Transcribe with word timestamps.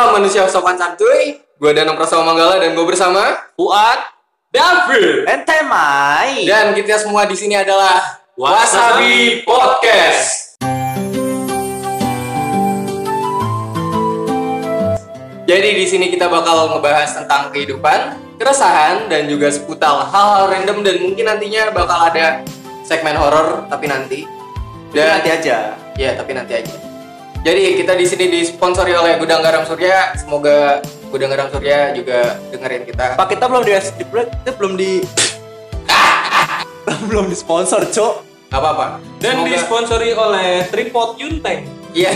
Welcome 0.00 0.24
manusia 0.24 0.48
sopan 0.48 0.80
santuy. 0.80 1.44
Gue 1.60 1.76
Danang 1.76 1.92
Prasawa 1.92 2.24
Manggala 2.24 2.56
dan 2.56 2.72
gue 2.72 2.88
bersama 2.88 3.36
Fuad 3.52 4.00
David 4.48 5.28
Ente 5.28 5.60
Mai. 5.68 6.48
dan 6.48 6.72
kita 6.72 6.96
semua 6.96 7.28
di 7.28 7.36
sini 7.36 7.52
adalah 7.52 8.24
Wasabi 8.32 9.44
Podcast. 9.44 10.56
Jadi 15.44 15.68
di 15.68 15.84
sini 15.84 16.08
kita 16.08 16.32
bakal 16.32 16.72
ngebahas 16.72 17.20
tentang 17.20 17.52
kehidupan, 17.52 18.16
keresahan 18.40 19.04
dan 19.12 19.28
juga 19.28 19.52
seputar 19.52 20.08
hal-hal 20.08 20.48
random 20.48 20.80
dan 20.80 20.96
mungkin 21.04 21.28
nantinya 21.28 21.76
bakal 21.76 22.08
ada 22.08 22.40
segmen 22.88 23.20
horor 23.20 23.68
tapi 23.68 23.84
nanti. 23.84 24.24
Dan 24.96 25.20
nanti 25.20 25.28
aja. 25.28 25.76
Ya, 26.00 26.16
tapi 26.16 26.32
nanti 26.32 26.56
aja. 26.56 26.89
Jadi 27.40 27.80
kita 27.80 27.96
di 27.96 28.04
sini 28.04 28.28
disponsori 28.28 28.92
oleh 28.92 29.16
Gudang 29.16 29.40
Garam 29.40 29.64
Surya. 29.64 30.12
Semoga 30.12 30.84
Gudang 31.08 31.32
Garam 31.32 31.48
Surya 31.48 31.96
juga 31.96 32.36
dengerin 32.52 32.84
kita. 32.84 33.16
Pak 33.16 33.26
kita 33.32 33.48
belum 33.48 33.64
di 33.64 33.72
kita 33.72 34.52
belum 34.60 34.72
di 34.76 34.92
belum 37.08 37.32
di 37.32 37.36
sponsor, 37.36 37.88
Cok. 37.88 38.14
Gak 38.52 38.60
apa-apa. 38.60 39.00
Dan 39.24 39.40
Semoga- 39.40 39.52
disponsori 39.56 40.10
oleh 40.12 40.68
Tripod 40.68 41.16
Yunteng 41.16 41.64
Iya. 41.96 42.12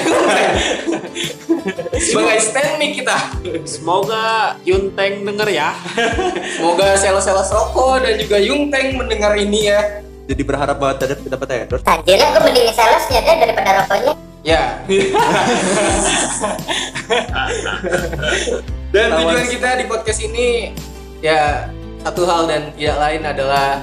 Sebagai 2.04 2.38
stand 2.44 2.76
mic 2.76 3.00
kita. 3.00 3.16
Semoga 3.64 4.54
Yunteng 4.62 5.24
denger 5.24 5.48
ya 5.50 5.72
Semoga 6.60 6.94
sales-sales 6.94 7.48
rokok 7.48 8.04
dan 8.04 8.14
juga 8.20 8.36
Yungteng 8.38 9.00
mendengar 9.00 9.34
ini 9.40 9.72
ya. 9.72 10.04
Jadi 10.28 10.42
berharap 10.44 10.76
banget 10.76 11.16
dapat 11.16 11.32
dapat 11.32 11.48
endorse. 11.64 11.84
Anjir 11.88 12.20
gue 12.20 12.42
mending 12.44 12.70
salesnya 12.76 13.20
deh 13.24 13.36
daripada 13.40 13.70
rokoknya. 13.84 14.33
Ya. 14.44 14.76
dan 18.92 19.06
tujuan 19.16 19.48
kita 19.48 19.80
di 19.80 19.88
podcast 19.88 20.20
ini 20.20 20.76
ya 21.24 21.72
satu 22.04 22.28
hal 22.28 22.44
dan 22.44 22.68
tidak 22.76 23.00
lain 23.00 23.24
adalah 23.24 23.80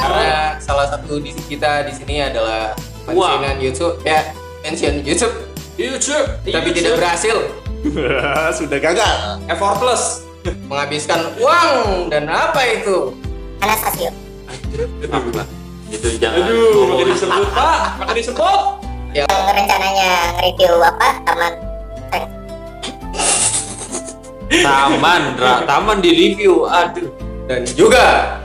karena 0.00 0.56
salah 0.64 0.88
satu 0.96 1.20
di 1.20 1.36
kita 1.44 1.84
di 1.84 1.92
sini 1.92 2.24
adalah 2.24 2.72
pensiunan 3.04 3.60
wow. 3.60 3.60
YouTube. 3.60 4.00
Ya 4.08 4.32
pensiun 4.64 5.04
YouTube. 5.04 5.44
YouTube 5.76 6.40
tapi 6.40 6.72
YouTube. 6.72 6.74
tidak 6.80 7.04
berhasil. 7.04 7.36
Sudah 8.64 8.80
gagal. 8.80 9.44
Effortless 9.44 10.24
menghabiskan 10.72 11.36
uang. 11.36 12.08
Dan 12.08 12.32
apa 12.32 12.64
itu? 12.64 13.12
Anastasio 13.60 14.27
itu 15.88 16.08
jangan. 16.20 16.46
Aduh 16.48 16.84
makin 16.92 17.06
disebut 17.16 17.44
pak 17.56 17.80
Makin 18.02 18.14
disebut 18.20 18.60
ya 19.16 19.24
rencananya 19.28 20.36
review 20.44 20.72
apa 20.84 21.08
taman 21.24 21.54
Taman, 24.48 25.36
Ra. 25.36 25.60
Taman 25.68 26.00
di 26.00 26.10
review. 26.12 26.64
Aduh. 26.64 27.12
dan 27.48 27.64
juga 27.72 28.36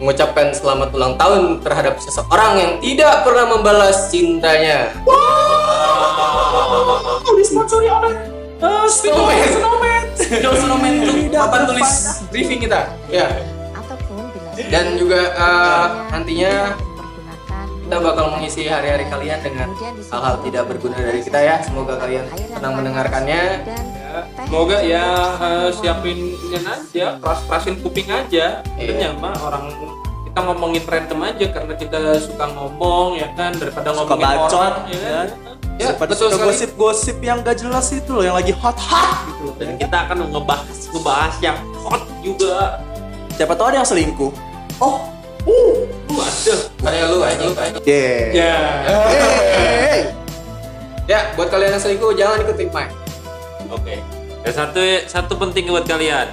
mengucapkan 0.00 0.48
selamat 0.52 0.96
ulang 0.96 1.20
tahun 1.20 1.60
terhadap 1.60 2.00
seseorang 2.00 2.52
yang 2.56 2.72
tidak 2.80 3.20
pernah 3.20 3.52
membalas 3.52 4.08
cintanya. 4.08 4.92
Disponsori 7.36 7.88
oleh 7.92 8.16
uh, 8.64 8.88
Snowman. 8.88 9.44
Snowman 9.52 10.02
Snowman 10.56 10.92
tuh 11.04 11.16
papan 11.36 11.62
tulis 11.68 11.90
briefing 12.32 12.64
kita. 12.64 12.96
Ya. 13.12 13.28
Dan 14.56 14.96
juga 14.96 15.20
eh, 15.30 15.86
nantinya 16.10 16.54
kita 17.84 17.96
bakal 18.00 18.32
mengisi 18.32 18.64
hari-hari 18.64 19.04
kalian 19.06 19.44
dengan 19.44 19.68
hal-hal 20.08 20.40
tidak 20.40 20.64
berguna 20.66 20.96
dari 20.96 21.20
kita 21.20 21.36
ya. 21.36 21.60
Semoga 21.60 22.00
kalian 22.00 22.24
senang 22.48 22.72
mendengarkannya. 22.74 23.42
Semoga 24.46 24.78
ya 24.80 25.04
eh, 25.36 25.68
siapin 25.74 26.38
ini 26.38 26.54
aja 26.62 27.18
Keras-kerasin 27.18 27.82
kuping 27.82 28.06
aja 28.06 28.62
Iya. 28.78 29.10
Mah 29.18 29.34
orang 29.42 29.74
kita 30.24 30.38
ngomongin 30.38 30.82
random 30.86 31.20
aja 31.22 31.46
karena 31.50 31.74
kita 31.74 31.98
suka 32.18 32.46
ngomong 32.54 33.18
ya 33.18 33.26
kan 33.34 33.50
daripada 33.54 33.90
Suka 33.90 34.14
ngomongin 34.14 34.26
bacot, 34.38 34.54
orang 34.54 34.84
ya 34.86 34.98
kan. 34.98 35.26
ya. 35.26 35.52
Ya, 35.74 35.90
Daripada 35.90 36.14
betul 36.14 36.30
gosip-gosip 36.38 37.16
yang 37.18 37.42
gak 37.42 37.58
jelas 37.58 37.90
itu 37.90 38.06
loh, 38.14 38.22
yang 38.22 38.38
lagi 38.38 38.54
hot-hot 38.54 39.26
gitu 39.26 39.42
loh. 39.42 39.54
Dan 39.58 39.74
kita 39.74 39.96
akan 40.06 40.16
ngebahas 40.30 40.78
ngebahas 40.94 41.34
yang 41.42 41.58
hot 41.82 42.02
juga. 42.22 42.78
Siapa 43.34 43.52
tahu 43.54 43.66
ada 43.68 43.82
yang 43.82 43.88
selingkuh. 43.88 44.32
Oh, 44.78 45.10
Tuh 45.44 45.84
ada. 46.16 46.54
Kayak 46.80 47.04
lu 47.10 47.18
aja. 47.20 47.46
yeah. 47.84 48.22
Ya. 48.30 48.56
Hey. 49.52 50.00
Ya, 51.04 51.20
buat 51.34 51.50
kalian 51.50 51.76
yang 51.76 51.82
selingkuh 51.82 52.14
jangan 52.14 52.40
ikut 52.40 52.56
mic. 52.56 52.88
Oke. 53.68 54.00
Dan 54.40 54.52
satu 54.52 54.80
satu 55.04 55.34
penting 55.36 55.68
buat 55.68 55.84
kalian. 55.84 56.30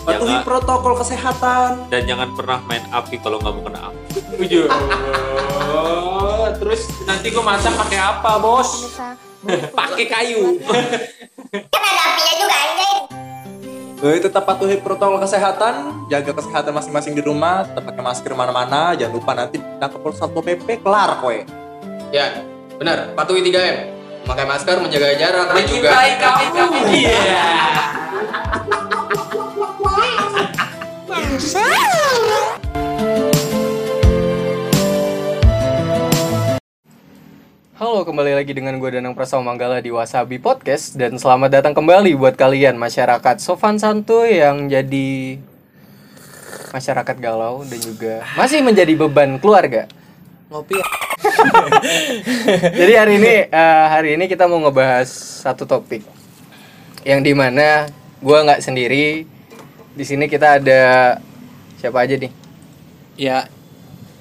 Patuhi 0.00 0.32
Jangan- 0.32 0.46
protokol 0.48 0.96
kesehatan. 0.96 1.86
Dan 1.92 2.08
jangan 2.08 2.32
pernah 2.32 2.58
main 2.64 2.80
api 2.88 3.20
kalau 3.20 3.36
nggak 3.36 3.52
mau 3.52 3.62
kena 3.62 3.80
api. 3.92 4.00
Tujuh. 4.40 4.64
Terus 6.56 6.80
nanti 7.04 7.28
gue 7.28 7.44
masak 7.44 7.76
pakai 7.76 7.98
apa, 8.00 8.40
Bos? 8.40 8.88
Pakai 9.72 10.04
kayu. 10.04 10.60
Kan 11.72 11.80
ada 11.80 12.02
apinya 12.06 12.34
juga 12.36 12.56
anjing. 12.60 12.99
Eh, 14.00 14.16
tetap 14.16 14.48
patuhi 14.48 14.80
protokol 14.80 15.20
kesehatan, 15.20 16.08
jaga 16.08 16.32
kesehatan 16.32 16.72
masing-masing 16.72 17.12
di 17.12 17.20
rumah, 17.20 17.68
tetap 17.68 17.84
pakai 17.92 18.00
masker 18.00 18.32
mana-mana, 18.32 18.96
jangan 18.96 19.12
lupa 19.12 19.36
nanti 19.36 19.60
tangkap 19.76 20.00
satpol 20.16 20.40
pp 20.40 20.80
kelar 20.80 21.20
kowe. 21.20 21.36
Ya, 22.08 22.40
benar. 22.80 23.12
Patuhi 23.12 23.44
3M. 23.44 23.76
Memakai 24.24 24.46
masker, 24.48 24.76
menjaga 24.80 25.20
jarak 25.20 25.52
dan 25.52 25.64
juga 25.68 25.90
Iya. 26.88 27.20
Halo, 37.80 38.04
kembali 38.04 38.36
lagi 38.36 38.52
dengan 38.52 38.76
gue 38.76 38.92
Danang 38.92 39.16
Prasawa 39.16 39.40
Manggala 39.40 39.80
di 39.80 39.88
Wasabi 39.88 40.36
Podcast 40.36 41.00
dan 41.00 41.16
selamat 41.16 41.48
datang 41.48 41.72
kembali 41.72 42.12
buat 42.12 42.36
kalian 42.36 42.76
masyarakat 42.76 43.40
Sofan 43.40 43.80
Santuy 43.80 44.36
yang 44.36 44.68
jadi 44.68 45.40
masyarakat 46.76 47.16
galau 47.16 47.64
dan 47.64 47.80
juga 47.80 48.20
masih 48.36 48.60
menjadi 48.60 48.92
beban 49.00 49.40
keluarga. 49.40 49.88
Ngopi 50.52 50.76
Jadi 52.84 52.92
hari 53.00 53.16
ini 53.16 53.48
eh, 53.48 53.86
hari 53.88 54.20
ini 54.20 54.28
kita 54.28 54.44
mau 54.44 54.60
ngebahas 54.60 55.08
satu 55.40 55.64
topik 55.64 56.04
yang 57.00 57.24
di 57.24 57.32
mana 57.32 57.88
gue 58.20 58.38
nggak 58.44 58.60
sendiri. 58.60 59.24
Di 59.96 60.04
sini 60.04 60.28
kita 60.28 60.60
ada 60.60 61.16
siapa 61.80 62.04
aja 62.04 62.12
nih? 62.12 62.28
Ya 63.16 63.48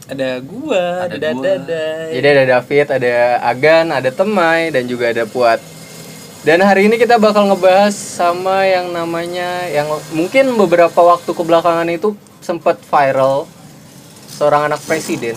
ada 0.09 0.42
gua, 0.42 1.06
ada 1.06 1.18
dada. 1.22 1.86
Jadi 2.09 2.28
ada 2.28 2.44
David, 2.58 2.88
ada 2.90 3.14
Agan, 3.46 3.94
ada 3.94 4.09
Temai, 4.09 4.74
dan 4.74 4.90
juga 4.90 5.14
ada 5.14 5.30
Puat. 5.30 5.62
Dan 6.42 6.64
hari 6.66 6.88
ini 6.90 6.97
kita 6.97 7.20
bakal 7.20 7.52
ngebahas 7.52 7.94
sama 7.94 8.64
yang 8.66 8.90
namanya 8.90 9.68
yang 9.70 9.86
mungkin 10.16 10.56
beberapa 10.56 10.97
waktu 11.03 11.30
kebelakangan 11.36 11.86
itu 11.92 12.16
sempat 12.40 12.80
viral 12.80 13.44
seorang 14.31 14.72
anak 14.72 14.80
presiden 14.88 15.36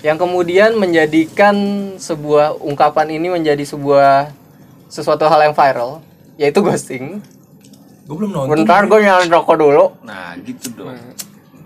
yang 0.00 0.16
kemudian 0.16 0.80
menjadikan 0.80 1.54
sebuah 2.00 2.56
ungkapan 2.56 3.20
ini 3.20 3.28
menjadi 3.28 3.68
sebuah 3.68 4.32
sesuatu 4.88 5.28
hal 5.28 5.52
yang 5.52 5.54
viral 5.54 6.00
yaitu 6.40 6.64
ghosting. 6.64 7.20
Gua 8.08 8.16
belum 8.22 8.30
nonton. 8.32 8.52
Bentar 8.56 8.86
gue 8.88 8.98
nyalain 9.02 9.28
rokok 9.28 9.56
dulu. 9.60 9.84
Nah, 10.06 10.38
gitu 10.40 10.72
dong. 10.72 10.96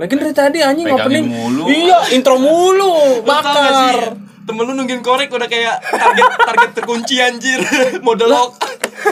Lagi 0.00 0.16
dari 0.16 0.32
tadi 0.32 0.58
anjing 0.64 0.88
Pegangin 0.88 1.04
opening. 1.04 1.26
mulu. 1.28 1.62
Iya, 1.68 1.98
intro 2.16 2.40
mulu. 2.40 3.20
Bakar. 3.20 4.16
Temen 4.48 4.64
lu 4.64 4.72
nungguin 4.72 5.04
korek 5.04 5.28
udah 5.28 5.44
kayak 5.44 5.76
target 5.84 6.24
target 6.40 6.70
terkunci 6.72 7.20
anjir. 7.20 7.60
Model 8.06 8.32
lock. 8.32 8.56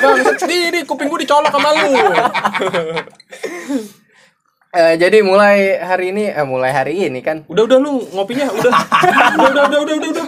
Bang, 0.00 0.16
sendiri 0.40 0.88
kuping 0.88 1.12
gua 1.12 1.20
dicolok 1.20 1.52
sama 1.52 1.70
lu. 1.76 1.92
Eh, 4.68 5.00
jadi 5.00 5.24
mulai 5.24 5.80
hari 5.80 6.12
ini, 6.12 6.28
eh, 6.28 6.44
mulai 6.44 6.68
hari 6.68 7.08
ini 7.08 7.24
kan 7.24 7.40
Udah 7.48 7.64
udah 7.64 7.80
lu 7.80 8.04
ngopinya 8.12 8.52
udah. 8.52 8.68
Udah 9.40 9.64
udah 9.64 9.64
udah 9.64 9.80
udah 9.80 9.96
udah. 9.96 10.12
Udah 10.12 10.24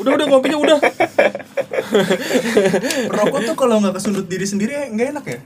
udah, 0.00 0.12
udah 0.16 0.26
ngopinya 0.32 0.56
udah. 0.56 0.78
Rokok 3.12 3.40
tuh 3.44 3.56
kalau 3.60 3.76
nggak 3.84 4.00
kesundut 4.00 4.24
diri 4.24 4.48
sendiri 4.48 4.72
nggak 4.88 5.08
enak 5.12 5.24
ya? 5.28 5.38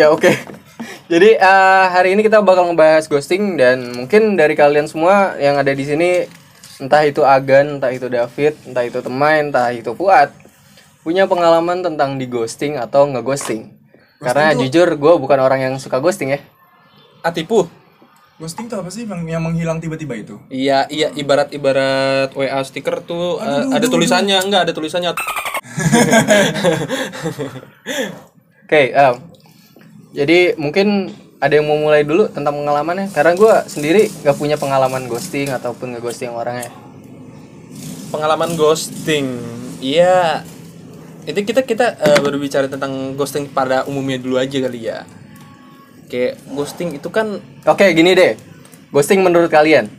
Ya 0.00 0.06
oke. 0.08 0.32
Jadi 1.10 1.34
eh, 1.34 1.84
hari 1.90 2.14
ini 2.14 2.22
kita 2.22 2.38
bakal 2.44 2.70
ngebahas 2.70 3.10
ghosting 3.10 3.58
dan 3.58 3.94
mungkin 3.96 4.38
dari 4.38 4.54
kalian 4.54 4.86
semua 4.86 5.34
yang 5.40 5.58
ada 5.58 5.74
di 5.74 5.82
sini 5.82 6.10
entah 6.78 7.02
itu 7.02 7.26
Agan, 7.26 7.82
entah 7.82 7.90
itu 7.90 8.06
David, 8.06 8.54
entah 8.62 8.84
itu 8.86 8.98
Temai, 9.02 9.42
entah 9.42 9.74
itu 9.74 9.90
Fuad 9.98 10.30
punya 11.02 11.24
pengalaman 11.24 11.80
tentang 11.80 12.20
di 12.20 12.28
ghosting 12.28 12.76
atau 12.76 13.08
ngeghosting. 13.08 13.72
Karena 14.20 14.52
jujur 14.52 14.92
gue 14.98 15.12
bukan 15.16 15.38
orang 15.38 15.62
yang 15.62 15.74
suka 15.78 16.02
ghosting 16.02 16.36
ya. 16.36 16.40
Atipu. 17.22 17.64
Ghosting 18.38 18.70
tuh 18.70 18.78
apa 18.78 18.90
sih 18.92 19.02
yang, 19.08 19.26
yang 19.26 19.42
menghilang 19.42 19.82
tiba-tiba 19.82 20.14
itu? 20.14 20.38
Iya, 20.46 20.86
iya 20.92 21.10
ibarat 21.16 21.50
ibarat 21.50 22.30
WA 22.36 22.62
stiker 22.62 23.02
tuh 23.02 23.42
eh, 23.42 23.66
ada 23.74 23.86
tulisannya, 23.88 24.38
enggak 24.46 24.62
ada 24.68 24.72
tulisannya. 24.76 25.10
Oke, 28.68 28.92
em, 28.92 29.14
jadi 30.12 30.56
mungkin 30.56 31.12
ada 31.38 31.54
yang 31.54 31.70
mau 31.70 31.78
mulai 31.78 32.02
dulu 32.02 32.26
tentang 32.26 32.50
pengalamannya 32.56 33.14
karena 33.14 33.32
gue 33.38 33.54
sendiri 33.70 34.02
gak 34.26 34.34
punya 34.34 34.58
pengalaman 34.58 35.06
ghosting 35.06 35.52
ataupun 35.52 35.94
nge-ghosting 35.94 36.34
orangnya. 36.34 36.72
Pengalaman 38.10 38.56
ghosting. 38.58 39.38
Iya. 39.78 40.42
Itu 41.28 41.44
kita 41.44 41.62
kita 41.62 41.94
eh, 41.94 42.18
berbicara 42.18 42.66
tentang 42.66 43.14
ghosting 43.14 43.46
pada 43.46 43.84
umumnya 43.84 44.18
dulu 44.18 44.40
aja 44.40 44.58
kali 44.58 44.88
ya. 44.88 45.04
Kayak 46.08 46.40
ghosting 46.50 46.96
itu 46.96 47.06
kan 47.12 47.38
Oke, 47.68 47.86
gini 47.92 48.16
deh. 48.16 48.34
Ghosting 48.90 49.20
menurut 49.22 49.52
kalian? 49.52 49.92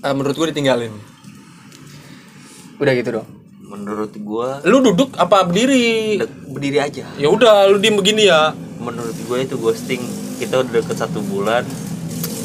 eh, 0.00 0.14
menurut 0.16 0.34
gue 0.34 0.48
ditinggalin. 0.50 0.92
Udah 2.76 2.92
gitu 2.96 3.20
dong. 3.20 3.28
Menurut 3.60 4.10
gua 4.18 4.58
Lu 4.66 4.82
duduk 4.82 5.14
apa 5.14 5.46
berdiri? 5.46 6.18
berdiri 6.50 6.78
aja. 6.82 7.06
Ya 7.14 7.28
udah, 7.30 7.70
lu 7.70 7.78
diem 7.78 7.94
begini 7.94 8.26
ya. 8.26 8.50
Menurut 8.80 9.16
gua 9.28 9.38
itu 9.44 9.60
ghosting 9.60 10.00
kita 10.40 10.64
udah 10.64 10.80
deket 10.80 10.96
satu 10.96 11.20
bulan 11.20 11.62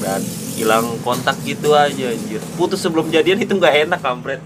dan 0.04 0.20
hilang 0.56 1.00
kontak 1.02 1.40
gitu 1.48 1.72
aja 1.72 2.12
anjir. 2.12 2.44
Putus 2.60 2.84
sebelum 2.84 3.08
jadian 3.08 3.40
itu 3.40 3.56
nggak 3.56 3.88
enak 3.88 4.00
kampret. 4.04 4.44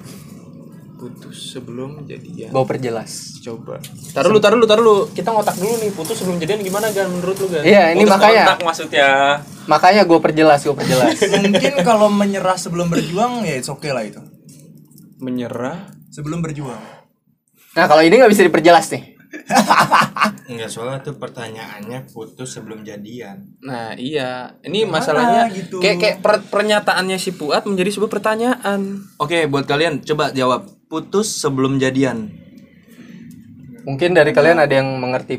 Putus 1.00 1.56
sebelum 1.56 2.04
jadian. 2.06 2.52
Gue 2.52 2.66
perjelas. 2.68 3.40
Coba. 3.40 3.80
Taruh 4.12 4.36
lu, 4.36 4.40
taruh 4.44 4.60
lu, 4.60 4.68
taruh 4.68 4.84
lu. 4.84 4.96
Kita 5.16 5.32
ngotak 5.32 5.56
dulu 5.56 5.80
nih, 5.80 5.96
putus 5.96 6.20
sebelum 6.20 6.44
jadian 6.44 6.60
gimana 6.60 6.92
kan 6.92 7.08
menurut 7.08 7.40
lu 7.40 7.48
kan? 7.48 7.64
Iya, 7.64 7.96
ini 7.96 8.04
Putus 8.04 8.14
makanya. 8.20 8.44
kontak 8.44 8.60
maksudnya. 8.68 9.10
Makanya 9.64 10.02
gue 10.04 10.20
perjelas, 10.20 10.60
gue 10.60 10.76
perjelas. 10.76 11.16
Mungkin 11.46 11.74
kalau 11.88 12.12
menyerah 12.12 12.60
sebelum 12.60 12.92
berjuang 12.92 13.48
ya 13.48 13.56
it's 13.56 13.72
okay 13.72 13.96
lah 13.96 14.04
itu. 14.04 14.20
Menyerah. 15.24 15.88
Sebelum 16.12 16.44
berjuang. 16.44 16.82
Nah, 17.78 17.86
kalau 17.88 18.04
ini 18.04 18.20
nggak 18.20 18.32
bisa 18.34 18.44
diperjelas 18.44 18.92
nih. 18.92 19.19
Enggak 20.46 20.70
soalnya 20.70 21.00
tuh 21.00 21.16
pertanyaannya 21.16 22.10
putus 22.10 22.50
sebelum 22.52 22.82
jadian. 22.82 23.54
Nah, 23.62 23.94
iya. 23.94 24.58
Ini 24.62 24.84
Gimana 24.84 24.94
masalahnya 24.98 25.42
gitu? 25.50 25.78
kayak 25.78 25.98
kayak 25.98 26.18
per- 26.20 26.46
pernyataannya 26.46 27.18
si 27.18 27.32
Puat 27.32 27.66
menjadi 27.66 27.90
sebuah 27.92 28.12
pertanyaan. 28.12 29.06
Oke, 29.18 29.46
buat 29.46 29.66
kalian 29.66 30.02
coba 30.02 30.30
jawab. 30.32 30.66
Putus 30.86 31.38
sebelum 31.38 31.78
jadian. 31.78 32.34
Mungkin 33.86 34.12
dari 34.12 34.34
kalian 34.34 34.58
ada 34.58 34.74
yang 34.74 34.90
mengerti 34.98 35.38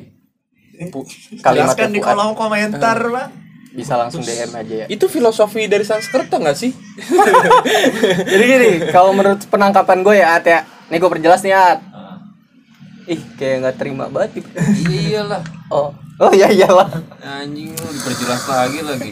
pu- 0.88 1.06
kalimat 1.38 1.74
Jelaskan 1.74 1.90
di 1.90 1.98
kolom 1.98 2.32
komentar, 2.32 2.96
Pak. 2.96 3.28
Bisa 3.70 3.94
langsung 3.94 4.22
DM 4.22 4.50
aja 4.50 4.74
ya. 4.74 4.86
Itu 4.86 5.06
filosofi 5.06 5.66
dari 5.66 5.82
Sanskerta 5.82 6.38
nggak 6.38 6.58
sih? 6.58 6.70
Jadi 8.30 8.44
gini, 8.44 8.70
kalau 8.90 9.10
menurut 9.10 9.42
penangkapan 9.46 10.02
gue 10.02 10.14
ya 10.16 10.34
At 10.34 10.44
ya. 10.44 10.60
Nih 10.90 10.98
gue 10.98 11.06
perjelas 11.08 11.42
nih 11.42 11.54
At. 11.54 11.78
Ih, 13.10 13.22
kayak 13.34 13.56
nggak 13.60 13.76
terima 13.76 14.06
banget. 14.06 14.38
Ip. 14.38 14.46
Iyalah. 14.86 15.42
Oh, 15.68 15.90
oh 16.16 16.30
iya 16.30 16.46
iyalah. 16.48 16.86
Anjing 17.20 17.74
lu 17.74 17.88
diperjelas 17.90 18.42
lagi 18.44 18.78
lagi. 18.80 19.10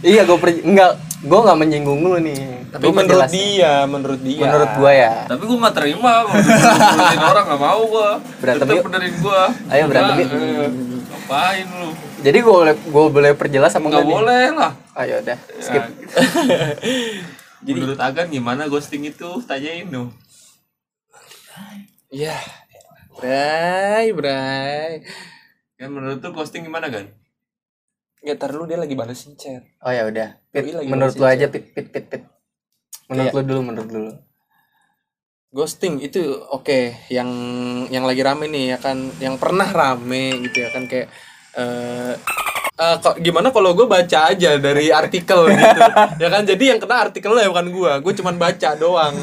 Iya, 0.00 0.22
gue 0.22 0.36
per 0.36 0.54
enggak, 0.54 0.90
gue 1.18 1.38
nggak 1.40 1.58
menyinggung 1.58 1.98
lu 1.98 2.14
nih. 2.20 2.62
Tapi 2.68 2.82
Gua 2.84 2.94
menurut 2.96 3.30
dia, 3.30 3.72
menurut 3.84 4.20
dia. 4.20 4.40
menurut 4.40 4.70
gue 4.76 4.92
ya. 4.92 5.14
Tapi 5.24 5.42
gua 5.42 5.58
nggak 5.60 5.74
terima, 5.74 6.12
benerin 6.26 7.22
orang 7.32 7.44
nggak 7.48 7.62
mau 7.64 7.80
gua. 7.88 8.10
Berantem 8.38 8.66
yuk. 8.68 8.84
benerin 8.84 9.14
gua. 9.18 9.42
Ayo 9.66 9.84
berantem 9.86 10.14
yuk. 10.16 10.28
Eh, 10.28 10.68
Ngapain 11.08 11.66
lu? 11.72 11.88
Jadi 12.20 12.38
gue 12.38 12.54
boleh 12.54 12.74
gue 12.76 13.04
boleh 13.10 13.32
perjelas 13.32 13.72
apa 13.72 13.82
Nggak 13.82 14.04
nih? 14.04 14.12
boleh 14.12 14.44
lah. 14.52 14.72
Ayo 14.94 15.14
udah, 15.20 15.38
skip. 15.58 15.82
Jadi 17.64 17.70
menurut 17.72 17.96
Agan 17.96 18.28
gimana 18.28 18.68
ghosting 18.68 19.02
itu? 19.04 19.40
Tanyain 19.42 19.88
dong. 19.88 20.12
Iya. 22.08 22.36
Bray, 23.14 24.10
Bray. 24.10 25.06
Kan 25.78 25.90
menurut 25.90 26.18
tuh 26.18 26.34
ghosting 26.34 26.66
gimana 26.66 26.90
kan? 26.90 27.10
Nggak 28.24 28.36
tar 28.40 28.50
lu 28.56 28.64
dia 28.66 28.78
lagi 28.80 28.96
balesin 28.96 29.38
chat. 29.38 29.62
Oh 29.84 29.92
ya 29.92 30.08
udah. 30.08 30.40
Pit, 30.50 30.70
menurut 30.88 31.14
lu 31.14 31.26
aja 31.26 31.46
pit 31.46 31.70
pit 31.76 31.88
pit 31.92 32.06
pit. 32.10 32.22
Menurut 33.06 33.30
Iya. 33.30 33.36
lu 33.38 33.42
dulu, 33.44 33.60
menurut 33.62 33.90
lu. 33.92 34.02
Ghosting 35.54 36.02
itu 36.02 36.18
oke 36.50 37.06
yang 37.14 37.30
yang 37.86 38.02
lagi 38.02 38.26
rame 38.26 38.50
nih 38.50 38.74
ya 38.74 38.78
kan 38.82 38.98
yang 39.22 39.38
pernah 39.38 39.70
rame 39.70 40.34
gitu 40.50 40.66
ya 40.66 40.68
kan 40.74 40.90
kayak 40.90 41.06
eh 41.54 42.14
eh, 42.74 42.96
kok 42.98 43.22
gimana 43.22 43.54
kalau 43.54 43.70
gue 43.78 43.86
baca 43.86 44.34
aja 44.34 44.58
dari 44.58 44.90
artikel 44.90 45.46
gitu 45.46 45.78
ya 46.22 46.26
kan 46.26 46.42
jadi 46.42 46.74
yang 46.74 46.82
kena 46.82 47.06
artikelnya 47.06 47.46
bukan 47.46 47.70
gue 47.70 47.92
gue 48.02 48.12
cuman 48.18 48.34
baca 48.34 48.74
doang 48.74 49.14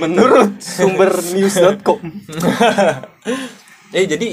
Menurut 0.00 0.62
sumber 0.64 1.12
news.com. 1.12 2.00
eh 3.90 4.04
jadi 4.06 4.28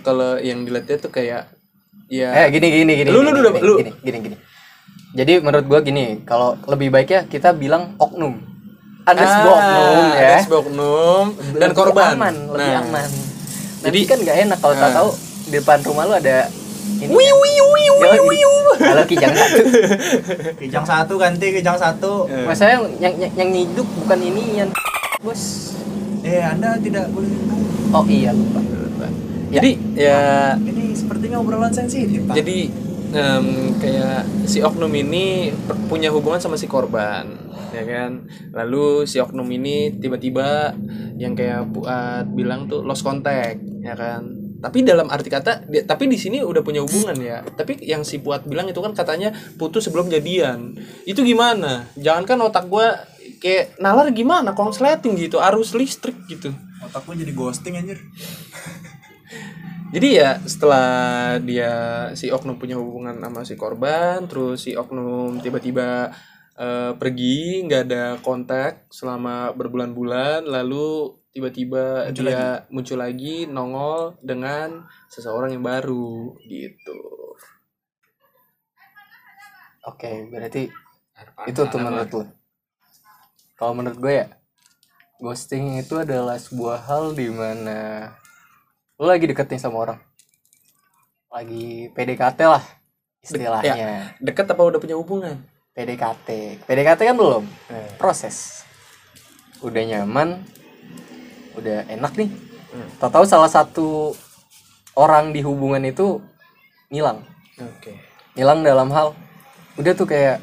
kalau 0.00 0.36
yang 0.36 0.62
dilihatnya 0.62 0.96
tuh 0.98 1.10
kayak 1.10 1.48
ya 2.06 2.28
Eh 2.34 2.46
gini 2.50 2.66
gini 2.72 2.92
gini. 2.94 3.08
Lu- 3.08 3.20
lu 3.20 3.28
gini, 3.28 3.38
udah- 3.38 3.52
gini, 3.52 3.62
lu- 3.62 3.78
gini, 3.78 3.92
gini 4.00 4.18
gini. 4.22 4.36
Jadi 5.10 5.32
menurut 5.38 5.66
gua 5.66 5.80
gini, 5.80 6.04
kalau 6.22 6.56
lebih 6.64 6.88
baiknya 6.88 7.24
kita 7.24 7.52
bilang 7.52 7.96
oknum. 7.96 8.40
Ada 9.04 9.24
sebuah 9.24 9.56
oknum 9.56 10.04
ya. 10.14 10.28
ada 10.28 10.40
sebuah 10.42 10.60
oknum 10.62 11.26
dan 11.54 11.68
Lebih 11.70 11.74
korban 11.74 12.08
aman, 12.14 12.34
lebih 12.50 12.70
Nah, 12.70 12.82
aman. 12.82 13.08
Jadi- 13.08 13.84
Jadi 13.84 14.00
kan 14.04 14.18
nggak 14.20 14.36
enak 14.42 14.58
kalau 14.58 14.74
Nah. 14.74 14.92
tahu 14.92 15.10
di 15.44 15.54
depan 15.54 15.78
rumah 15.82 16.04
lu 16.04 16.14
ada 16.14 16.36
ini. 16.98 17.08
Wiu 17.08 17.34
wiu 17.36 17.66
wiu 17.70 17.94
wiu. 18.26 18.52
Kalau 18.74 19.04
kijang 19.04 19.32
satu. 19.32 19.58
Kijang 20.60 20.84
satu 20.84 21.14
ganti 21.14 21.46
kijang 21.52 21.76
satu. 21.76 22.24
Masalahnya 22.44 22.76
yang 22.76 22.84
yang 22.98 23.14
yang, 23.18 23.32
yang 23.34 23.48
nyiduk 23.50 23.88
bukan 23.98 24.18
ini 24.18 24.42
yang 24.56 24.68
bos. 25.18 25.72
Eh, 26.28 26.44
Anda 26.44 26.76
tidak 26.76 27.08
boleh 27.08 27.30
Oh 27.88 28.04
iya 28.04 28.36
lupa. 28.36 28.60
lupa. 28.60 29.06
jadi 29.48 29.70
ya 29.96 30.20
Ini 30.60 30.92
sepertinya 30.92 31.40
obrolan 31.40 31.72
sensitif, 31.72 32.20
Pak. 32.28 32.36
jadi 32.36 32.68
em, 33.16 33.46
kayak 33.80 34.28
si 34.44 34.60
oknum 34.60 34.92
ini 34.92 35.48
punya 35.88 36.12
hubungan 36.12 36.36
sama 36.36 36.60
si 36.60 36.68
korban 36.68 37.24
ya 37.68 37.84
kan 37.84 38.28
lalu 38.52 39.04
si 39.04 39.20
oknum 39.20 39.48
ini 39.48 39.96
tiba-tiba 39.96 40.72
yang 41.16 41.32
kayak 41.32 41.68
Puat 41.72 42.28
bilang 42.32 42.68
tuh 42.68 42.84
lost 42.84 43.04
contact 43.04 43.60
ya 43.80 43.96
kan 43.96 44.24
tapi 44.58 44.82
dalam 44.82 45.06
arti 45.06 45.30
kata 45.30 45.68
dia, 45.70 45.86
tapi 45.86 46.10
di 46.10 46.18
sini 46.18 46.42
udah 46.42 46.60
punya 46.60 46.82
hubungan 46.82 47.14
ya 47.16 47.40
tapi 47.54 47.78
yang 47.80 48.02
si 48.02 48.20
Puat 48.20 48.44
bilang 48.44 48.66
itu 48.66 48.80
kan 48.80 48.92
katanya 48.92 49.32
putus 49.56 49.88
sebelum 49.88 50.08
jadian 50.08 50.76
itu 51.04 51.20
gimana 51.22 51.88
jangankan 51.96 52.48
otak 52.48 52.68
gua 52.68 52.92
kayak 53.38 53.78
nalar 53.78 54.10
gimana 54.12 54.52
konsleting 54.52 55.16
gitu 55.16 55.38
arus 55.38 55.72
listrik 55.74 56.14
gitu 56.28 56.52
Otak 56.78 57.02
gue 57.10 57.26
jadi 57.26 57.32
ghosting 57.34 57.74
anjir. 57.74 57.98
Jadi 59.88 60.20
ya 60.20 60.36
setelah 60.44 61.40
dia 61.40 61.72
si 62.12 62.28
oknum 62.28 62.60
punya 62.60 62.76
hubungan 62.76 63.16
sama 63.18 63.40
si 63.42 63.56
korban, 63.56 64.28
terus 64.28 64.68
si 64.68 64.76
oknum 64.76 65.40
tiba-tiba 65.40 66.12
eh, 66.54 66.92
pergi 66.94 67.64
nggak 67.64 67.82
ada 67.88 68.04
kontak 68.20 68.84
selama 68.92 69.56
berbulan-bulan, 69.56 70.44
lalu 70.44 71.16
tiba-tiba 71.32 72.08
Muncul 72.12 72.24
dia 72.28 72.44
muncul 72.68 72.98
lagi 73.00 73.48
nongol 73.48 74.20
dengan 74.20 74.84
seseorang 75.08 75.56
yang 75.56 75.64
baru 75.64 76.36
gitu. 76.44 77.00
Oke, 79.88 80.28
berarti 80.28 80.68
itu 81.48 81.60
tuh 81.64 81.80
menurut 81.80 82.12
lu. 82.12 82.37
Kalau 83.58 83.74
menurut 83.74 83.98
gue 83.98 84.14
ya, 84.22 84.26
ghosting 85.18 85.82
itu 85.82 85.98
adalah 85.98 86.38
sebuah 86.38 86.78
hal 86.86 87.10
di 87.10 87.26
mana 87.26 88.14
lu 88.94 89.10
lagi 89.10 89.26
deket 89.26 89.50
nih 89.50 89.58
sama 89.58 89.82
orang. 89.82 89.98
Lagi 91.26 91.90
PDKT 91.90 92.38
lah 92.46 92.62
istilahnya. 93.18 94.14
Dekat 94.22 94.46
apa 94.46 94.62
udah 94.62 94.78
punya 94.78 94.94
hubungan? 94.94 95.42
PDKT. 95.74 96.62
PDKT 96.70 97.00
kan 97.02 97.16
belum. 97.18 97.44
Proses. 97.98 98.62
Udah 99.58 99.82
nyaman, 99.82 100.46
udah 101.58 101.82
enak 101.90 102.14
nih. 102.14 102.30
Tahu-tahu 103.02 103.26
salah 103.26 103.50
satu 103.50 104.14
orang 104.94 105.34
di 105.34 105.42
hubungan 105.42 105.82
itu 105.82 106.22
ngilang. 106.94 107.26
Oke. 107.58 107.98
Ngilang 108.38 108.62
dalam 108.62 108.86
hal 108.94 109.18
udah 109.74 109.92
tuh 109.98 110.06
kayak 110.06 110.38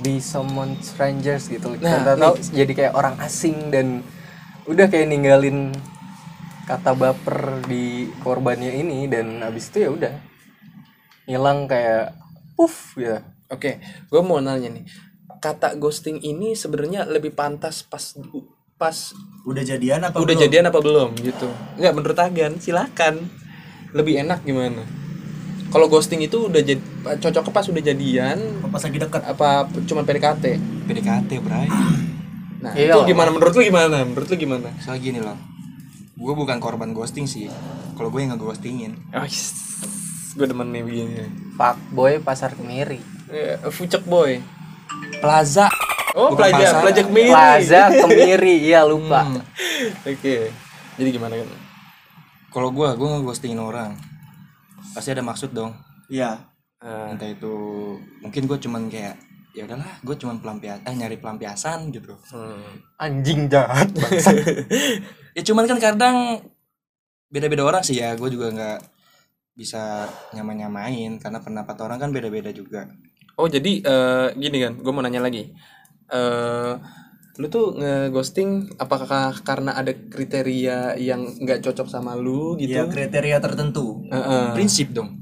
be 0.00 0.18
someone 0.18 0.76
strangers 0.80 1.46
gitu. 1.46 1.76
Nah, 1.78 2.02
Nah, 2.02 2.16
tahu 2.16 2.34
jadi 2.50 2.72
kayak 2.72 2.94
orang 2.94 3.16
asing 3.20 3.70
dan 3.70 4.02
udah 4.64 4.86
kayak 4.86 5.08
ninggalin 5.08 5.72
kata 6.64 6.94
baper 6.94 7.66
di 7.66 8.06
korbannya 8.22 8.70
ini 8.70 9.10
dan 9.10 9.42
abis 9.42 9.74
itu 9.74 9.78
ya 9.84 9.90
udah 9.90 10.14
ngilang 11.26 11.66
kayak 11.66 12.14
puff 12.54 12.94
ya. 12.96 13.22
Oke, 13.50 13.82
gue 13.82 14.20
mau 14.22 14.38
nanya 14.38 14.70
nih. 14.70 14.86
Kata 15.40 15.74
ghosting 15.74 16.20
ini 16.20 16.54
sebenarnya 16.54 17.08
lebih 17.08 17.32
pantas 17.32 17.82
pas 17.82 18.14
pas 18.76 18.96
Udah 19.44 19.60
jadian 19.60 20.00
apa 20.00 20.16
udah 20.16 20.32
belum? 20.32 20.40
jadian 20.40 20.64
apa 20.68 20.80
belum 20.80 21.10
gitu 21.20 21.48
nggak 21.76 21.92
menurut 21.92 22.16
Agan 22.16 22.56
silakan 22.56 23.28
lebih 23.92 24.24
enak 24.24 24.40
gimana 24.40 24.80
kalau 25.70 25.86
ghosting 25.86 26.20
itu 26.20 26.46
udah 26.46 26.60
jadi 26.60 26.82
cocok 27.16 27.48
pas 27.48 27.64
udah 27.64 27.78
jadian. 27.80 28.38
Pas 28.66 28.82
lagi 28.82 28.98
dekat. 28.98 29.22
apa 29.24 29.48
cuman 29.86 30.02
PDKT 30.02 30.44
PDKT 30.86 31.30
bray. 31.40 31.70
Nah 32.60 32.76
Iya. 32.76 32.92
itu 32.92 33.08
gimana? 33.08 33.32
Menurut 33.32 33.56
lu 33.56 33.64
gimana? 33.64 34.04
Menurut 34.04 34.28
lu 34.28 34.36
gimana? 34.36 34.68
Soalnya 34.78 35.00
gini 35.00 35.18
loh 35.18 35.38
gue 36.20 36.34
bukan 36.36 36.60
korban 36.60 36.92
ghosting 36.92 37.24
sih. 37.24 37.48
Kalau 37.96 38.12
gue 38.12 38.20
yang 38.20 38.36
ngeghostingin. 38.36 38.92
Oh, 39.10 39.24
gue 40.36 40.46
demen 40.46 40.68
nih 40.68 40.84
begini. 40.84 41.14
Fuck 41.56 41.80
boy 41.90 42.20
pasar 42.20 42.52
kemiri. 42.52 43.00
Eh, 43.26 43.56
fucek 43.72 44.04
boy. 44.04 44.36
Plaza. 45.18 45.72
Oh 46.12 46.36
Bukan 46.36 46.44
pelajar 46.44 46.68
pasar. 46.68 46.80
pelajar 46.84 47.04
kemiri. 47.08 47.32
Plaza 47.32 47.82
kemiri, 48.04 48.54
iya 48.60 48.84
lupa. 48.84 49.24
Hmm. 49.24 49.40
oke. 50.04 50.36
Jadi 51.00 51.08
gimana 51.08 51.32
kan 51.32 51.48
kalau 52.50 52.68
gue 52.68 52.88
gue 52.92 53.08
ngeghostingin 53.08 53.56
orang 53.56 53.96
pasti 54.96 55.10
ada 55.12 55.22
maksud 55.24 55.52
dong 55.52 55.72
Iya. 56.10 56.42
Ah, 56.80 57.12
entah 57.14 57.28
itu 57.30 57.54
mungkin 58.24 58.48
gue 58.50 58.58
cuman 58.58 58.90
kayak 58.90 59.14
ya 59.52 59.66
udahlah 59.66 60.00
gue 60.00 60.16
cuman 60.16 60.38
pelampiasan 60.40 60.86
eh 60.86 60.94
nyari 60.94 61.16
pelampiasan 61.20 61.78
gitu 61.92 62.16
hmm. 62.34 62.98
Anjing 62.98 63.46
jahat. 63.46 63.90
ya 65.36 65.42
cuman 65.44 65.64
kan 65.68 65.78
kadang 65.78 66.16
beda-beda 67.30 67.62
orang 67.62 67.82
sih 67.86 68.00
ya 68.02 68.16
gue 68.18 68.28
juga 68.32 68.50
nggak 68.50 68.80
bisa 69.54 70.08
nyamain-nyamain 70.34 71.20
karena 71.20 71.38
pendapat 71.38 71.76
orang 71.84 71.98
kan 72.00 72.10
beda-beda 72.10 72.50
juga 72.50 72.90
oh 73.38 73.46
jadi 73.46 73.72
eh, 73.84 74.28
gini 74.34 74.58
kan 74.64 74.72
gue 74.80 74.92
mau 74.94 75.04
nanya 75.04 75.22
lagi 75.22 75.52
eh 76.10 76.74
lu 77.36 77.46
tuh 77.46 77.72
nge-ghosting 77.72 78.74
apakah 78.76 79.06
karena 79.40 79.72
ada 79.72 79.94
kriteria 79.94 80.98
yang 80.98 81.24
nggak 81.24 81.62
cocok 81.62 81.86
sama 81.86 82.12
lu 82.14 82.56
gitu 82.56 82.74
Iya, 82.74 82.84
kriteria 82.86 83.38
tertentu. 83.38 84.02
Heeh. 84.06 84.52
prinsip 84.52 84.90
dong 84.90 85.14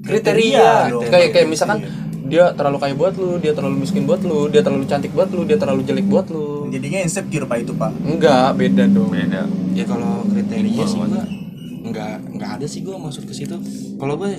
kriteria 0.00 0.90
dong. 0.90 1.04
kayak 1.04 1.30
kayak 1.32 1.48
misalkan 1.48 1.84
dia 2.28 2.52
terlalu 2.52 2.76
kaya 2.78 2.92
buat 2.92 3.14
lu 3.16 3.40
dia 3.40 3.52
terlalu 3.52 3.82
miskin 3.82 4.04
buat 4.04 4.20
lu 4.20 4.48
dia 4.48 4.60
terlalu 4.60 4.84
cantik 4.84 5.12
buat 5.12 5.28
lu 5.28 5.44
dia 5.44 5.56
terlalu 5.56 5.80
jelek 5.82 6.06
buat 6.06 6.28
lu 6.28 6.68
Jadinya 6.68 7.00
insecure 7.00 7.48
Pak 7.48 7.58
itu, 7.58 7.72
Pak. 7.72 7.92
enggak 8.04 8.52
beda 8.54 8.84
dong 8.86 9.08
beda 9.08 9.48
ya 9.72 9.84
kalau 9.84 10.20
kriteria 10.26 10.84
sih 10.84 10.98
gue 10.98 11.22
nggak 11.88 12.14
nggak 12.36 12.50
ada 12.60 12.66
sih 12.68 12.84
gue 12.84 12.92
maksud 12.92 13.24
ke 13.24 13.32
situ 13.32 13.56
kalau 13.96 14.20
gue 14.20 14.28
ya 14.28 14.38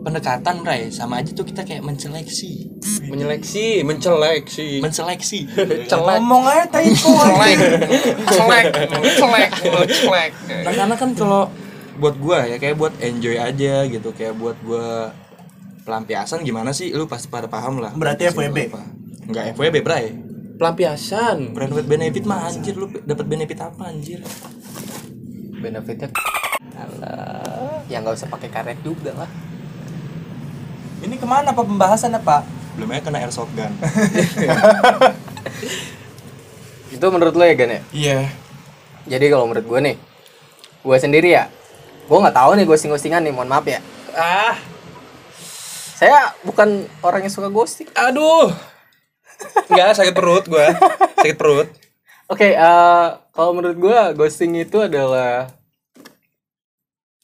pendekatan 0.00 0.56
Ray. 0.64 0.88
Sama 0.92 1.20
aja 1.20 1.30
tuh 1.32 1.44
kita 1.44 1.62
kayak 1.64 1.84
menyeleksi. 1.84 2.68
Menyeleksi 3.06 3.84
menceleksi. 3.84 4.80
Menseleksi 4.80 5.40
celek. 5.90 6.18
Ngomong 6.20 6.44
aja 6.48 6.64
tai 6.68 6.90
kok. 6.92 7.04
celek. 7.04 7.58
Celek. 8.28 8.66
Celek. 9.16 9.50
Celek. 9.88 10.30
Nah 10.64 10.72
karena 10.72 10.94
kan 10.96 11.10
kalau 11.16 11.42
buat 12.00 12.16
gua 12.16 12.48
ya 12.48 12.56
kayak 12.56 12.76
buat 12.80 12.94
enjoy 13.00 13.36
aja 13.36 13.84
gitu. 13.86 14.08
Kayak 14.16 14.40
buat 14.40 14.56
gua 14.64 15.12
pelampiasan 15.84 16.42
gimana 16.44 16.72
sih? 16.72 16.92
Lu 16.92 17.04
pasti 17.04 17.28
pada 17.28 17.46
paham 17.50 17.80
lah. 17.80 17.92
Berarti 17.92 18.28
FWB? 18.32 18.58
apa. 18.72 18.82
enggak 19.30 19.44
FWB 19.56 19.76
bray. 19.84 20.06
Pelampiasan. 20.56 21.56
Brand 21.56 21.72
with 21.72 21.88
benefit 21.88 22.24
mah 22.28 22.48
anjir. 22.48 22.76
Lu 22.76 22.88
dapat 23.04 23.26
benefit 23.28 23.58
apa 23.60 23.88
anjir? 23.88 24.20
Benefitnya 25.60 26.08
Alah, 26.80 27.84
ya 27.92 28.00
nggak 28.00 28.16
usah 28.16 28.28
pakai 28.32 28.48
karet 28.48 28.80
juga 28.80 29.12
lah. 29.12 29.28
Ini 31.00 31.16
ke 31.16 31.24
mana 31.24 31.50
Pak 31.50 31.64
pembahasan 31.64 32.14
Pak? 32.20 32.44
belum 32.70 32.96
aja 32.96 33.02
kena 33.02 33.18
airsoft 33.20 33.50
gun 33.52 33.68
Itu 36.94 37.06
menurut 37.10 37.34
lo 37.34 37.44
ya 37.44 37.54
Gan 37.54 37.70
ya? 37.70 37.80
iya 37.92 38.18
Jadi 39.04 39.26
kalau 39.28 39.48
menurut 39.48 39.66
gue 39.66 39.80
nih, 39.80 39.96
gue 40.80 40.96
sendiri 40.96 41.28
ya, 41.34 41.50
gue 42.06 42.14
nggak 42.14 42.36
tahu 42.36 42.50
nih 42.54 42.64
ghosting-ghostingan 42.64 43.26
nih, 43.26 43.32
mohon 43.34 43.50
maaf 43.50 43.66
ya. 43.66 43.80
ah 44.12 44.54
Saya 45.96 46.32
bukan 46.40 46.88
orang 47.00 47.26
yang 47.26 47.32
suka 47.32 47.48
ghosting. 47.48 47.88
aduh 47.92 48.52
Enggak, 49.66 49.96
sakit 49.96 50.12
perut 50.12 50.44
gua. 50.46 50.68
Sakit 51.16 51.36
perut. 51.36 51.68
Oke, 52.28 52.52
eh, 52.52 53.08
kalau 53.32 53.50
menurut 53.56 53.76
gue 53.76 53.98
ghosting 54.14 54.52
itu 54.54 54.78
adalah 54.78 55.48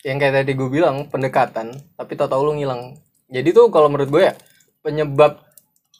yang 0.00 0.16
kayak 0.16 0.42
tadi 0.42 0.56
gue 0.56 0.68
bilang 0.68 1.06
pendekatan, 1.06 1.76
tapi 1.92 2.12
tahu-tahu 2.16 2.42
lu 2.42 2.52
ngilang. 2.56 2.96
Jadi 3.28 3.48
tuh 3.50 3.68
kalau 3.68 3.86
menurut 3.86 4.08
gue 4.08 4.22
ya 4.24 4.34
penyebab 4.80 5.42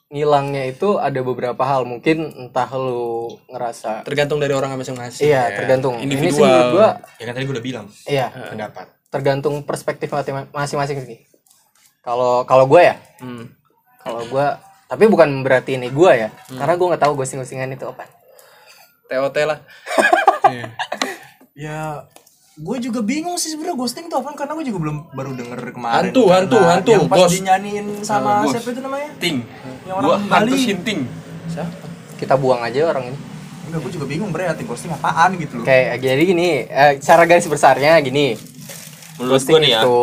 ngilangnya 0.06 0.62
itu 0.66 0.96
ada 0.96 1.18
beberapa 1.20 1.58
hal. 1.60 1.82
Mungkin 1.82 2.16
entah 2.40 2.70
lu 2.70 3.28
ngerasa, 3.48 4.02
Tergantung 4.02 4.38
dari 4.38 4.52
orang 4.52 4.70
masing-masing. 4.72 5.26
iya 5.26 5.50
ya. 5.50 5.56
tergantung. 5.56 5.96
Ini 5.96 6.06
sih 6.06 6.14
Individual. 6.30 6.46
menurut 6.46 6.70
gue, 6.72 6.88
ya 7.12 7.24
kan 7.24 7.32
tadi 7.32 7.44
gua 7.44 7.54
udah 7.54 7.66
bilang 7.66 7.86
iya 8.06 8.26
pendapat 8.30 8.86
tergantung 9.06 9.54
perspektif 9.62 10.08
mati- 10.08 10.34
masing-masing 10.52 10.98
sih. 11.00 11.18
Kalau 12.00 12.42
kalau 12.42 12.64
gue 12.64 12.82
ya, 12.84 12.94
Hmm. 13.18 13.50
kalau 13.98 14.22
gue, 14.24 14.46
tapi 14.86 15.04
bukan 15.06 15.42
berarti 15.42 15.74
ini 15.74 15.90
gue 15.90 16.12
ya, 16.16 16.28
karena 16.48 16.74
gue 16.74 16.86
nggak 16.86 17.02
tahu 17.02 17.12
ghosting-ghostingan 17.16 17.72
itu 17.72 17.82
apa. 17.84 18.06
TOT 19.06 19.36
lah. 19.42 19.58
Iya. 20.46 20.70
Ya 21.58 21.80
gue 22.56 22.76
juga 22.80 23.00
bingung 23.00 23.36
sih 23.36 23.52
sebenarnya 23.52 23.76
ghosting 23.76 24.08
itu 24.08 24.16
apa 24.16 24.32
karena 24.32 24.56
gue 24.56 24.66
juga 24.66 24.78
belum 24.80 24.96
baru 25.12 25.30
denger 25.32 25.58
kemarin 25.70 26.08
Hantu, 26.08 26.22
Karena 26.24 26.36
hantu, 26.40 26.56
hantu, 26.58 26.90
yang 26.90 27.04
pas 27.04 27.18
ghost. 27.20 27.32
dinyanyiin 27.34 27.86
sama 28.00 28.30
ghost. 28.40 28.52
siapa 28.54 28.68
itu 28.70 28.80
namanya 28.80 29.08
ting 29.18 29.36
yang 29.84 29.96
Gua 29.98 30.16
orang 30.16 30.20
hantu 30.24 30.32
Bali 30.48 30.56
sinting. 30.56 31.00
Kita 32.16 32.34
buang 32.34 32.60
aja 32.60 32.80
orang 32.86 33.12
ini. 33.12 33.18
enggak 33.66 33.80
gue 33.82 33.92
juga 33.92 34.06
bingung 34.06 34.30
berarti 34.30 34.62
ghosting 34.62 34.88
apaan 34.88 35.36
gitu 35.36 35.58
loh 35.58 35.66
Kayak 35.66 35.98
jadi 35.98 36.22
gini, 36.22 36.48
eh, 36.64 36.92
cara 36.96 37.22
garis 37.24 37.44
besarnya 37.44 37.98
gini. 38.00 38.38
menurut 39.16 39.36
Ghosting 39.36 39.52
gue 39.52 39.60
nih 39.60 39.70
ya 39.70 39.80
itu 39.82 40.00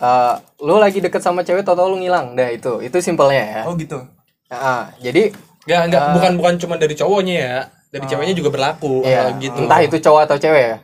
eh, 0.00 0.34
lu 0.58 0.74
lagi 0.76 0.98
deket 0.98 1.20
sama 1.20 1.42
cewek 1.42 1.62
tau 1.62 1.86
lu 1.86 1.96
ngilang. 1.96 2.34
Dah 2.34 2.48
itu, 2.48 2.80
itu 2.80 2.96
simpelnya 2.98 3.42
ya. 3.42 3.62
oh 3.64 3.74
gitu 3.74 4.02
Nah, 4.46 4.90
jadi 4.98 5.30
Enggak, 5.64 5.80
enggak 5.86 6.02
bukan 6.12 6.32
bukan 6.36 6.54
cuma 6.58 6.74
dari 6.76 6.92
cowoknya 6.92 7.34
ya. 7.36 7.58
Dari 7.94 8.04
ceweknya 8.10 8.34
juga 8.34 8.50
berlaku 8.50 9.06
ya 9.06 9.30
hal 9.30 9.38
gitu. 9.38 9.54
entah 9.54 9.80
itu 9.86 9.96
cowok 10.02 10.20
atau 10.26 10.36
cewek 10.42 10.64
ya. 10.66 10.76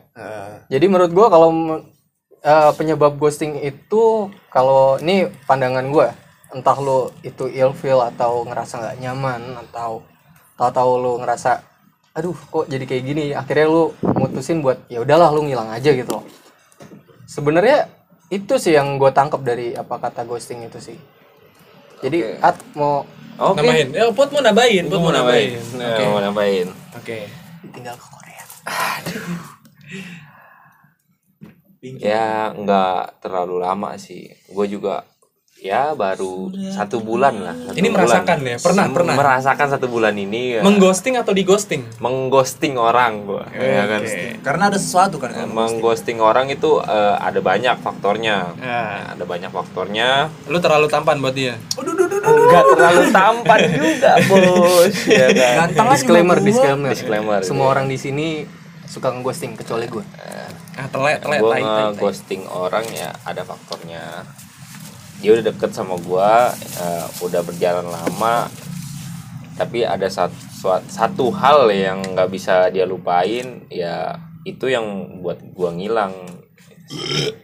Jadi 0.71 0.85
menurut 0.87 1.11
gua 1.11 1.27
kalau 1.27 1.49
eh, 2.39 2.71
penyebab 2.79 3.19
ghosting 3.19 3.59
itu 3.59 4.31
kalau 4.47 4.95
ini 5.03 5.27
pandangan 5.43 5.83
gua, 5.91 6.15
entah 6.55 6.77
lu 6.79 7.11
itu 7.27 7.51
ilfeel 7.51 7.99
atau 8.15 8.47
ngerasa 8.47 8.79
nggak 8.79 8.97
nyaman 9.03 9.41
atau 9.67 10.07
tahu-tahu 10.55 10.91
lu 11.03 11.13
ngerasa 11.19 11.67
aduh 12.15 12.35
kok 12.35 12.71
jadi 12.71 12.87
kayak 12.87 13.03
gini? 13.03 13.25
Akhirnya 13.35 13.67
lu 13.67 13.91
mutusin 14.01 14.63
buat 14.63 14.79
ya 14.87 15.03
udahlah 15.03 15.35
lu 15.35 15.43
ngilang 15.43 15.67
aja 15.67 15.91
gitu 15.91 16.23
sebenarnya 17.31 17.87
itu 18.27 18.59
sih 18.59 18.75
yang 18.75 18.99
gue 18.99 19.11
tangkap 19.15 19.39
dari 19.39 19.71
apa 19.71 19.95
kata 19.95 20.27
ghosting 20.27 20.67
itu 20.67 20.79
sih. 20.83 20.97
Jadi 22.03 22.35
at 22.43 22.59
mau 22.75 23.07
oke 23.33 23.57
Nambahin. 23.57 23.87
Ya, 23.91 24.03
Pot 24.09 24.29
mau 24.29 24.39
nambahin, 24.39 24.83
Pot 24.87 24.99
mau 24.99 25.11
nambahin 25.11 25.55
Oke. 25.55 25.77
Nah, 25.77 26.09
mau 26.09 26.19
nambahin 26.19 26.67
Oke. 26.93 27.17
tinggal 27.69 27.93
ke 27.93 28.05
Korea 28.05 28.43
ya 31.81 32.25
nggak 32.53 33.19
terlalu 33.19 33.57
lama 33.59 33.97
sih 33.97 34.29
gue 34.29 34.65
juga 34.67 35.01
ya 35.57 35.93
baru 35.93 36.49
satu 36.71 36.97
bulan 36.99 37.37
lah 37.37 37.53
satu 37.59 37.77
Ini 37.77 37.85
bulan. 37.87 37.97
merasakan 38.01 38.37
ya? 38.39 38.57
Pernah, 38.57 38.85
Sem- 38.85 38.93
pernah? 38.93 39.13
merasakan 39.13 39.67
satu 39.69 39.85
bulan 39.87 40.13
ini 40.15 40.57
ya, 40.57 40.61
Mengghosting 40.61 41.13
atau 41.15 41.33
dighosting? 41.33 41.85
mengghosting 41.97 42.77
orang 42.77 43.21
gue 43.23 43.45
ya 43.55 43.85
kan 43.87 44.01
karena 44.41 44.63
ada 44.69 44.77
sesuatu 44.77 45.17
kan 45.17 45.29
mengghosting 45.47 46.17
orang 46.17 46.49
itu 46.49 46.81
eh, 46.81 47.15
ada 47.15 47.37
banyak 47.39 47.77
faktornya 47.77 48.57
Ya. 48.57 49.13
ada 49.13 49.21
banyak 49.23 49.49
faktornya 49.49 50.33
Lu 50.45 50.57
terlalu 50.57 50.85
tampan 50.85 51.17
buat 51.17 51.33
dia. 51.33 51.57
Nggak 52.21 52.65
terlalu 52.77 53.03
tampan 53.09 53.59
juga 53.73 54.11
bos 54.29 54.95
ya 55.09 55.27
kan? 55.33 55.67
Disclaimer 55.97 56.37
disclaimer. 56.39 56.89
Disclaimer, 56.93 57.39
semua 57.41 57.65
iya. 57.69 57.73
orang 57.73 57.85
di 57.89 57.97
sini 57.97 58.27
suka 58.85 59.09
ngeghosting 59.09 59.55
kecuali 59.55 59.87
gue 59.87 60.05
Ah, 60.71 60.87
telek, 60.87 61.19
telek, 61.19 61.43
gue 61.43 61.57
nge-ghosting 61.59 62.47
orang 62.47 62.87
ya 62.95 63.11
ada 63.27 63.43
faktornya. 63.43 64.23
Dia 65.19 65.35
udah 65.37 65.45
deket 65.51 65.75
sama 65.75 65.99
gue 65.99 66.31
udah 67.21 67.41
berjalan 67.43 67.85
lama 67.85 68.47
tapi 69.61 69.85
ada 69.85 70.09
satu, 70.09 70.33
satu 70.89 71.29
hal 71.37 71.69
yang 71.69 72.01
nggak 72.01 72.33
bisa 72.33 72.73
dia 72.73 72.87
lupain 72.87 73.61
ya 73.69 74.17
itu 74.41 74.65
yang 74.71 75.21
buat 75.21 75.37
gue 75.37 75.69
ngilang 75.77 76.13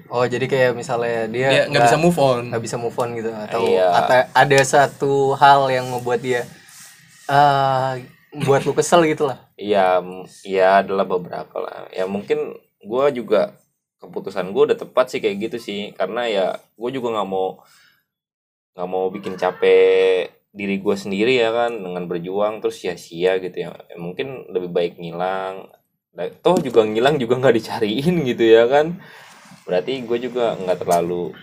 oh 0.08 0.24
jadi 0.24 0.46
kayak 0.46 0.72
misalnya 0.74 1.28
dia 1.28 1.68
nggak 1.68 1.84
bisa 1.84 1.98
move 1.98 2.18
on. 2.18 2.48
nggak 2.48 2.64
bisa 2.64 2.76
move 2.76 2.96
on 2.96 3.10
gitu 3.14 3.32
atau 3.32 3.62
Iya. 3.64 3.88
ata- 3.94 4.30
ada 4.32 4.60
satu 4.62 5.34
hal 5.34 5.68
yang 5.68 5.88
membuat 5.88 6.20
dia 6.20 6.44
eh 7.28 7.92
buat 8.44 8.64
lu 8.64 8.72
kesel 8.72 9.04
gitu 9.06 9.26
lah 9.26 9.40
Iya, 9.58 10.00
m- 10.00 10.30
ya 10.46 10.86
adalah 10.86 11.02
beberapa 11.04 11.58
lah. 11.58 11.90
Ya 11.90 12.06
mungkin 12.06 12.54
gue 12.78 13.06
juga 13.12 13.58
keputusan 13.98 14.54
gue 14.54 14.64
udah 14.70 14.78
tepat 14.78 15.10
sih 15.10 15.18
kayak 15.18 15.50
gitu 15.50 15.58
sih, 15.58 15.82
karena 15.92 16.30
ya 16.30 16.46
gue 16.78 16.90
juga 16.94 17.18
nggak 17.18 17.26
mau 17.26 17.58
nggak 18.78 18.86
mau 18.88 19.10
bikin 19.10 19.34
capek 19.36 20.30
diri 20.54 20.78
gue 20.78 20.94
sendiri 20.94 21.38
ya 21.38 21.50
kan 21.50 21.74
dengan 21.74 22.06
berjuang 22.06 22.62
terus 22.62 22.78
sia-sia 22.78 23.38
gitu 23.38 23.58
ya. 23.58 23.74
Ya, 23.74 23.98
Mungkin 23.98 24.54
lebih 24.54 24.70
baik 24.70 24.94
ngilang. 24.98 25.70
Toh 26.42 26.58
juga 26.58 26.82
ngilang 26.82 27.18
juga 27.18 27.38
nggak 27.38 27.56
dicariin 27.58 28.26
gitu 28.26 28.46
ya 28.46 28.66
kan. 28.66 29.02
Berarti 29.68 30.00
gue 30.02 30.18
juga 30.24 30.56
nggak 30.56 30.80
terlalu 30.82 31.36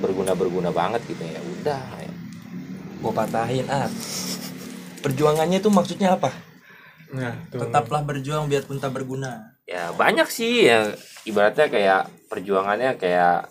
berguna 0.00 0.32
berguna 0.34 0.70
banget 0.74 1.04
gitu 1.06 1.22
ya 1.22 1.38
udah 1.38 1.84
ya. 2.00 2.12
Gue 2.98 3.12
patahin 3.12 3.68
ah. 3.68 3.86
Perjuangannya 5.04 5.60
itu 5.60 5.68
maksudnya 5.68 6.16
apa? 6.16 6.32
Nah, 7.12 7.36
tuh. 7.52 7.60
Tetaplah 7.62 8.00
berjuang 8.02 8.48
biarpun 8.48 8.80
tak 8.80 8.96
berguna. 8.96 9.54
ya 9.64 9.96
banyak 9.96 10.28
sih 10.28 10.68
ya 10.68 10.92
ibaratnya 11.24 11.72
kayak 11.72 12.02
perjuangannya 12.28 13.00
kayak 13.00 13.48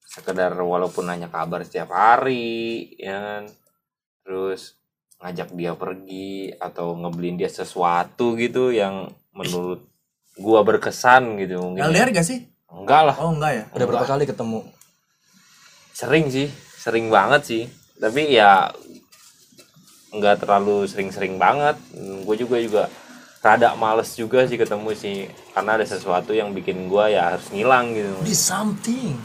sekedar 0.00 0.56
walaupun 0.56 1.04
nanya 1.04 1.28
kabar 1.28 1.60
setiap 1.60 1.92
hari 1.92 2.96
ya 2.96 3.20
kan 3.20 3.42
terus 4.24 4.80
ngajak 5.20 5.52
dia 5.52 5.76
pergi 5.76 6.48
atau 6.56 6.96
ngebeliin 6.96 7.36
dia 7.36 7.52
sesuatu 7.52 8.40
gitu 8.40 8.72
yang 8.72 9.12
menurut 9.36 9.84
gua 10.40 10.64
berkesan 10.64 11.36
gitu 11.44 11.60
mungkin 11.60 11.92
LDR 11.92 12.08
gak 12.08 12.24
sih? 12.24 12.53
Enggak 12.82 13.02
lah. 13.12 13.16
Oh 13.22 13.30
enggak 13.30 13.52
ya? 13.54 13.64
Udah 13.76 13.86
berapa 13.86 14.06
kali 14.06 14.24
ketemu? 14.26 14.60
sering 15.94 16.26
sih 16.26 16.50
sering 16.84 17.08
banget 17.08 17.42
sih. 17.46 17.62
Tapi 17.96 18.34
ya 18.34 18.68
nggak 20.12 20.44
terlalu 20.44 20.84
sering-sering 20.90 21.38
banget. 21.38 21.78
Gue 22.26 22.36
juga 22.36 22.58
juga 22.60 22.82
rada 23.40 23.72
males 23.78 24.12
juga 24.18 24.44
sih 24.44 24.58
ketemu 24.58 24.90
sih. 24.92 25.30
Karena 25.54 25.80
ada 25.80 25.86
sesuatu 25.86 26.34
yang 26.34 26.52
bikin 26.52 26.90
gue 26.90 27.04
ya 27.14 27.32
harus 27.32 27.48
ngilang 27.54 27.94
gitu. 27.94 28.12
Be 28.20 28.34
something. 28.34 29.16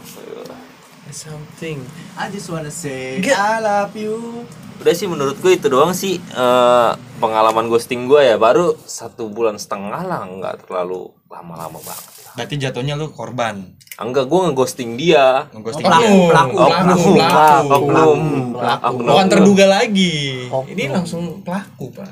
something. 1.10 1.82
I 2.14 2.30
just 2.30 2.46
wanna 2.46 2.70
say 2.70 3.18
I 3.18 3.58
love 3.58 3.92
you. 3.98 4.46
udah 4.80 4.96
sih 4.96 5.04
menurut 5.04 5.36
gue 5.42 5.58
itu 5.58 5.66
doang 5.68 5.92
sih. 5.92 6.22
Eh, 6.22 6.90
pengalaman 7.20 7.68
ghosting 7.68 8.06
gue 8.06 8.30
ya 8.30 8.38
baru 8.40 8.78
satu 8.86 9.26
bulan 9.28 9.58
setengah 9.58 10.06
lah. 10.06 10.22
Nggak 10.24 10.70
terlalu 10.70 11.10
lama-lama 11.28 11.82
banget 11.82 12.19
Berarti 12.32 12.54
jatuhnya 12.56 12.94
lu 12.94 13.10
korban. 13.10 13.74
enggak 13.96 14.26
gue 14.26 14.38
ngeghosting 14.48 14.96
dia. 14.96 15.44
Ngeghosting 15.52 15.84
Pelaku, 15.84 16.08
dia. 16.08 16.28
pelaku, 16.30 16.56
Oknum, 16.56 16.96
pelaku. 17.12 17.68
oknum, 17.68 18.20
pelaku. 18.56 18.84
oknum. 18.88 19.06
bukan 19.12 19.26
terduga 19.28 19.66
lagi. 19.66 20.16
Ini 20.48 20.84
langsung 20.88 21.22
pelaku 21.40 21.84
pak. 21.92 22.10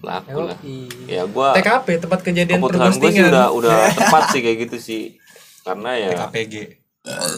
Pelaku 0.00 0.38
lah. 0.42 0.58
Ya 1.04 1.22
gue 1.22 1.48
TKP 1.54 1.86
tempat 2.00 2.20
kejadian 2.22 2.58
keputusan 2.58 2.80
gue 2.80 2.88
sih 2.88 2.98
perghostingan 2.98 3.28
udah 3.28 3.46
udah 3.52 3.76
tepat 4.00 4.22
sih 4.32 4.40
kayak 4.40 4.58
gitu 4.64 4.76
sih. 4.78 5.02
Karena 5.62 5.90
ya 5.94 6.10
KPG. 6.18 6.54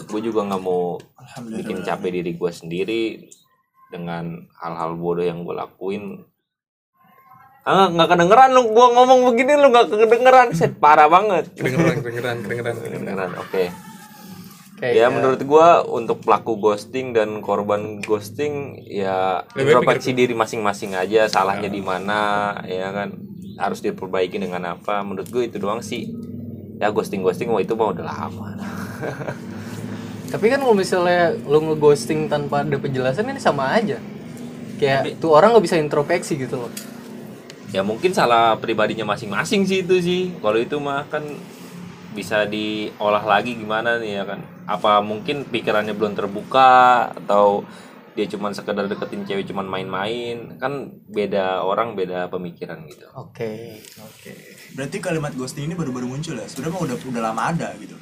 gue 0.05 0.21
juga 0.21 0.45
nggak 0.45 0.61
mau 0.61 0.95
bikin 1.51 1.81
capek 1.81 2.09
diri 2.15 2.31
gue 2.31 2.51
sendiri 2.53 3.03
dengan 3.87 4.29
hal-hal 4.55 4.93
bodoh 4.93 5.21
yang 5.21 5.41
gue 5.41 5.51
lakuin 5.51 6.21
ah 7.65 7.89
nggak 7.89 8.13
kedengeran 8.13 8.53
lu 8.53 8.69
gue 8.69 8.87
ngomong 8.93 9.19
begini 9.33 9.57
lu 9.57 9.73
nggak 9.73 9.89
kedengeran. 9.89 10.47
Set 10.53 10.77
parah 10.77 11.09
banget. 11.09 11.49
Kedengeran 11.57 11.97
kedengeran 12.05 12.37
kedengeran. 12.45 12.75
Kedengeran 12.77 13.31
oke. 13.41 13.63
Kayak 14.75 14.93
ya 14.93 15.07
menurut 15.09 15.41
gue 15.41 15.67
untuk 15.89 16.21
pelaku 16.21 16.61
ghosting 16.61 17.15
dan 17.15 17.41
korban 17.41 18.05
ghosting 18.05 18.85
ya 18.85 19.47
introspeksi 19.55 20.11
diri 20.13 20.35
masing-masing 20.35 20.93
aja 20.93 21.25
salahnya 21.25 21.71
di 21.73 21.81
mana 21.81 22.53
ya 22.69 22.93
kan. 22.93 23.17
Harus 23.57 23.81
diperbaiki 23.81 24.37
dengan 24.37 24.77
apa. 24.77 25.01
Menurut 25.01 25.25
gue 25.33 25.49
itu 25.49 25.57
doang 25.57 25.81
sih. 25.81 26.13
Ya 26.77 26.93
ghosting 26.93 27.25
ghosting 27.25 27.49
wah 27.49 27.65
itu 27.65 27.73
mah 27.73 27.97
udah 27.97 28.05
lama. 28.05 28.47
Tapi 30.35 30.45
kan 30.53 30.61
kalau 30.61 30.77
misalnya 30.77 31.33
lu 31.49 31.65
ngeghosting 31.73 32.29
tanpa 32.29 32.61
ada 32.61 32.77
penjelasan 32.77 33.25
ini 33.25 33.41
sama 33.41 33.73
aja. 33.73 33.97
Kayak 34.77 35.17
tuh 35.17 35.33
orang 35.33 35.55
nggak 35.55 35.65
bisa 35.65 35.81
introspeksi 35.81 36.37
gitu 36.37 36.61
loh. 36.61 36.71
Ya 37.75 37.83
mungkin 37.83 38.15
salah 38.15 38.55
pribadinya 38.55 39.03
masing-masing 39.03 39.67
sih 39.67 39.83
itu 39.83 39.99
sih 39.99 40.21
kalau 40.39 40.55
itu 40.55 40.79
mah 40.79 41.03
kan 41.11 41.27
bisa 42.15 42.47
diolah 42.47 43.19
lagi 43.27 43.59
gimana 43.59 43.99
nih 43.99 44.15
ya 44.15 44.23
kan 44.23 44.39
apa 44.63 45.03
mungkin 45.03 45.43
pikirannya 45.43 45.91
belum 45.91 46.15
terbuka 46.15 47.11
atau 47.11 47.67
dia 48.15 48.31
cuman 48.31 48.55
sekedar 48.55 48.87
deketin 48.87 49.27
cewek 49.27 49.43
cuman 49.51 49.67
main-main 49.67 50.55
kan 50.55 50.87
beda 51.11 51.67
orang 51.67 51.99
beda 51.99 52.31
pemikiran 52.31 52.87
gitu 52.87 53.03
Oke. 53.11 53.83
Oke. 53.99 54.31
Berarti 54.71 55.03
kalimat 55.03 55.35
ghosting 55.35 55.67
ini 55.67 55.75
baru-baru 55.75 56.07
muncul 56.07 56.39
ya? 56.39 56.47
Sebenarnya 56.47 56.79
mah 56.79 56.83
udah 56.87 56.95
udah 56.95 57.23
lama 57.27 57.41
ada 57.51 57.75
gitu. 57.75 57.99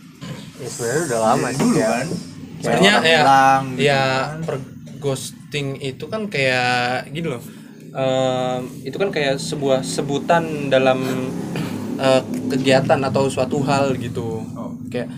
Ya 0.62 0.69
sebenarnya 0.69 1.03
udah 1.09 1.19
lama 1.33 1.47
sih 1.49 1.57
dulu 1.65 1.73
ya. 1.81 1.89
kan. 1.89 2.07
sebenarnya 2.62 2.93
ya 2.93 3.01
bilang 3.01 3.63
gitu 3.73 3.81
ya 3.89 4.05
kan. 4.05 4.39
per 4.45 4.55
ghosting 5.01 5.67
itu 5.81 6.05
kan 6.05 6.21
kayak 6.29 7.09
gini 7.09 7.27
loh 7.33 7.41
Ehm, 7.93 8.62
itu 8.82 8.95
kan 8.95 9.10
kayak 9.10 9.38
sebuah 9.38 9.82
sebutan 9.82 10.43
dalam 10.67 11.29
eh, 11.95 12.21
kegiatan 12.49 12.97
atau 12.99 13.29
suatu 13.29 13.62
hal 13.62 13.93
gitu 13.95 14.41
Oh. 14.51 14.73
kayak 14.89 15.13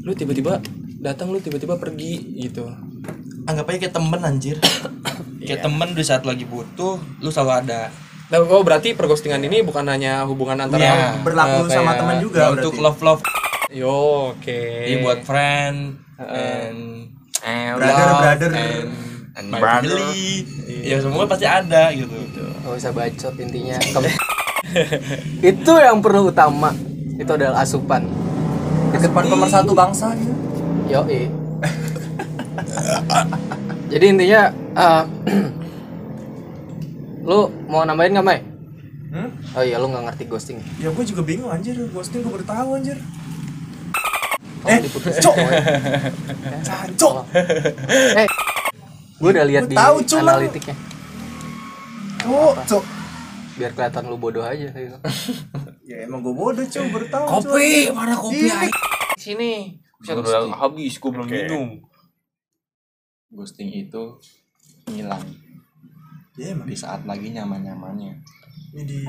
lu 0.00 0.10
tiba-tiba 0.12 0.58
datang 0.98 1.30
lu 1.30 1.38
tiba-tiba 1.38 1.76
pergi 1.76 2.18
gitu 2.36 2.66
Anggap 3.40 3.66
aja 3.66 3.78
kayak 3.80 3.94
temen 3.94 4.20
anjir. 4.20 4.56
kayak 5.40 5.60
temen 5.60 5.88
di 5.90 6.02
saat 6.02 6.22
lagi 6.22 6.44
butuh, 6.44 6.94
lu 7.18 7.30
selalu 7.30 7.50
ada. 7.64 7.88
Nah, 8.26 8.38
oh 8.38 8.62
berarti 8.62 8.92
perghostingan 8.92 9.42
ini 9.42 9.62
bukan 9.62 9.82
hanya 9.84 10.22
hubungan 10.22 10.60
antara 10.60 10.78
Iya, 10.78 11.08
berlaku 11.18 11.66
eh, 11.66 11.72
sama 11.72 11.96
teman 11.96 12.20
juga 12.20 12.46
Ya, 12.46 12.48
untuk 12.52 12.74
love 12.76 13.00
love 13.00 13.22
Yo, 13.70 13.90
oke. 14.34 14.60
Jadi 14.86 14.98
buat 15.00 15.22
friend 15.22 15.98
and 16.16 17.10
and 17.40 17.74
Brother, 17.74 18.04
love 18.04 18.20
brother. 18.20 18.50
and, 18.52 18.90
and 19.36 19.46
my 19.50 19.60
brother. 19.60 19.90
family. 19.90 20.46
Ya 20.82 20.96
semua 20.98 21.24
pasti 21.26 21.46
ada 21.46 21.92
gitu. 21.92 22.14
Gak 22.64 22.74
usah 22.76 22.92
bacot 22.92 23.34
intinya. 23.38 23.76
Itu 25.50 25.72
yang 25.78 25.98
perlu 26.00 26.30
utama. 26.30 26.70
Itu 27.18 27.30
adalah 27.34 27.62
asupan. 27.62 28.06
Depan 28.94 29.24
pemersatu 29.28 29.72
bangsa 29.72 30.12
gitu. 30.18 30.34
Yo 30.90 31.06
Jadi 33.90 34.04
intinya 34.06 34.42
eh, 34.76 35.02
lu 37.28 37.50
mau 37.66 37.82
nambahin 37.82 38.14
nggak 38.16 38.26
Mai? 38.26 38.40
Hmm? 39.10 39.30
Oh 39.58 39.62
iya 39.66 39.82
lu 39.82 39.90
nggak 39.90 40.04
ngerti 40.10 40.24
ghosting. 40.30 40.58
Ya 40.78 40.94
gue 40.94 41.02
juga 41.02 41.26
bingung 41.26 41.50
anjir, 41.50 41.74
ghosting 41.90 42.22
gue 42.22 42.30
baru 42.30 42.46
tahu 42.46 42.78
anjir. 42.78 42.98
Oh, 44.60 44.68
Eh, 44.68 44.76
cok. 45.24 45.34
Cancok. 46.68 47.14
Eh, 47.32 48.28
gue 49.20 49.30
udah 49.30 49.46
lihat 49.46 49.64
di 49.68 49.76
tahu, 49.76 49.96
cuma- 50.02 50.22
analitiknya. 50.26 50.76
Cok, 52.20 52.54
cok. 52.66 52.84
Biar 53.54 53.70
kelihatan 53.76 54.02
lu 54.08 54.16
bodoh 54.16 54.40
aja 54.42 54.66
gitu. 54.66 54.96
Ya 55.90 56.06
emang 56.06 56.22
gue 56.22 56.30
bodoh 56.30 56.62
cuy, 56.62 56.86
baru 56.86 57.06
tahu. 57.10 57.24
Kopi, 57.26 57.90
mana 57.90 58.14
kopi? 58.14 58.46
Ini. 58.46 58.68
sini 59.18 59.52
bisa 60.00 60.16
udah 60.16 60.48
habis 60.56 60.96
gue 60.96 61.10
belum 61.12 61.28
minum 61.28 61.66
Ghosting 63.28 63.68
itu 63.68 64.16
hilang 64.88 65.20
Ya 66.34 66.56
emang 66.56 66.64
di 66.64 66.72
saat 66.72 67.04
lagi 67.04 67.28
nyaman-nyamannya. 67.28 68.16
ini 68.70 68.86
di, 68.86 69.02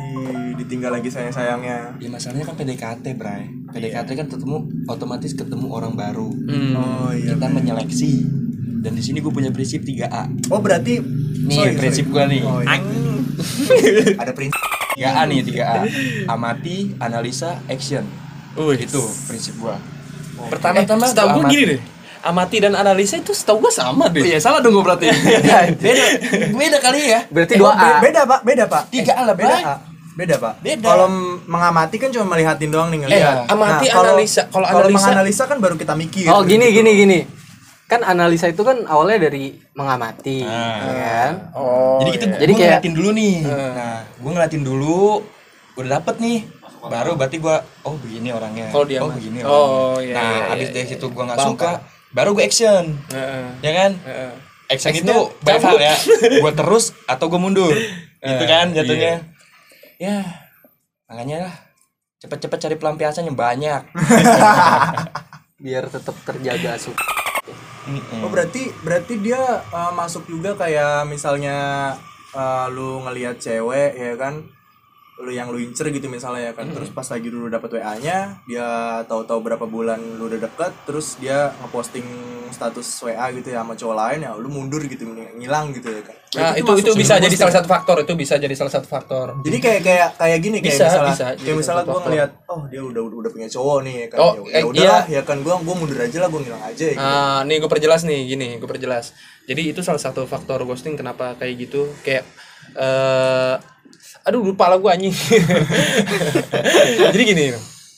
ditinggal 0.58 0.90
lagi 0.90 1.08
sayang-sayangnya. 1.08 2.02
Ya 2.02 2.10
masalahnya 2.10 2.44
kan 2.44 2.58
PDKT, 2.58 3.14
Bray. 3.14 3.46
PDKT 3.72 4.10
kan 4.18 4.28
ketemu 4.28 4.58
otomatis 4.90 5.32
ketemu 5.32 5.70
orang 5.70 5.94
baru. 5.94 6.28
Hmm. 6.28 6.74
Oh 6.76 7.12
iya. 7.14 7.38
Kita 7.38 7.46
bener. 7.46 7.56
menyeleksi. 7.62 8.41
Dan 8.82 8.92
di 8.92 9.04
sini 9.04 9.22
gue 9.22 9.30
punya 9.30 9.50
prinsip 9.50 9.82
3A. 9.82 10.50
Oh 10.50 10.58
berarti 10.58 10.98
Nih 11.42 11.54
sorry, 11.56 11.74
prinsip 11.76 12.06
gue 12.08 12.24
nih. 12.28 12.42
Oh, 12.42 12.60
iya. 12.60 12.82
Ada 14.22 14.32
prinsip. 14.32 14.58
3A 14.92 15.22
nih 15.24 15.40
3A. 15.44 15.76
Amati, 16.28 16.78
analisa, 16.98 17.62
action. 17.66 18.04
Wih, 18.54 18.76
Itu 18.76 19.00
prinsip 19.26 19.56
gua. 19.58 19.78
Pertama-tama 20.44 21.06
setahu 21.06 21.28
gue 21.32 21.44
amati. 21.46 21.54
gini 21.54 21.66
deh. 21.70 21.80
Amati 22.22 22.58
dan 22.60 22.74
analisa 22.76 23.16
itu 23.16 23.32
setahu 23.32 23.62
gue 23.62 23.72
sama 23.72 24.06
Oh 24.06 24.10
deh. 24.10 24.22
iya, 24.24 24.38
salah 24.38 24.60
dong 24.60 24.74
gue 24.74 24.84
berarti. 24.84 25.08
beda. 25.82 26.06
Beda 26.52 26.78
kali 26.78 27.00
ya. 27.04 27.22
Berarti 27.28 27.54
Oh, 27.56 27.70
2A. 27.70 27.78
be- 27.78 28.02
beda 28.04 28.22
pak, 28.26 28.40
beda 28.42 28.64
pak. 28.66 28.84
Tiga 28.90 29.14
A 29.16 29.22
lah, 29.24 29.34
beda. 29.34 29.48
Bray. 29.48 29.64
A. 29.64 29.76
Beda 30.12 30.36
pak. 30.38 30.54
Beda. 30.60 30.86
Kalau 30.88 31.08
mengamati 31.46 31.96
kan 31.96 32.10
cuma 32.10 32.26
melihatin 32.28 32.70
doang 32.70 32.90
nih 32.90 33.00
ngelihat. 33.00 33.36
Eh, 33.40 33.54
amati, 33.54 33.86
kalau- 33.88 34.12
analisa. 34.12 34.42
Kalau 34.48 34.66
kalau 34.66 34.82
analisa- 34.84 34.98
menganalisa 35.08 35.44
kan 35.46 35.58
baru 35.58 35.76
kita 35.76 35.94
mikir. 35.96 36.28
Oh 36.28 36.42
gini 36.42 36.68
gitu. 36.68 36.82
gini 36.82 36.92
gini. 36.96 37.20
Kan 37.92 38.02
analisa 38.02 38.48
itu 38.48 38.64
kan 38.64 38.88
awalnya 38.88 39.28
dari 39.28 39.52
mengamati, 39.76 40.48
Ah. 40.48 40.80
ya 40.80 40.96
kan? 40.96 41.34
Oh. 41.52 42.00
Jadi 42.00 42.10
kita 42.14 42.26
Jadi 42.26 42.40
Jadi 42.40 42.54
kayak- 42.54 42.64
ngeliatin 42.80 42.94
dulu 42.96 43.10
nih. 43.12 43.36
Nah, 43.44 44.00
gua 44.16 44.30
ngeliatin 44.32 44.64
dulu 44.64 45.20
udah 45.76 45.90
dapet 45.92 46.16
nih. 46.18 46.40
Baru 46.82 47.14
berarti 47.14 47.38
gua 47.38 47.60
oh 47.84 47.94
begini 47.94 48.32
orangnya. 48.32 48.72
Kalau 48.72 48.88
dia 48.88 49.04
oh 49.04 49.12
begini 49.12 49.44
Oh, 49.44 49.52
orangnya. 49.94 50.08
iya, 50.08 50.16
Nah, 50.16 50.24
iya, 50.32 50.44
habis 50.50 50.68
iya, 50.68 50.74
dari 50.74 50.86
iya. 50.88 50.92
situ 50.96 51.06
gua 51.12 51.24
nggak 51.28 51.40
suka, 51.46 51.72
baru 52.10 52.30
gua 52.32 52.44
action. 52.44 52.84
Heeh. 53.08 53.46
Ya 53.60 53.72
kan? 53.76 53.92
Heeh. 54.02 54.32
Action 54.66 54.88
Actionnya 54.90 55.12
itu 55.12 55.20
banyak 55.44 55.62
hal 55.62 55.78
ya. 55.78 55.96
Gua 56.44 56.54
terus 56.56 56.96
atau 57.04 57.28
gua 57.28 57.38
mundur. 57.38 57.76
Gitu 58.18 58.44
kan 58.46 58.72
jatuhnya. 58.72 59.20
Ya, 60.00 60.24
makanya 61.06 61.38
lah 61.44 61.56
cepet-cepet 62.18 62.58
cari 62.62 62.76
pelampiasan 62.78 63.28
yang 63.28 63.36
banyak. 63.36 63.84
Biar 65.62 65.86
tetap 65.86 66.16
terjaga 66.24 66.74
asup. 66.74 66.96
Mm-mm. 67.82 68.22
Oh 68.22 68.30
berarti 68.30 68.70
berarti 68.86 69.18
dia 69.18 69.66
uh, 69.74 69.92
masuk 69.98 70.30
juga 70.30 70.54
kayak 70.54 71.10
misalnya 71.10 71.92
uh, 72.38 72.70
lu 72.70 73.02
ngelihat 73.02 73.42
cewek 73.42 73.98
ya 73.98 74.14
kan, 74.22 74.46
lu 75.22 75.32
yang 75.32 75.48
lu 75.54 75.62
incer 75.62 75.88
gitu 75.94 76.10
misalnya 76.10 76.50
ya 76.50 76.54
kan 76.58 76.68
terus 76.74 76.90
pas 76.90 77.06
lagi 77.06 77.30
dulu 77.30 77.48
dapat 77.48 77.78
WA-nya 77.78 78.42
dia 78.50 78.68
tahu-tahu 79.06 79.40
berapa 79.46 79.66
bulan 79.70 80.02
lu 80.18 80.26
udah 80.26 80.42
deket 80.42 80.74
terus 80.84 81.22
dia 81.22 81.54
ngeposting 81.62 82.06
status 82.52 82.88
WA 83.08 83.32
gitu 83.32 83.54
ya 83.54 83.64
sama 83.64 83.74
cowok 83.78 83.96
lain 83.96 84.20
ya 84.28 84.32
lu 84.36 84.50
mundur 84.52 84.84
gitu 84.84 85.08
ngilang 85.38 85.72
gitu 85.72 85.90
ya 85.90 86.04
kan 86.04 86.18
Nah, 86.32 86.56
itu 86.56 86.64
masuk 86.64 86.88
itu 86.88 86.92
bisa 86.96 87.20
jadi 87.20 87.36
salah 87.36 87.60
satu 87.60 87.68
faktor, 87.68 88.08
itu 88.08 88.16
bisa 88.16 88.40
jadi 88.40 88.56
salah 88.56 88.72
satu 88.72 88.88
faktor. 88.88 89.36
jadi 89.44 89.58
kayak 89.60 89.82
kayak 89.84 90.10
kayak 90.16 90.40
gini 90.40 90.58
kayak 90.64 90.80
Bisa, 90.80 90.86
misalnya 90.88 91.12
bisa, 91.12 91.26
kayak 91.36 91.58
misalnya 91.60 91.84
faktor. 91.84 92.02
ngeliat 92.08 92.32
oh 92.48 92.62
dia 92.72 92.82
udah 92.88 93.02
udah, 93.04 93.32
punya 93.36 93.48
cowok 93.52 93.78
nih 93.84 93.96
ya 94.00 94.08
kan 94.08 94.20
Oh, 94.24 94.32
ya, 94.32 94.40
eh, 94.40 94.62
ya 94.64 94.64
udah 94.64 94.84
lah 94.88 95.04
ya 95.12 95.22
kan 95.28 95.38
gue 95.44 95.52
gue 95.52 95.76
mundur 95.76 96.00
aja 96.00 96.18
lah 96.24 96.30
gue 96.32 96.40
ngilang 96.40 96.64
aja 96.64 96.84
ya 96.88 96.94
gitu. 96.96 97.04
Ah, 97.04 97.40
nih 97.44 97.56
gue 97.60 97.68
perjelas 97.68 98.02
nih, 98.08 98.20
gini, 98.32 98.48
gue 98.64 98.70
perjelas. 98.72 99.12
Jadi 99.44 99.62
itu 99.76 99.84
salah 99.84 100.00
satu 100.00 100.24
faktor 100.24 100.64
ghosting 100.64 100.96
kenapa 100.96 101.36
kayak 101.36 101.68
gitu, 101.68 101.92
kayak 102.00 102.24
eh 102.80 103.56
aduh 104.22 104.42
lupa 104.44 104.70
lah 104.70 104.78
gue 104.78 104.92
anjing. 104.92 105.14
Jadi 107.14 107.24
gini, 107.24 107.46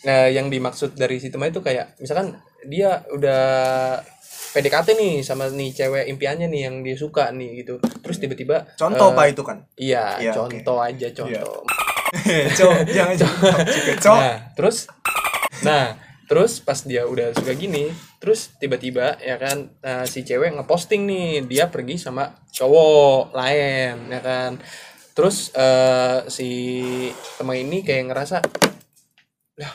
nah 0.03 0.27
yang 0.27 0.47
dimaksud 0.47 0.95
dari 0.95 1.19
si 1.19 1.29
teman 1.29 1.51
itu 1.51 1.59
kayak 1.59 1.95
misalkan 1.99 2.37
dia 2.63 3.03
udah 3.11 3.43
PDKT 4.53 4.93
nih 4.93 5.13
sama 5.25 5.49
nih 5.49 5.73
cewek 5.73 6.05
impiannya 6.13 6.45
nih 6.45 6.61
yang 6.69 6.75
dia 6.85 6.93
suka 6.93 7.33
nih 7.33 7.65
gitu. 7.65 7.81
Terus 7.81 8.17
tiba-tiba 8.21 8.69
contoh 8.77 9.09
eh, 9.09 9.15
pak 9.17 9.25
itu 9.33 9.41
kan 9.41 9.57
Iya, 9.73 10.05
Iya, 10.21 10.31
contoh 10.37 10.77
aja 10.77 11.07
contoh. 11.09 11.65
cowok 12.61 12.79
jangan 12.93 13.15
cowok 13.17 13.41
cowok 14.05 14.21
Nah, 14.21 14.37
terus 14.53 14.77
nah, 15.65 15.97
terus 16.29 16.61
pas 16.61 16.77
dia 16.85 17.09
udah 17.09 17.33
suka 17.33 17.57
gini, 17.57 17.89
terus 18.21 18.53
tiba-tiba 18.61 19.17
ya 19.17 19.41
kan 19.41 19.73
nah, 19.81 20.05
si 20.05 20.21
cewek 20.21 20.53
ngeposting 20.53 21.09
nih 21.09 21.41
dia 21.49 21.73
pergi 21.73 21.97
sama 21.97 22.29
cowok 22.53 23.33
lain 23.33 24.13
ya 24.13 24.21
kan. 24.21 24.51
Terus 25.13 25.53
eh, 25.53 26.19
si 26.29 26.49
teman 27.37 27.57
ini 27.61 27.85
kayak 27.85 28.09
ngerasa 28.09 28.37
lah 29.61 29.73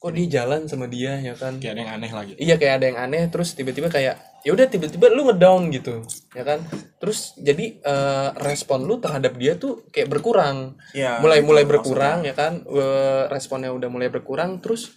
kok 0.00 0.16
dia 0.16 0.40
jalan 0.40 0.64
sama 0.70 0.86
dia 0.88 1.18
ya 1.20 1.34
kan? 1.34 1.58
Kayak 1.58 1.74
ada 1.76 1.80
yang 1.82 1.92
aneh 1.98 2.12
lagi 2.14 2.32
iya 2.38 2.54
kayak 2.56 2.74
ada 2.80 2.86
yang 2.88 2.98
aneh 2.98 3.22
terus 3.28 3.52
tiba-tiba 3.58 3.90
kayak 3.92 4.16
ya 4.40 4.56
udah 4.56 4.64
tiba-tiba 4.70 5.12
lu 5.12 5.28
ngedown 5.28 5.68
gitu 5.74 6.06
ya 6.32 6.46
kan? 6.46 6.62
Terus 7.02 7.34
jadi 7.36 7.82
eh, 7.82 8.28
respon 8.40 8.86
lu 8.86 9.02
terhadap 9.02 9.34
dia 9.36 9.58
tuh 9.58 9.84
kayak 9.90 10.08
berkurang. 10.08 10.78
Iya, 10.96 11.18
mulai 11.20 11.42
mulai 11.42 11.66
maksudnya. 11.66 11.72
berkurang 11.74 12.18
ya 12.24 12.34
kan? 12.38 12.52
Eh, 12.64 13.22
responnya 13.28 13.74
udah 13.74 13.88
mulai 13.90 14.08
berkurang 14.08 14.62
terus 14.62 14.94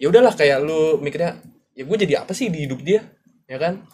ya 0.00 0.08
udahlah 0.08 0.32
kayak 0.32 0.64
lu 0.64 0.96
mikirnya 1.02 1.42
ya 1.76 1.84
gue 1.84 1.96
jadi 1.98 2.24
apa 2.24 2.32
sih 2.32 2.48
di 2.48 2.64
hidup 2.64 2.80
dia? 2.86 3.02
Ya 3.50 3.58
kan 3.58 3.84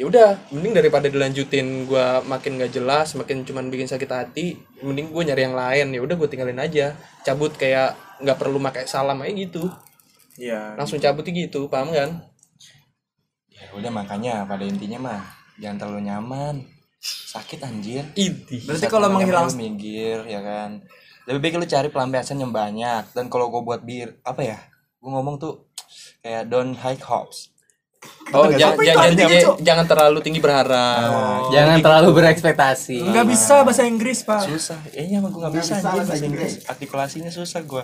ya 0.00 0.08
udah 0.08 0.48
mending 0.48 0.72
daripada 0.72 1.12
dilanjutin 1.12 1.84
gua 1.84 2.24
makin 2.24 2.56
gak 2.56 2.72
jelas 2.72 3.12
makin 3.12 3.44
cuman 3.44 3.68
bikin 3.68 3.84
sakit 3.84 4.08
hati 4.08 4.56
mending 4.80 5.12
gue 5.12 5.22
nyari 5.28 5.44
yang 5.44 5.52
lain. 5.52 5.92
Ya 5.92 6.00
udah 6.00 6.16
gue 6.16 6.28
tinggalin 6.32 6.56
aja. 6.56 6.96
Cabut 7.20 7.52
kayak 7.52 8.00
nggak 8.24 8.40
perlu 8.40 8.56
pakai 8.64 8.88
salam 8.88 9.20
aja 9.20 9.32
gitu. 9.36 9.68
Iya. 10.40 10.72
Langsung 10.80 10.96
cabut 11.04 11.28
gitu 11.28 11.68
paham 11.68 11.92
kan? 11.92 12.16
Ya 13.52 13.68
udah 13.76 13.92
makanya 13.92 14.48
pada 14.48 14.64
intinya 14.64 14.96
mah 14.96 15.20
jangan 15.60 15.84
terlalu 15.84 16.08
nyaman. 16.08 16.64
Sakit 17.04 17.60
anjir. 17.60 18.08
Inti. 18.16 18.64
Berarti 18.64 18.88
Saat 18.88 18.92
kalau 18.96 19.12
menghilang 19.12 19.52
minggir 19.52 20.24
ya 20.24 20.40
kan? 20.40 20.80
Lebih 21.28 21.40
baik 21.44 21.60
lu 21.60 21.68
cari 21.68 21.92
pelampiasan 21.92 22.40
yang 22.40 22.56
banyak. 22.56 23.12
Dan 23.12 23.28
kalau 23.28 23.52
gue 23.52 23.60
buat 23.60 23.84
bir 23.84 24.16
apa 24.24 24.40
ya? 24.40 24.56
Gue 24.96 25.12
ngomong 25.12 25.36
tuh 25.36 25.68
kayak 26.24 26.48
don't 26.48 26.80
high 26.80 26.96
hopes 27.04 27.52
Oh, 28.30 28.46
Apa 28.46 28.54
jangan, 28.54 29.12
jangan, 29.58 29.86
terlalu 29.90 30.22
tinggi 30.22 30.38
berharap. 30.38 31.10
Oh. 31.10 31.50
Jangan 31.50 31.82
terlalu 31.82 32.08
berekspektasi. 32.14 33.02
nggak 33.10 33.26
bisa 33.26 33.66
bahasa 33.66 33.82
Inggris 33.84 34.22
pak 34.22 34.46
susah 34.46 34.78
kayaknya 34.86 35.18
emang 35.18 35.34
gue 35.34 35.40
nggak 35.42 35.54
bisa 35.58 35.74
bisa 35.74 35.84
bahasa 35.84 35.98
bahasa 36.06 36.14
Inggris 36.22 36.52
Inggris. 36.54 36.70
artikulasinya 36.70 37.30
susah 37.34 37.60
gue 37.66 37.82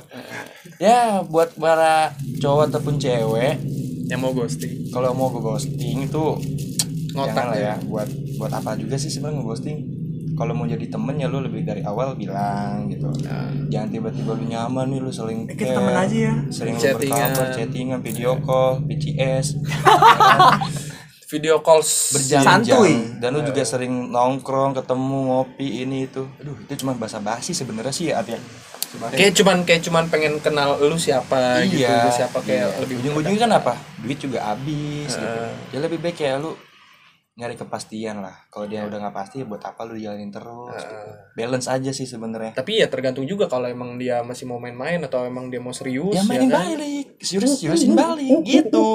ya 0.79 1.21
buat 1.27 1.51
para 1.59 2.15
cowok 2.39 2.71
ataupun 2.71 2.95
cewek 2.97 3.59
Yang 4.07 4.21
mau 4.23 4.31
ghosting. 4.31 4.87
kalau 4.89 5.11
mau 5.19 5.29
gue 5.29 5.43
ghosting 5.43 6.07
itu 6.07 6.25
Ngotak 7.11 7.59
ya. 7.59 7.75
ya 7.75 7.75
buat 7.83 8.07
buat 8.39 8.53
apa 8.55 8.79
juga 8.79 8.95
sih 8.97 9.11
sebenarnya 9.11 9.43
ghosting 9.43 9.96
kalau 10.37 10.53
mau 10.53 10.69
jadi 10.69 10.87
temen 10.87 11.17
ya 11.17 11.27
lu 11.27 11.41
lebih 11.41 11.65
dari 11.65 11.81
awal 11.83 12.13
bilang 12.15 12.87
gitu. 12.93 13.09
Jangan 13.73 13.89
tiba-tiba 13.89 14.37
lu 14.37 14.45
nyaman 14.47 14.87
nih 14.93 15.01
lu 15.01 15.11
sering 15.11 15.49
Eh, 15.49 15.57
kita 15.57 15.81
temen 15.81 15.97
aja 15.97 16.17
ya. 16.31 16.35
sering 16.53 16.77
Chattingan. 16.77 17.33
berkabar 17.33 17.47
chattingan 17.57 17.99
video 18.05 18.37
call 18.45 18.85
BCS 18.85 19.57
Video 21.27 21.59
calls. 21.59 22.15
Berjam-jam. 22.15 22.87
Dan 23.19 23.35
lu 23.35 23.43
juga 23.43 23.67
sering 23.67 24.15
nongkrong 24.15 24.79
ketemu 24.79 25.19
ngopi 25.27 25.83
ini 25.83 26.07
itu. 26.07 26.23
Aduh 26.39 26.55
itu 26.55 26.87
cuma 26.87 26.95
bahasa 26.95 27.19
basi 27.19 27.51
sebenarnya 27.51 27.91
sih 27.91 28.15
ya 28.15 28.23
artinya 28.23 28.39
Kayak 29.13 29.35
cuman 29.37 29.57
kayak 29.67 29.83
cuman 29.83 30.05
pengen 30.09 30.39
kenal 30.41 30.79
lu 30.79 30.97
siapa 30.97 31.61
gitu, 31.69 31.85
iya. 31.85 32.07
lu 32.07 32.11
siapa 32.15 32.39
kayak 32.41 32.71
iya. 32.71 32.79
lebih 32.81 32.95
ujung-ujungnya 33.03 33.41
kan 33.45 33.53
apa? 33.59 33.73
Duit 34.01 34.17
juga 34.17 34.39
habis 34.55 35.11
gitu. 35.11 35.41
Ya 35.75 35.79
lebih 35.83 35.99
baik 36.01 36.17
kayak 36.17 36.41
lu 36.41 36.55
nyari 37.37 37.53
kepastian 37.53 38.19
lah 38.19 38.33
kalau 38.49 38.65
dia 38.65 38.81
udah 38.83 38.97
nggak 38.97 39.13
pasti 39.15 39.39
ya 39.39 39.47
buat 39.47 39.61
apa 39.61 39.85
lu 39.85 39.93
jalanin 39.95 40.33
terus 40.33 40.73
gitu. 40.75 40.97
balance 41.37 41.69
aja 41.69 41.93
sih 41.93 42.05
sebenarnya 42.05 42.53
Tapi 42.53 42.81
ya 42.81 42.89
tergantung 42.89 43.23
juga 43.23 43.45
kalau 43.45 43.69
emang 43.69 43.95
dia 43.95 44.25
masih 44.25 44.45
mau 44.45 44.57
main-main 44.57 44.97
atau 44.99 45.21
emang 45.23 45.47
dia 45.47 45.61
mau 45.61 45.69
serius 45.71 46.11
ya 46.11 46.25
mainin 46.25 46.49
kan? 46.49 46.65
balik 46.65 47.21
serius 47.21 47.61
seriusin 47.61 47.93
balik 47.93 48.41
gitu 48.41 48.87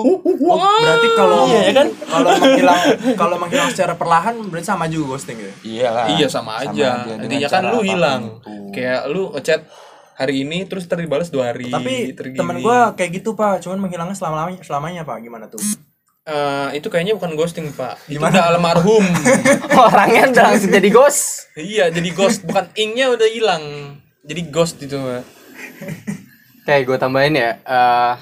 Oh, 0.41 0.57
berarti 0.57 1.07
kalau 1.13 1.45
Iya, 1.45 1.61
ya 1.63 1.73
kan? 1.75 1.87
kalau 2.03 2.29
menghilang 2.35 2.81
kalau 3.13 3.35
menghilang 3.37 3.69
secara 3.69 3.93
perlahan 3.93 4.33
berarti 4.43 4.67
sama 4.67 4.89
juga 4.89 5.05
ghosting 5.13 5.37
ya 5.37 5.51
iyalah 5.61 6.05
Iya 6.09 6.25
sama 6.25 6.51
aja. 6.59 7.05
Intinya 7.13 7.45
kan 7.47 7.63
lu 7.67 7.85
hilang. 7.85 8.41
itu. 8.41 8.73
Kayak 8.73 9.01
lu 9.05 9.29
ngechat 9.31 9.61
hari 10.13 10.41
ini 10.41 10.65
terus 10.65 10.85
terbalas 10.85 11.29
dua 11.29 11.49
hari. 11.49 11.69
tapi 11.69 12.09
teman 12.33 12.57
gua 12.57 12.93
kayak 12.93 13.21
gitu 13.21 13.33
pak 13.33 13.61
cuman 13.61 13.77
menghilangnya 13.79 14.17
selama 14.17 14.35
lamanya 14.43 14.61
selamanya 14.61 15.01
pak 15.01 15.17
gimana 15.19 15.45
tuh 15.45 15.61
Eh, 16.31 16.79
itu 16.79 16.87
kayaknya 16.87 17.19
bukan 17.19 17.35
ghosting 17.35 17.67
pak. 17.75 17.99
Itu 18.07 18.15
Gimana? 18.15 18.31
udah 18.31 18.43
almarhum. 18.55 19.03
Orangnya 19.91 20.31
udah 20.31 20.43
langsung 20.55 20.71
jadi 20.71 20.87
ghost. 20.87 21.51
iya 21.59 21.91
jadi 21.91 22.07
ghost 22.15 22.47
bukan 22.47 22.71
ingnya 22.79 23.11
udah 23.11 23.27
hilang. 23.27 23.63
Jadi 24.23 24.41
ghost 24.47 24.79
itu 24.79 24.95
pak. 24.95 25.27
Oke, 26.63 26.75
gue 26.87 26.97
tambahin 26.97 27.35
ya. 27.35 27.59
Eh, 27.59 28.13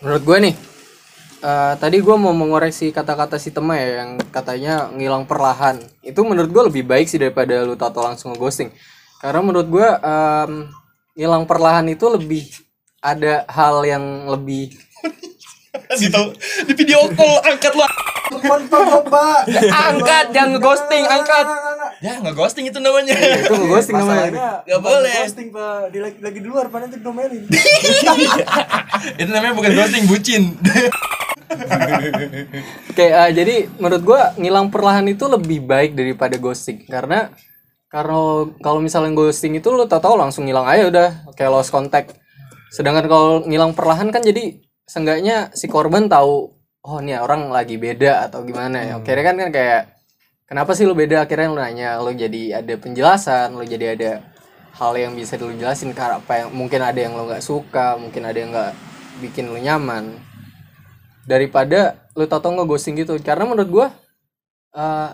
menurut 0.00 0.22
gue 0.24 0.38
nih, 0.48 0.54
eh, 1.44 1.74
tadi 1.76 1.96
gue 2.00 2.16
mau 2.16 2.32
mengoreksi 2.32 2.88
kata-kata 2.96 3.36
si 3.36 3.52
Tema 3.52 3.76
ya 3.76 4.00
yang 4.06 4.16
katanya 4.32 4.88
ngilang 4.88 5.28
perlahan. 5.28 5.84
Itu 6.00 6.24
menurut 6.24 6.48
gue 6.48 6.62
lebih 6.72 6.88
baik 6.88 7.12
sih 7.12 7.20
daripada 7.20 7.60
lu 7.60 7.76
tato 7.76 8.00
langsung 8.00 8.32
ngeghosting. 8.32 8.72
Karena 9.20 9.44
menurut 9.44 9.68
gue 9.68 9.84
em, 9.84 10.52
ngilang 11.12 11.44
perlahan 11.44 11.84
itu 11.92 12.08
lebih 12.08 12.46
ada 13.04 13.44
hal 13.52 13.84
yang 13.84 14.30
lebih 14.32 14.72
di, 15.98 16.08
di 16.70 16.72
video 16.78 17.10
call 17.12 17.42
angkat 17.42 17.74
lu. 17.74 17.82
Pak 19.08 19.40
angkat 19.72 20.26
jangan 20.36 20.50
ngeghosting 20.56 21.04
angkat. 21.08 21.46
ya 21.98 22.12
nggak 22.20 22.34
ghosting 22.36 22.64
itu 22.68 22.78
namanya. 22.78 23.16
Itu 23.16 23.54
ngeghosting 23.56 23.96
namanya. 23.96 24.30
masalahnya 24.30 24.62
Nggak 24.68 24.80
boleh. 24.84 25.14
ghosting 25.24 25.48
pak. 25.50 25.78
Dia 25.90 26.00
lagi, 26.04 26.18
lagi 26.20 26.38
di 26.38 26.48
luar 26.48 26.64
pak 26.68 26.78
nanti 26.84 26.96
domelin 27.00 27.42
itu 29.20 29.30
namanya 29.30 29.54
bukan 29.56 29.72
ghosting 29.74 30.04
bucin. 30.06 30.42
Oke, 32.92 33.06
eh, 33.08 33.30
jadi 33.32 33.56
menurut 33.80 34.02
gua 34.04 34.36
ngilang 34.36 34.68
perlahan 34.68 35.08
itu 35.08 35.24
lebih 35.24 35.64
baik 35.64 35.96
daripada 35.96 36.36
ghosting. 36.36 36.84
Karena 36.84 37.32
kalau 37.88 38.52
kalau 38.60 38.84
misalnya 38.84 39.16
ghosting 39.16 39.56
itu 39.56 39.72
lo 39.72 39.88
tau-tau 39.88 40.14
langsung 40.20 40.44
ngilang 40.44 40.68
aja 40.68 40.84
udah. 40.92 41.08
Kayak 41.32 41.52
lost 41.56 41.72
contact. 41.72 42.12
Sedangkan 42.68 43.08
kalau 43.08 43.48
ngilang 43.48 43.72
perlahan 43.72 44.12
kan 44.12 44.20
jadi 44.20 44.60
seenggaknya 44.88 45.52
si 45.52 45.68
korban 45.68 46.08
tahu 46.08 46.56
oh 46.88 46.98
ini 47.04 47.12
orang 47.20 47.52
lagi 47.52 47.76
beda 47.76 48.26
atau 48.26 48.40
gimana 48.42 48.80
ya. 48.80 48.92
Akhirnya 48.98 49.24
kan 49.28 49.36
kan 49.36 49.50
kayak 49.52 49.82
kenapa 50.48 50.72
sih 50.72 50.88
lo 50.88 50.96
beda? 50.96 51.28
Akhirnya 51.28 51.52
lo 51.52 51.60
nanya 51.60 52.00
lo 52.00 52.08
jadi 52.08 52.64
ada 52.64 52.74
penjelasan 52.80 53.52
lo 53.52 53.62
jadi 53.62 53.94
ada 53.94 54.10
hal 54.72 54.96
yang 54.96 55.12
bisa 55.12 55.36
lo 55.36 55.52
jelasin 55.52 55.92
karena 55.92 56.18
apa 56.24 56.32
yang 56.40 56.48
mungkin 56.56 56.80
ada 56.80 56.96
yang 56.96 57.12
lo 57.12 57.28
nggak 57.28 57.44
suka 57.44 58.00
mungkin 58.00 58.24
ada 58.24 58.38
yang 58.40 58.50
nggak 58.50 58.72
bikin 59.20 59.52
lo 59.52 59.60
nyaman. 59.60 60.16
Daripada 61.28 62.08
lu 62.16 62.24
tau 62.24 62.40
ngeghosting 62.40 62.96
gitu. 62.96 63.12
Karena 63.20 63.44
menurut 63.44 63.68
gua 63.68 63.86
eh 64.72 65.10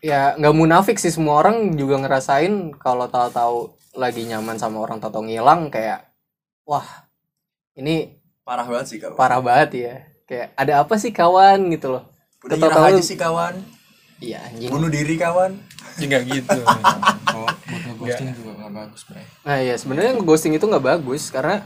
ya 0.00 0.32
nggak 0.40 0.56
munafik 0.56 0.96
sih 0.96 1.12
semua 1.12 1.44
orang 1.44 1.76
juga 1.76 2.00
ngerasain 2.00 2.72
kalau 2.80 3.04
tahu-tahu 3.04 3.76
lagi 4.00 4.24
nyaman 4.24 4.56
sama 4.56 4.80
orang 4.80 4.96
tahu 4.96 5.28
ngilang 5.28 5.68
kayak 5.68 6.08
wah 6.64 7.04
ini 7.76 8.19
parah 8.50 8.66
banget 8.66 8.86
sih 8.90 8.98
kawan. 8.98 9.14
Parah 9.14 9.38
banget 9.38 9.70
ya 9.78 9.94
kayak 10.26 10.48
ada 10.58 10.72
apa 10.82 10.94
sih 10.98 11.14
kawan? 11.14 11.70
Gitu 11.70 11.86
loh. 11.86 12.10
Udah 12.42 12.56
nyerah 12.58 12.90
aja 12.90 13.02
sih 13.06 13.14
kawan. 13.14 13.54
Iya 14.18 14.42
anjing. 14.50 14.74
Bunuh 14.74 14.90
diri 14.90 15.14
kawan. 15.14 15.54
Ya 16.02 16.04
nggak 16.10 16.22
gitu. 16.26 16.58
Oh 17.30 17.46
buat 17.46 17.82
ngeghosting 17.86 18.34
juga 18.34 18.50
nggak 18.58 18.72
bagus 18.74 19.02
bray 19.06 19.26
nah 19.46 19.56
iya 19.62 19.74
sebenarnya 19.78 20.12
ghosting 20.18 20.52
itu 20.58 20.66
nggak 20.66 20.82
bagus 20.82 21.30
karena 21.30 21.62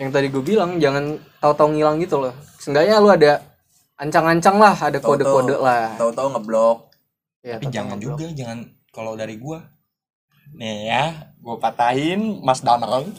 yang 0.00 0.08
tadi 0.12 0.32
gue 0.32 0.40
bilang 0.40 0.80
jangan 0.80 1.16
tahu-tahu 1.40 1.72
ngilang 1.72 1.96
gitu 2.04 2.20
loh. 2.20 2.36
Seenggaknya 2.60 3.00
lu 3.00 3.08
ada 3.08 3.40
ancang-ancang 3.96 4.60
lah 4.60 4.76
ada 4.76 5.00
kode-kode 5.00 5.56
lah. 5.56 5.96
Tahu-tahu 5.96 6.36
ngeblok. 6.36 6.92
Ya, 7.40 7.56
tapi 7.56 7.72
jangan 7.72 7.96
ngeblok. 7.96 8.20
juga 8.20 8.26
jangan 8.36 8.58
kalau 8.92 9.16
dari 9.16 9.40
gua 9.40 9.64
nih 10.52 10.86
ya 10.86 11.04
gue 11.36 11.56
patahin 11.56 12.38
Mas 12.40 12.60
Danang 12.60 13.10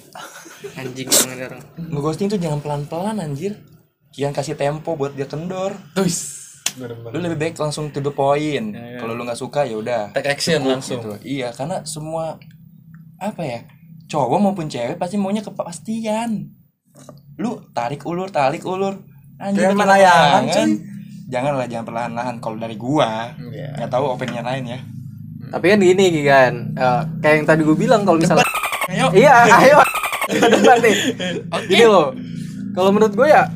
Anjing 0.74 1.08
jangan 1.08 1.38
orang. 1.38 1.62
ngeghosting 1.78 2.28
tuh 2.28 2.38
jangan 2.38 2.60
pelan-pelan 2.60 3.18
anjir. 3.18 3.62
Jangan 4.10 4.34
kasih 4.34 4.58
tempo 4.58 4.94
buat 4.94 5.14
dia 5.14 5.26
kendor. 5.26 5.78
Tuis. 5.94 6.34
lu 6.78 7.18
lebih 7.18 7.38
baik 7.40 7.56
langsung 7.56 7.90
to 7.90 8.00
the 8.00 8.10
point. 8.10 8.74
Kalau 8.74 9.14
lu 9.14 9.22
nggak 9.22 9.38
suka 9.38 9.62
ya 9.64 9.78
udah. 9.78 10.04
Take 10.12 10.30
action 10.30 10.60
cukup 10.60 10.72
langsung. 10.74 11.00
gitu. 11.00 11.14
iya 11.24 11.50
karena 11.50 11.82
semua 11.84 12.42
apa 13.18 13.42
ya 13.42 13.60
cowok 14.08 14.38
maupun 14.40 14.66
cewek 14.66 14.98
pasti 14.98 15.16
maunya 15.16 15.42
kepastian. 15.42 16.50
Lu 17.36 17.62
tarik 17.72 18.02
ulur 18.04 18.28
tarik 18.28 18.62
ulur. 18.62 18.98
Anjir 19.38 19.70
makin 19.70 19.86
layangan, 19.88 20.70
janganlah 21.30 21.70
jangan 21.70 21.86
perlahan-lahan. 21.86 22.36
Kalau 22.42 22.58
dari 22.58 22.74
gua 22.74 23.30
Iya. 23.38 23.78
nggak 23.78 23.92
tahu 23.94 24.06
opini 24.10 24.34
yang 24.36 24.50
lain 24.50 24.66
ya 24.68 24.80
Tapi 25.48 25.66
kan 25.66 25.80
gini 25.80 26.06
kan, 26.22 26.54
eh, 26.74 27.02
kayak 27.18 27.36
yang 27.36 27.46
tadi 27.46 27.62
gue 27.64 27.74
bilang 27.74 28.04
kalau 28.04 28.20
misalnya 28.20 28.44
ayo 28.88 29.08
Iya, 29.12 29.34
ayo. 29.64 29.80
Debat 30.28 30.78
nih. 30.80 30.96
Gini 31.66 31.86
loh. 31.86 32.12
Kalau 32.72 32.92
menurut 32.92 33.16
gue 33.16 33.26
ya 33.26 33.48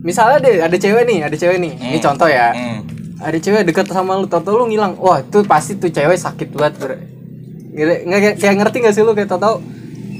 misalnya 0.00 0.40
deh 0.40 0.56
ada 0.58 0.74
cewek 0.74 1.04
nih, 1.04 1.18
ada 1.22 1.36
cewek 1.36 1.60
nih. 1.60 1.72
Ini 1.76 1.98
contoh 2.00 2.24
ya. 2.24 2.50
Hmm. 2.50 2.80
Ada 3.20 3.36
cewek 3.36 3.68
deket 3.68 3.84
sama 3.88 4.16
lu, 4.16 4.24
tau 4.24 4.40
lu 4.40 4.64
ngilang. 4.66 4.96
Wah, 4.96 5.20
itu 5.20 5.44
pasti 5.44 5.76
tuh 5.76 5.92
cewek 5.92 6.16
sakit 6.16 6.56
banget, 6.56 6.74
Bre. 6.80 6.96
Nggak- 7.70 8.40
kayak, 8.40 8.54
ngerti 8.56 8.76
gak 8.80 8.94
sih 8.96 9.04
lu 9.04 9.12
kayak 9.12 9.28
tau 9.30 9.60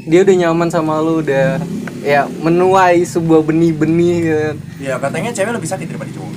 dia 0.04 0.20
udah 0.20 0.36
nyaman 0.36 0.68
sama 0.68 1.00
lu 1.00 1.20
udah 1.20 1.60
ya 2.00 2.24
menuai 2.40 3.00
sebuah 3.02 3.40
benih-benih 3.42 4.16
gitu. 4.20 4.36
kan. 4.38 4.56
Ya 4.78 4.94
katanya 4.96 5.30
cewek 5.32 5.52
lebih 5.56 5.68
sakit 5.68 5.86
daripada 5.88 6.10
cowok. 6.12 6.32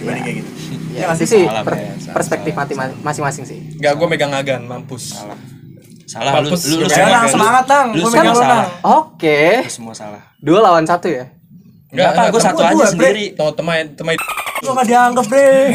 Dibanding 0.00 0.24
kayak 0.24 0.36
gitu. 0.40 0.50
Ya, 0.94 1.10
itu 1.10 1.26
sih? 1.26 1.42
Salah, 1.42 1.62
per-. 1.62 1.74
Salah, 1.98 2.14
perspektif 2.14 2.52
salah, 2.54 2.70
mati- 2.70 2.98
masing-masing 3.02 3.44
sih. 3.44 3.58
Gak, 3.76 3.92
gue 3.94 4.06
megang 4.06 4.30
agan, 4.30 4.62
mampus. 4.62 5.10
salah 5.12 5.34
salah 6.04 6.30
lu 6.38 6.52
Mampus. 6.52 6.62
lu, 6.70 6.76
lu 6.78 6.86
Ya, 6.86 7.10
Nang, 7.10 7.26
semangat, 7.26 7.64
Nang. 7.66 7.88
lu 7.90 8.00
Gua 8.00 8.10
semua 8.12 8.22
megang 8.22 8.36
salah. 8.36 8.64
Oke. 9.02 9.40
lu 9.60 9.72
semua 9.72 9.94
salah 9.96 10.22
Dua 10.38 10.58
lawan 10.60 10.84
satu 10.84 11.08
ya. 11.08 11.26
Enggak 11.90 12.08
apa, 12.12 12.22
gue 12.28 12.40
satu 12.40 12.60
aja 12.60 12.84
sendiri. 12.86 13.24
Tuh, 13.34 13.50
temai, 13.50 13.86
temai. 13.90 14.14
Lu 14.60 14.70
gak 14.72 14.86
dianggap, 14.86 15.26
Bre. 15.26 15.74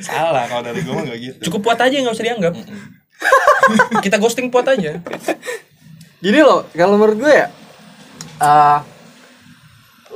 Salah 0.00 0.44
kalau 0.46 0.62
dari 0.62 0.80
gue 0.80 0.92
mah 0.92 1.04
gak 1.04 1.18
gitu. 1.18 1.38
Cukup 1.48 1.60
puat 1.64 1.78
aja, 1.78 1.90
nggak 1.92 2.14
usah 2.14 2.26
dianggap. 2.26 2.52
Kita 4.00 4.16
ghosting 4.16 4.48
puat 4.48 4.66
aja. 4.66 5.00
Gini 6.20 6.40
loh, 6.40 6.68
kalau 6.70 6.96
menurut 6.96 7.16
gue 7.16 7.32
ya, 7.32 7.46
eh 8.38 8.78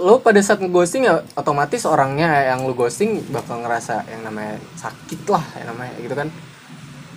lo 0.04 0.20
pada 0.20 0.36
saat 0.44 0.60
ngeghosting 0.60 1.08
ya 1.08 1.24
otomatis 1.32 1.88
orangnya 1.88 2.28
yang 2.52 2.60
lo 2.68 2.76
ghosting 2.76 3.24
bakal 3.32 3.64
ngerasa 3.64 4.04
yang 4.12 4.20
namanya 4.28 4.60
sakit 4.76 5.24
lah, 5.32 5.44
yang 5.56 5.72
namanya 5.72 5.94
gitu 5.96 6.12
kan. 6.12 6.28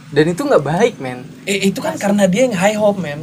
Dan 0.08 0.26
itu 0.32 0.42
nggak 0.48 0.64
baik, 0.64 0.96
men. 1.04 1.28
Eh, 1.44 1.68
itu 1.68 1.84
kan 1.84 2.00
karena 2.00 2.24
dia 2.32 2.48
yang 2.48 2.56
high 2.56 2.80
hope, 2.80 2.96
man. 3.04 3.20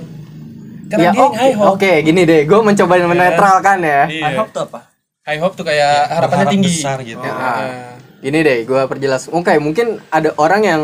Karena 0.92 1.08
Ya, 1.08 1.10
dia 1.16 1.16
yang 1.16 1.32
oke, 1.32 1.40
high 1.40 1.56
hope. 1.56 1.80
Oke, 1.80 1.92
gini 2.04 2.28
deh, 2.28 2.44
gue 2.44 2.60
mencoba 2.60 3.00
menetralkan 3.08 3.78
ya. 3.80 4.04
Iya. 4.04 4.28
I 4.28 4.32
hope 4.36 4.52
tuh 4.52 4.68
apa? 4.68 4.92
High 5.24 5.40
hope 5.40 5.54
tuh 5.56 5.64
kayak 5.64 6.12
harapannya 6.12 6.44
berharap 6.44 6.52
tinggi. 6.52 6.68
besar 6.76 6.98
gitu. 7.00 7.24
Nah, 7.24 7.96
gini 8.20 8.38
deh, 8.44 8.58
gue 8.68 8.80
perjelas. 8.84 9.32
Oke, 9.32 9.56
mungkin 9.56 9.96
ada 10.12 10.36
orang 10.36 10.62
yang 10.68 10.82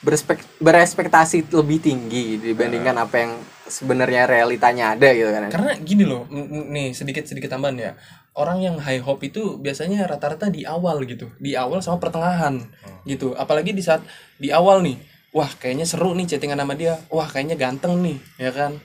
berespek 0.00 0.40
berespektasi 0.56 1.52
lebih 1.52 1.84
tinggi 1.84 2.40
dibandingkan 2.40 2.96
apa 2.96 3.16
yang 3.20 3.32
sebenarnya 3.66 4.26
realitanya 4.26 4.94
ada 4.94 5.10
gitu 5.12 5.30
kan. 5.30 5.50
Karena 5.50 5.72
gini 5.78 6.04
loh, 6.06 6.26
nih 6.30 6.94
sedikit 6.94 7.26
sedikit 7.26 7.52
tambahan 7.52 7.76
ya. 7.76 7.92
Orang 8.36 8.60
yang 8.60 8.76
high 8.76 9.00
hope 9.00 9.24
itu 9.24 9.56
biasanya 9.56 10.04
rata-rata 10.04 10.52
di 10.52 10.68
awal 10.68 11.02
gitu, 11.08 11.32
di 11.40 11.56
awal 11.56 11.80
sama 11.80 11.96
pertengahan 11.98 12.60
gitu. 13.08 13.32
Apalagi 13.32 13.72
di 13.72 13.80
saat 13.80 14.04
di 14.36 14.52
awal 14.52 14.84
nih, 14.84 14.96
wah 15.32 15.48
kayaknya 15.48 15.88
seru 15.88 16.12
nih 16.12 16.28
chattingan 16.28 16.60
sama 16.60 16.76
dia, 16.76 17.00
wah 17.08 17.24
kayaknya 17.24 17.56
ganteng 17.56 17.96
nih, 18.04 18.18
ya 18.36 18.52
kan? 18.52 18.76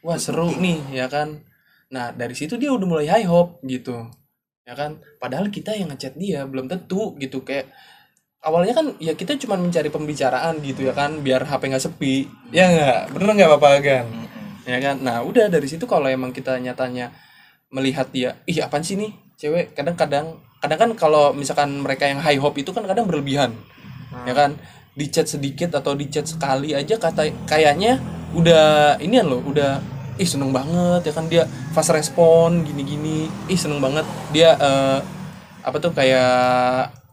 Wah 0.00 0.16
seru 0.16 0.52
nih, 0.56 0.80
ya 0.92 1.06
kan? 1.12 1.44
Nah 1.92 2.16
dari 2.16 2.32
situ 2.32 2.56
dia 2.56 2.72
udah 2.72 2.86
mulai 2.88 3.06
high 3.12 3.28
hope 3.28 3.60
gitu, 3.68 4.08
ya 4.64 4.72
kan? 4.72 5.04
Padahal 5.20 5.52
kita 5.52 5.76
yang 5.76 5.92
ngechat 5.92 6.16
dia 6.16 6.48
belum 6.48 6.66
tentu 6.72 7.12
gitu 7.20 7.44
kayak 7.44 7.68
awalnya 8.44 8.76
kan 8.76 8.86
ya 9.00 9.16
kita 9.16 9.40
cuma 9.40 9.56
mencari 9.56 9.88
pembicaraan 9.88 10.60
gitu 10.60 10.84
ya 10.84 10.92
kan 10.92 11.24
biar 11.24 11.48
HP 11.48 11.72
nggak 11.72 11.80
sepi 11.80 12.28
ya 12.52 12.68
nggak 12.68 13.16
bener 13.16 13.28
nggak 13.40 13.50
apa-apa 13.56 13.68
kan 13.80 14.04
ya 14.64 14.78
kan? 14.80 15.00
Nah 15.00 15.20
udah 15.24 15.48
dari 15.48 15.68
situ 15.68 15.84
kalau 15.84 16.08
emang 16.08 16.32
kita 16.32 16.56
nyatanya 16.60 17.12
melihat 17.72 18.08
dia 18.12 18.40
ih 18.48 18.60
apaan 18.64 18.84
sih 18.84 18.96
nih 18.96 19.12
cewek? 19.36 19.76
Kadang-kadang 19.76 20.40
kadang 20.60 20.78
kan 20.80 20.90
kalau 20.96 21.36
misalkan 21.36 21.80
mereka 21.84 22.08
yang 22.08 22.20
high 22.24 22.40
hope 22.40 22.56
itu 22.56 22.72
kan 22.72 22.84
kadang 22.88 23.04
berlebihan. 23.04 23.52
Ya 24.24 24.32
kan? 24.32 24.56
Di 24.94 25.10
chat 25.10 25.26
sedikit 25.26 25.74
atau 25.74 25.92
di 25.98 26.08
chat 26.08 26.24
sekali 26.24 26.72
aja 26.72 26.96
kata 26.96 27.28
kayaknya 27.44 27.98
udah 28.32 28.96
ini 29.02 29.20
loh 29.20 29.42
udah 29.42 29.82
ih 30.16 30.28
seneng 30.28 30.54
banget 30.54 31.04
ya 31.04 31.12
kan? 31.12 31.28
Dia 31.28 31.44
fast 31.76 31.92
respon 31.92 32.64
gini-gini. 32.64 33.28
Ih 33.50 33.58
seneng 33.58 33.82
banget. 33.84 34.06
Dia 34.32 34.56
eh, 34.56 34.98
apa 35.64 35.76
tuh 35.80 35.92
kayak 35.92 37.03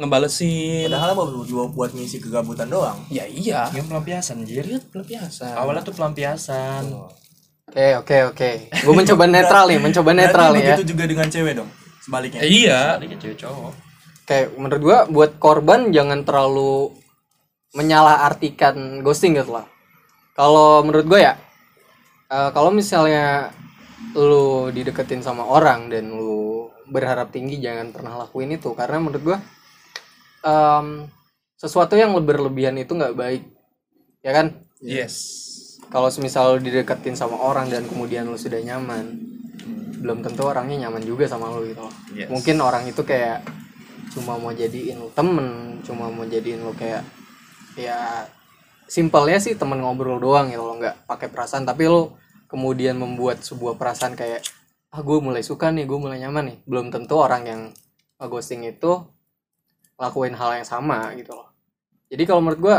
ngebalesin 0.00 0.88
Padahal 0.88 1.12
mau 1.12 1.28
buat, 1.28 1.70
buat 1.76 1.90
ngisi 1.92 2.18
kegabutan 2.18 2.72
doang. 2.72 2.98
ya 3.12 3.28
iya 3.28 3.68
Yang 3.70 3.86
pelampiasan 3.92 4.42
anjir. 4.42 4.64
dia 4.64 4.80
pelampiasan 4.80 5.54
Awalnya 5.54 5.82
tuh 5.84 5.94
pelampiasan. 5.94 6.82
Oke, 7.70 7.88
oke, 8.02 8.16
oke. 8.34 8.50
Gue 8.82 8.94
mencoba 8.98 9.30
netral 9.30 9.70
nih, 9.70 9.78
mencoba 9.78 10.10
netral 10.10 10.50
ya. 10.58 10.74
begitu 10.74 10.90
juga 10.90 11.06
dengan 11.06 11.30
cewek 11.30 11.54
dong. 11.54 11.70
Sebaliknya. 12.02 12.40
Eh, 12.42 12.50
iya 12.66 12.98
Balik 12.98 13.14
ke 13.14 13.18
cewek 13.22 13.38
cowok. 13.38 13.72
Kayak 14.26 14.46
menurut 14.58 14.82
gua 14.82 14.98
buat 15.06 15.32
korban 15.38 15.94
jangan 15.94 16.26
terlalu 16.26 16.90
menyalahartikan 17.76 19.06
ghosting 19.06 19.38
gitu 19.38 19.54
lah. 19.54 19.66
Kalau 20.34 20.82
menurut 20.82 21.06
gua 21.06 21.20
ya, 21.22 21.34
eh, 22.26 22.50
kalau 22.50 22.74
misalnya 22.74 23.54
lu 24.16 24.72
dideketin 24.74 25.22
sama 25.22 25.46
orang 25.46 25.86
dan 25.92 26.10
lu 26.10 26.66
berharap 26.90 27.30
tinggi 27.30 27.62
jangan 27.62 27.94
pernah 27.94 28.18
lakuin 28.26 28.50
itu 28.50 28.74
karena 28.74 28.98
menurut 28.98 29.22
gua 29.22 29.38
em, 30.44 31.06
sesuatu 31.60 31.94
yang 31.96 32.16
berlebihan 32.16 32.76
itu 32.80 32.96
nggak 32.96 33.16
baik, 33.16 33.42
ya 34.24 34.32
kan? 34.32 34.46
yes 34.80 35.14
Kalau 35.90 36.06
semisal 36.06 36.62
dideketin 36.62 37.18
sama 37.18 37.36
orang 37.36 37.66
dan 37.66 37.82
kemudian 37.84 38.30
lu 38.30 38.38
sudah 38.38 38.62
nyaman, 38.62 39.18
belum 40.00 40.24
tentu 40.24 40.48
orangnya 40.48 40.88
nyaman 40.88 41.04
juga 41.04 41.28
sama 41.28 41.52
lu 41.52 41.68
gitu 41.68 41.84
loh. 41.84 41.94
Yes. 42.16 42.32
Mungkin 42.32 42.56
orang 42.64 42.88
itu 42.88 43.04
kayak 43.04 43.44
cuma 44.16 44.40
mau 44.40 44.50
jadiin 44.50 44.96
lu 44.96 45.12
temen, 45.12 45.78
cuma 45.84 46.08
mau 46.08 46.24
jadiin 46.24 46.64
lu 46.64 46.72
kayak 46.72 47.04
ya 47.76 48.24
simpelnya 48.88 49.38
sih 49.38 49.54
temen 49.54 49.84
ngobrol 49.84 50.16
doang 50.18 50.48
gitu 50.48 50.64
loh, 50.64 50.80
nggak 50.80 51.04
pakai 51.04 51.28
perasaan. 51.28 51.68
Tapi 51.68 51.90
lu 51.90 52.16
kemudian 52.48 52.96
membuat 52.96 53.44
sebuah 53.44 53.76
perasaan 53.76 54.16
kayak 54.16 54.40
ah 54.90 55.02
gue 55.04 55.18
mulai 55.20 55.44
suka 55.44 55.68
nih, 55.70 55.84
gue 55.84 55.98
mulai 56.00 56.18
nyaman 56.18 56.54
nih. 56.54 56.58
Belum 56.64 56.88
tentu 56.88 57.20
orang 57.20 57.42
yang 57.44 57.60
ghosting 58.18 58.64
itu 58.64 59.04
lakuin 60.00 60.32
hal 60.32 60.56
yang 60.56 60.64
sama 60.64 61.12
gitu 61.12 61.36
loh. 61.36 61.52
Jadi 62.08 62.24
kalau 62.24 62.40
menurut 62.40 62.60
gue 62.60 62.76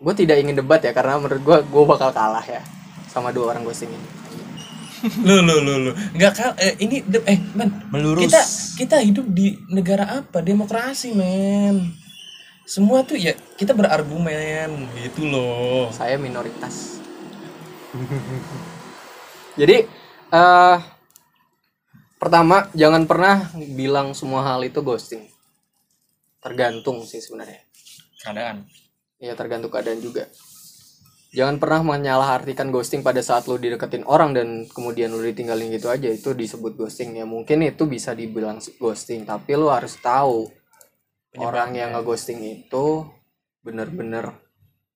gue 0.00 0.14
tidak 0.24 0.40
ingin 0.40 0.56
debat 0.56 0.80
ya 0.80 0.96
karena 0.96 1.20
menurut 1.20 1.44
gue 1.44 1.58
gue 1.68 1.84
bakal 1.84 2.08
kalah 2.16 2.40
ya 2.40 2.64
sama 3.12 3.28
dua 3.28 3.52
orang 3.52 3.68
ghosting 3.68 3.92
ini 3.96 4.08
lu 5.20 5.44
lu 5.44 5.56
lu 5.60 5.74
lu. 5.88 5.92
Nggak 6.16 6.32
kal 6.32 6.50
eh, 6.56 6.76
ini 6.80 7.04
de- 7.04 7.24
eh 7.28 7.40
man 7.52 7.68
Melurus. 7.92 8.24
kita 8.24 8.40
kita 8.80 8.96
hidup 9.04 9.28
di 9.28 9.56
negara 9.68 10.08
apa? 10.24 10.40
Demokrasi 10.40 11.12
men. 11.12 11.92
Semua 12.64 13.04
tuh 13.04 13.20
ya 13.20 13.36
kita 13.56 13.76
berargumen 13.76 14.88
gitu 15.00 15.28
loh. 15.28 15.88
Saya 15.92 16.16
minoritas. 16.16 17.00
Jadi 19.60 19.84
eh 20.30 20.78
pertama 22.20 22.68
jangan 22.76 23.08
pernah 23.08 23.48
bilang 23.72 24.12
semua 24.12 24.44
hal 24.44 24.60
itu 24.64 24.84
ghosting 24.84 25.24
tergantung 26.40 27.04
sih 27.04 27.20
sebenarnya. 27.20 27.60
Keadaan. 28.20 28.66
ya 29.20 29.36
tergantung 29.36 29.68
keadaan 29.68 30.00
juga. 30.00 30.24
Jangan 31.30 31.60
pernah 31.62 31.84
menyalahartikan 31.94 32.72
ghosting 32.74 33.06
pada 33.06 33.22
saat 33.22 33.46
lu 33.46 33.54
dideketin 33.54 34.02
orang 34.02 34.34
dan 34.34 34.66
kemudian 34.66 35.14
lu 35.14 35.22
ditinggalin 35.22 35.70
gitu 35.70 35.86
aja. 35.86 36.10
Itu 36.10 36.34
disebut 36.34 36.74
ghosting 36.74 37.14
ya. 37.14 37.22
Mungkin 37.22 37.62
itu 37.62 37.86
bisa 37.86 38.16
dibilang 38.16 38.58
ghosting 38.80 39.22
tapi 39.22 39.54
lu 39.54 39.70
harus 39.70 39.94
tahu 40.00 40.48
orang 41.38 41.76
yang 41.78 41.94
ngeghosting 41.94 42.42
itu 42.42 43.06
bener-bener 43.62 44.34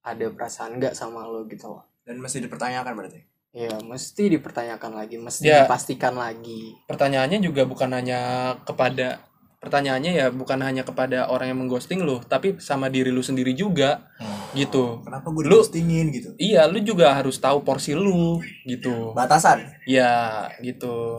ada 0.02 0.26
perasaan 0.32 0.82
nggak 0.82 0.96
sama 0.98 1.22
lu 1.28 1.46
gitu 1.46 1.70
loh. 1.70 1.84
Dan 2.02 2.18
mesti 2.18 2.42
dipertanyakan 2.42 2.92
berarti. 2.96 3.20
ya 3.54 3.70
mesti 3.86 4.34
dipertanyakan 4.34 4.98
lagi 4.98 5.14
mesti 5.14 5.46
Ya. 5.46 5.62
dipastikan 5.62 6.18
lagi. 6.18 6.74
Pertanyaannya 6.90 7.38
juga 7.38 7.62
bukan 7.62 7.86
hanya 7.94 8.18
kepada 8.66 9.22
pertanyaannya 9.64 10.12
ya 10.12 10.26
bukan 10.28 10.60
hanya 10.60 10.84
kepada 10.84 11.26
orang 11.26 11.48
yang 11.50 11.58
mengghosting 11.64 12.04
lu 12.04 12.20
tapi 12.20 12.60
sama 12.60 12.92
diri 12.92 13.08
lu 13.08 13.24
sendiri 13.24 13.56
juga 13.56 14.04
gitu. 14.52 15.00
Kenapa 15.00 15.32
gue 15.32 15.48
Lu- 15.48 15.64
ghostingin 15.64 16.12
gitu? 16.12 16.36
iya 16.36 16.68
lu 16.68 16.78
juga 16.78 17.16
harus 17.16 17.40
tahu 17.40 17.64
porsi 17.64 17.96
lu 17.96 18.44
gitu. 18.68 19.16
Batasan. 19.16 19.64
ya 19.88 20.44
gitu. 20.60 21.16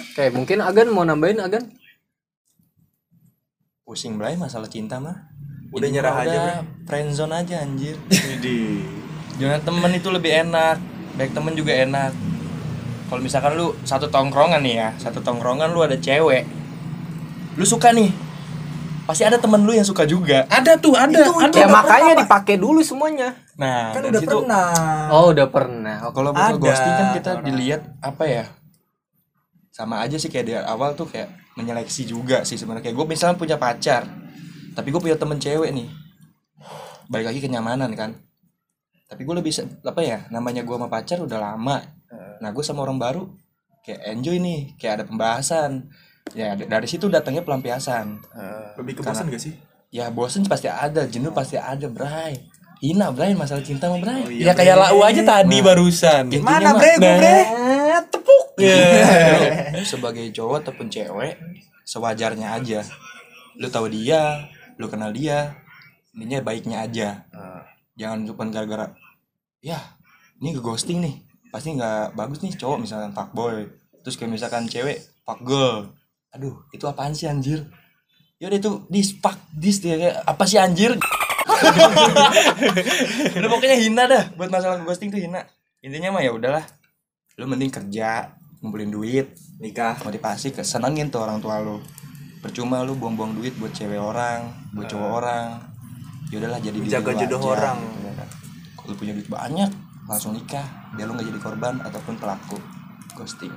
Oke 0.00 0.32
mungkin 0.32 0.64
Agan 0.64 0.88
mau 0.88 1.04
nambahin 1.04 1.44
Agan? 1.44 1.68
Pusing 3.84 4.16
belai 4.16 4.40
masalah 4.40 4.70
cinta 4.70 4.96
mah. 4.96 5.28
Udah 5.70 5.86
nyerah 5.86 6.14
aja, 6.26 6.42
friendzone 6.82 7.34
aja 7.36 7.62
anjir. 7.62 7.94
Jadi 8.10 8.82
jangan 9.38 9.60
temen 9.62 9.92
itu 9.94 10.08
lebih 10.10 10.32
enak. 10.48 10.78
Baik 11.14 11.30
temen 11.30 11.54
juga 11.54 11.74
enak. 11.74 12.10
Kalau 13.06 13.20
misalkan 13.20 13.58
lu 13.58 13.74
satu 13.82 14.06
tongkrongan 14.06 14.62
nih 14.62 14.74
ya 14.78 14.88
satu 14.96 15.18
tongkrongan 15.18 15.74
lu 15.74 15.82
ada 15.82 15.98
cewek 15.98 16.46
lu 17.60 17.66
suka 17.68 17.92
nih 17.92 18.08
pasti 19.04 19.26
ada 19.28 19.36
temen 19.36 19.60
lu 19.60 19.76
yang 19.76 19.84
suka 19.84 20.08
juga 20.08 20.48
Ada 20.48 20.80
tuh, 20.80 20.96
ada. 20.96 21.12
ada. 21.12 21.52
Ya 21.52 21.68
makanya 21.68 22.14
dipakai 22.24 22.56
dulu 22.56 22.80
semuanya. 22.80 23.36
nah 23.60 23.92
kan 23.92 24.00
dari 24.06 24.16
udah 24.16 24.20
situ, 24.24 24.36
pernah. 24.40 24.68
Oh, 25.12 25.26
udah 25.34 25.46
pernah. 25.52 25.96
Kalau 26.14 26.30
Ada 26.32 26.56
ghosting 26.56 26.94
kan 26.96 27.06
kita 27.12 27.30
orang. 27.36 27.44
dilihat 27.44 27.82
apa 28.00 28.24
ya 28.24 28.44
sama 29.70 30.00
aja 30.00 30.16
sih 30.16 30.32
kayak 30.32 30.46
di 30.46 30.54
awal 30.56 30.92
tuh 30.96 31.04
kayak 31.04 31.28
menyeleksi 31.56 32.04
juga 32.04 32.44
sih 32.48 32.56
sebenarnya 32.56 32.88
kayak 32.90 32.96
gue 32.96 33.06
misalnya 33.08 33.36
punya 33.36 33.56
pacar 33.56 34.04
tapi 34.72 34.88
gue 34.88 35.00
punya 35.00 35.16
temen 35.16 35.36
cewek 35.36 35.72
nih 35.72 35.88
balik 37.08 37.32
lagi 37.32 37.40
kenyamanan 37.40 37.90
kan 37.96 38.12
tapi 39.08 39.24
gue 39.24 39.34
lebih 39.40 39.52
apa 39.82 40.00
ya 40.04 40.18
namanya 40.28 40.62
gue 40.62 40.74
sama 40.76 40.88
pacar 40.88 41.18
udah 41.20 41.38
lama 41.40 41.80
nah 42.40 42.50
gue 42.52 42.64
sama 42.64 42.84
orang 42.84 43.00
baru 43.00 43.24
kayak 43.80 44.00
enjoy 44.14 44.36
nih 44.36 44.76
kayak 44.76 45.00
ada 45.00 45.04
pembahasan 45.08 45.88
ya 46.32 46.54
dari 46.54 46.86
situ 46.86 47.06
datangnya 47.06 47.42
pelampiasan. 47.42 48.20
Lebih 48.76 48.98
ke 48.98 49.02
bosan 49.02 49.28
gak 49.28 49.42
sih? 49.42 49.54
ya 49.90 50.06
bosen 50.06 50.46
pasti 50.46 50.70
ada 50.70 51.02
jenuh 51.04 51.34
pasti 51.34 51.58
ada 51.58 51.90
bray. 51.90 52.38
Hina 52.80 53.10
bray 53.12 53.34
masalah 53.34 53.60
cinta 53.60 53.90
sama 53.90 53.98
bray. 53.98 54.22
Oh, 54.22 54.30
Ya 54.30 54.54
kayak 54.54 54.78
lau 54.78 55.02
aja 55.02 55.20
tadi 55.20 55.58
barusan. 55.60 56.30
Intinya 56.30 56.46
Mana 56.48 56.70
mah- 56.72 56.80
bre, 56.80 56.92
gue 56.96 57.12
bre? 57.18 57.36
Tepuk. 58.08 58.46
lu 59.72 59.84
sebagai 59.92 60.24
cowok 60.30 60.56
ataupun 60.62 60.86
cewek 60.88 61.34
sewajarnya 61.82 62.56
aja. 62.56 62.80
Lu 63.58 63.68
tahu 63.68 63.90
dia 63.90 64.48
lu 64.80 64.88
kenal 64.88 65.12
dia 65.12 65.58
ininya 66.16 66.40
baiknya 66.40 66.86
aja. 66.86 67.08
Jangan 67.98 68.24
cuma 68.24 68.48
gara-gara 68.48 68.96
ya 69.60 69.76
ini 70.40 70.54
ke 70.54 70.62
ghosting 70.62 71.04
nih. 71.04 71.14
Pasti 71.50 71.74
nggak 71.74 72.14
bagus 72.14 72.40
nih 72.40 72.54
cowok 72.56 72.78
misalkan 72.80 73.12
fuckboy. 73.12 73.66
Terus 74.00 74.16
kayak 74.16 74.32
misalkan 74.32 74.64
cewek 74.64 75.02
fuck 75.20 75.42
girl 75.44 75.92
aduh 76.30 76.62
itu 76.70 76.84
apaan 76.86 77.14
sih 77.14 77.26
anjir? 77.26 77.66
Ya 78.40 78.48
udah 78.48 78.58
itu 78.58 78.72
dis 78.88 79.12
fuck 79.18 79.36
dis 79.52 79.82
dia 79.82 79.98
kayak 80.00 80.16
apa 80.24 80.44
sih 80.48 80.56
anjir? 80.56 80.96
Udah 83.36 83.48
pokoknya 83.52 83.76
hina 83.76 84.04
dah. 84.08 84.24
Buat 84.38 84.48
masalah 84.48 84.80
ghosting 84.80 85.12
tuh 85.12 85.20
hina. 85.20 85.44
Intinya 85.84 86.16
mah 86.16 86.22
ya 86.24 86.32
udahlah. 86.32 86.64
Lu 87.36 87.44
mending 87.44 87.68
kerja 87.68 88.32
ngumpulin 88.60 88.92
duit 88.92 89.32
Nikah. 89.60 90.00
motivasi 90.04 90.52
ke 90.52 90.64
senengin 90.64 91.12
tuh 91.12 91.20
orang 91.24 91.40
tua 91.40 91.60
lu. 91.60 91.80
Percuma 92.40 92.80
lu 92.80 92.96
buang-buang 92.96 93.36
duit 93.36 93.52
buat 93.60 93.72
cewek 93.76 94.00
orang 94.00 94.48
buat 94.72 94.88
cowok 94.88 95.10
orang. 95.20 95.46
Ya 96.32 96.40
udahlah 96.40 96.60
jadi 96.62 96.76
Jaga 96.86 97.12
lu 97.12 97.18
jodoh 97.26 97.40
aja, 97.42 97.48
orang. 97.58 97.78
ya 98.06 98.12
kan. 98.14 98.28
kalau 98.78 98.88
lu 98.88 98.94
punya 98.96 99.12
duit 99.12 99.28
banyak 99.28 99.70
langsung 100.08 100.32
nikah. 100.32 100.64
Biar 100.96 101.04
lu 101.08 101.12
nggak 101.18 101.28
jadi 101.28 101.40
korban 101.44 101.74
ataupun 101.84 102.14
pelaku 102.16 102.56
ghosting. 103.18 103.52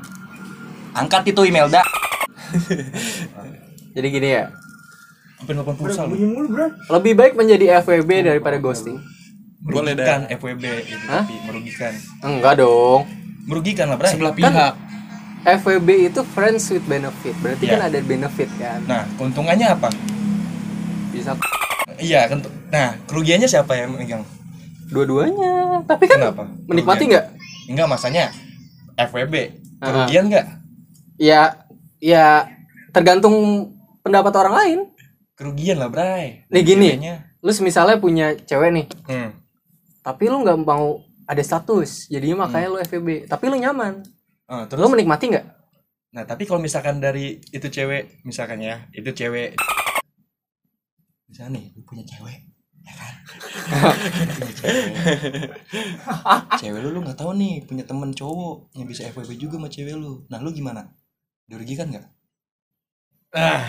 Angkat 0.91 1.31
itu 1.31 1.41
email 1.47 1.71
dah 1.71 1.85
Jadi 3.95 4.07
gini 4.09 4.29
ya. 4.31 4.45
apa 5.35 5.49
nelfon 5.51 5.75
pulsa 5.75 6.07
lu 6.07 6.15
Lebih 6.87 7.13
baik 7.13 7.33
menjadi 7.33 7.79
FWB 7.79 8.09
daripada 8.25 8.55
ghosting. 8.57 8.95
Boleh 9.59 9.91
merugikan 9.91 10.19
dah. 10.21 10.33
FWB 10.33 10.63
itu 10.81 11.05
Hah? 11.05 11.21
tapi 11.21 11.35
merugikan 11.43 11.93
Enggak 12.21 12.53
dong. 12.57 13.01
merugikan 13.43 13.85
lah 13.85 13.97
bray 13.97 14.09
Sebelah 14.09 14.31
Kan 14.31 14.39
pihak. 14.39 14.73
FWB 15.43 15.89
itu 16.05 16.19
friends 16.25 16.63
with 16.69 16.83
benefit. 16.83 17.35
Berarti 17.37 17.63
Iya. 17.65 17.73
kan 17.73 17.81
ada 17.85 17.99
benefit 18.01 18.49
kan. 18.55 18.79
nah 18.83 19.03
keuntungannya 19.13 19.67
apa 19.69 19.91
Bisa 21.11 21.35
iya 21.97 22.25
kan 22.25 22.39
nah 22.69 22.95
kerugiannya 23.03 23.45
siapa 23.45 23.75
yang 23.75 23.91
megang 23.91 24.23
dua-duanya. 24.87 25.83
Tapi 25.83 26.07
kan 26.07 26.17
kenapa 26.17 26.43
menikmati 26.65 27.03
Kerugian. 27.03 27.11
nggak? 27.11 27.25
enggak 27.65 27.87
masanya 27.89 28.23
FWB 28.95 29.35
Ah. 29.77 29.85
kerugian 29.85 30.27
nggak 30.27 30.47
Ya, 31.15 31.61
ya 32.03 32.51
tergantung 32.91 33.71
pendapat 34.03 34.33
orang 34.35 34.55
lain. 34.59 34.79
kerugian 35.33 35.81
lah 35.81 35.89
bray 35.89 36.45
Nih 36.51 36.61
gini. 36.61 36.93
Ceweknya. 36.93 37.15
Lu 37.41 37.51
misalnya 37.63 37.97
punya 37.97 38.37
cewek 38.37 38.69
nih, 38.69 38.85
hmm. 39.09 39.29
tapi 40.05 40.31
lu 40.31 40.45
nggak 40.45 40.61
mau 40.63 41.03
ada 41.27 41.43
status, 41.43 42.07
jadinya 42.07 42.47
makanya 42.47 42.67
lu 42.71 42.77
FWB. 42.79 43.27
Tapi 43.27 43.43
lu 43.51 43.59
nyaman. 43.59 43.99
Lu 44.47 44.63
terus 44.69 44.87
menikmati 44.87 45.33
nggak? 45.33 45.63
nah 46.13 46.29
tapi 46.29 46.45
kalau 46.45 46.61
misalkan 46.61 47.01
dari 47.01 47.41
itu 47.49 47.67
cewek 47.73 48.21
misalkan 48.21 48.61
ya 48.61 48.85
itu 48.93 49.09
cewek 49.09 49.57
misalnya 51.25 51.57
nih 51.57 51.65
lu 51.73 51.81
punya 51.81 52.05
cewek 52.05 52.53
ya 52.85 52.93
kan 52.93 53.13
punya 54.37 54.53
cewek 54.61 54.85
cewek 56.61 56.79
lu 56.85 56.89
lu 56.93 57.01
nggak 57.01 57.17
tahu 57.17 57.33
nih 57.33 57.65
punya 57.65 57.81
temen 57.89 58.13
cowok 58.13 58.77
yang 58.77 58.85
bisa 58.85 59.09
FWB 59.09 59.41
juga 59.41 59.57
sama 59.57 59.73
cewek 59.73 59.97
lu 59.97 60.21
nah 60.29 60.37
lu 60.37 60.53
gimana 60.53 60.85
dirugikan 61.47 61.91
nggak 61.91 62.07
Nah, 63.33 63.65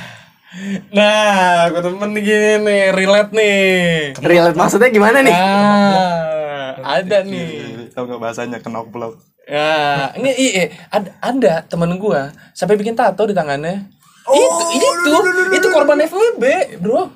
nah, 0.93 1.73
gue 1.73 1.81
temen 1.81 2.13
gini 2.21 2.61
nih, 2.61 2.93
relate 2.93 3.33
nih. 3.33 4.13
Relate 4.21 4.53
maksudnya 4.53 4.93
gimana 4.93 5.25
nih? 5.25 5.33
Ah, 5.33 7.01
ada 7.01 7.25
nih. 7.25 7.89
tahu 7.97 8.05
nggak 8.13 8.21
bahasanya 8.21 8.61
kenok 8.61 8.93
blok 8.93 9.17
Ya, 9.45 10.09
ini 10.17 10.33
iya, 10.37 10.73
ada, 10.89 11.11
ada 11.21 11.53
temen 11.69 12.01
gua 12.01 12.33
sampai 12.57 12.81
bikin 12.81 12.97
tato 12.97 13.29
di 13.29 13.37
tangannya. 13.37 13.93
itu, 14.25 14.65
itu, 14.73 15.13
itu 15.53 15.67
korban 15.69 16.01
FWB, 16.01 16.45
bro. 16.81 17.13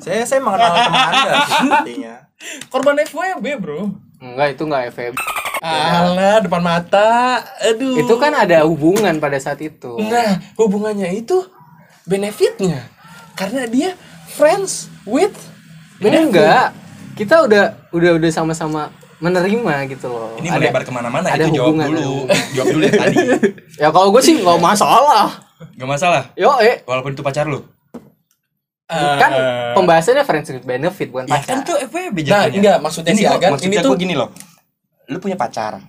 Saya 0.00 0.24
saya 0.24 0.40
mengenal 0.40 0.72
teman 0.72 1.02
Anda 1.12 1.32
sepertinya. 1.44 2.14
Korban 2.72 2.96
FWB, 3.04 3.46
bro. 3.60 3.80
Enggak, 4.16 4.56
itu 4.56 4.62
nggak 4.64 4.82
FWB. 4.96 5.16
Alah, 5.60 6.38
depan 6.38 6.60
mata. 6.60 7.42
Aduh. 7.64 7.98
Itu 7.98 8.14
kan 8.16 8.32
ada 8.32 8.62
hubungan 8.62 9.16
pada 9.16 9.36
saat 9.36 9.58
itu. 9.58 9.98
Nah, 10.00 10.38
hubungannya 10.54 11.10
itu 11.12 11.42
benefitnya 12.04 12.86
karena 13.34 13.64
dia 13.64 13.90
friends 14.28 14.86
with 15.04 15.34
benefit. 15.98 16.30
Enggak. 16.30 16.66
Kita 17.12 17.42
udah 17.42 17.64
udah 17.90 18.10
udah 18.14 18.30
sama-sama 18.30 18.88
menerima 19.18 19.74
gitu 19.90 20.06
loh. 20.06 20.38
ini 20.38 20.46
Ada- 20.46 20.62
melebar 20.62 20.82
ke 20.82 20.92
mana-mana 20.92 21.26
ada 21.26 21.42
itu 21.42 21.58
jawab 21.58 21.74
hubungan. 21.74 21.90
dulu 21.90 22.14
jawab 22.54 22.66
dulu 22.70 22.84
ya 22.84 22.92
tadi 22.94 23.16
Ya 23.82 23.88
kalau 23.90 24.08
gue 24.08 24.22
sih 24.22 24.34
nggak 24.36 24.60
masalah. 24.60 25.26
nggak 25.74 25.90
masalah 25.90 26.22
Yo, 26.32 26.54
eh 26.56 26.86
walaupun 26.86 27.10
itu 27.12 27.20
pacar 27.20 27.44
lu 27.44 27.66
kan 28.86 29.30
pembahasannya 29.74 30.22
friends 30.22 30.48
with 30.48 30.62
benefit 30.62 31.10
bukan 31.10 31.26
ya 31.26 31.34
pacar. 31.34 31.50
kan 31.50 31.58
tuh 31.60 31.76
FWB 31.82 32.14
Nah, 32.14 32.46
jatuhnya. 32.46 32.56
enggak, 32.56 32.76
maksudnya 32.78 33.10
ini 33.10 33.18
si 33.18 33.26
Agan, 33.26 33.50
maksudnya 33.52 33.74
ini 33.74 33.84
tuh- 33.84 33.98
gini 33.98 34.14
loh 34.14 34.30
lu 35.08 35.18
punya 35.18 35.34
pacar 35.34 35.80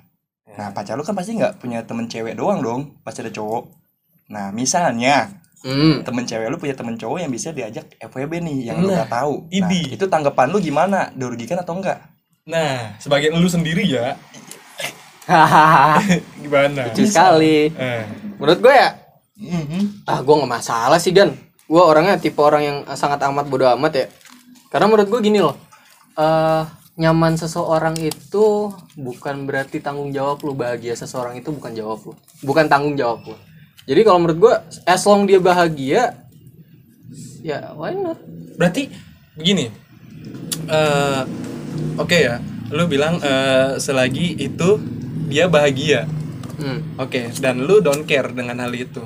nah 0.50 0.72
pacar 0.72 0.96
lu 0.96 1.04
kan 1.04 1.14
pasti 1.14 1.36
nggak 1.36 1.60
punya 1.60 1.84
temen 1.84 2.08
cewek 2.08 2.34
doang 2.34 2.60
dong 2.60 2.82
pasti 3.00 3.22
ada 3.22 3.30
cowok 3.30 3.64
nah 4.28 4.50
misalnya 4.50 5.36
Hmm. 5.60 6.08
temen 6.08 6.24
cewek 6.24 6.48
lu 6.48 6.56
punya 6.56 6.72
temen 6.72 6.96
cowok 6.96 7.20
yang 7.20 7.28
bisa 7.28 7.52
diajak 7.52 7.84
FWB 8.00 8.40
nih 8.40 8.58
yang 8.66 8.80
lu 8.80 8.88
Nah, 8.88 9.04
gak 9.04 9.12
tahu 9.14 9.44
nah, 9.44 9.52
ini. 9.52 9.92
itu 9.92 10.08
tanggapan 10.08 10.48
lu 10.48 10.58
gimana 10.58 11.12
dirugikan 11.12 11.60
atau 11.60 11.76
enggak 11.76 12.00
Nah, 12.48 12.96
sebagai 12.96 13.28
lu 13.30 13.44
sendiri 13.46 13.84
ya, 13.84 14.16
Hahaha. 15.28 16.02
gimana? 16.42 16.90
Lucu 16.90 17.06
sekali. 17.06 17.70
Eh. 17.70 18.04
Menurut 18.40 18.58
gue 18.58 18.74
ya, 18.74 18.90
Mhm. 19.38 20.04
ah 20.04 20.20
gue 20.20 20.34
nggak 20.34 20.50
masalah 20.50 20.98
sih 20.98 21.12
Gan. 21.12 21.30
Gue 21.68 21.78
orangnya 21.78 22.18
tipe 22.18 22.40
orang 22.40 22.64
yang 22.64 22.78
sangat 22.96 23.22
amat 23.22 23.46
bodoh 23.46 23.70
amat 23.70 23.92
ya. 23.94 24.06
Karena 24.68 24.90
menurut 24.90 25.06
gue 25.08 25.20
gini 25.22 25.38
loh, 25.38 25.54
eh 26.16 26.64
nyaman 27.00 27.40
seseorang 27.40 27.96
itu 27.96 28.76
bukan 29.00 29.48
berarti 29.48 29.80
tanggung 29.80 30.12
jawab 30.12 30.44
lu 30.44 30.52
bahagia 30.52 31.00
seseorang 31.00 31.40
itu 31.40 31.48
bukan 31.56 31.72
jawab 31.72 32.04
lu, 32.04 32.14
bukan 32.44 32.68
tanggung 32.68 33.00
jawab 33.00 33.24
lu. 33.24 33.36
Jadi 33.88 34.04
kalau 34.04 34.20
menurut 34.20 34.38
gue, 34.38 34.54
as 34.84 35.02
long 35.08 35.24
dia 35.24 35.40
bahagia, 35.40 36.20
ya 37.40 37.72
why 37.74 37.96
not? 37.96 38.20
Berarti 38.60 38.92
begini. 39.40 39.72
eh 40.68 41.24
Oke 42.00 42.28
ya, 42.28 42.40
lu 42.72 42.88
bilang 42.88 43.20
eh, 43.20 43.76
selagi 43.80 44.36
itu 44.40 44.80
dia 45.32 45.52
bahagia. 45.52 46.08
Hmm. 46.60 46.84
Oke, 47.00 47.32
dan 47.40 47.64
lu 47.64 47.80
don't 47.80 48.04
care 48.04 48.32
dengan 48.32 48.60
hal 48.60 48.72
itu. 48.76 49.04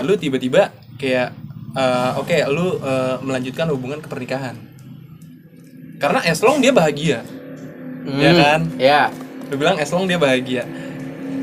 Lalu 0.00 0.16
tiba-tiba 0.20 0.72
kayak 1.00 1.32
eh, 1.76 2.12
oke, 2.20 2.36
lu 2.52 2.76
eh, 2.80 3.16
melanjutkan 3.24 3.68
hubungan 3.72 4.00
ke 4.00 4.08
pernikahan. 4.08 4.69
Karena 6.00 6.24
as 6.24 6.40
long 6.40 6.58
dia 6.58 6.72
bahagia. 6.72 7.20
Ya 8.08 8.30
Hmm. 8.32 8.40
kan? 8.40 8.60
Ya. 8.80 9.02
Lu 9.46 9.60
bilang 9.60 9.76
as 9.76 9.92
long 9.92 10.08
dia 10.08 10.16
bahagia. 10.16 10.64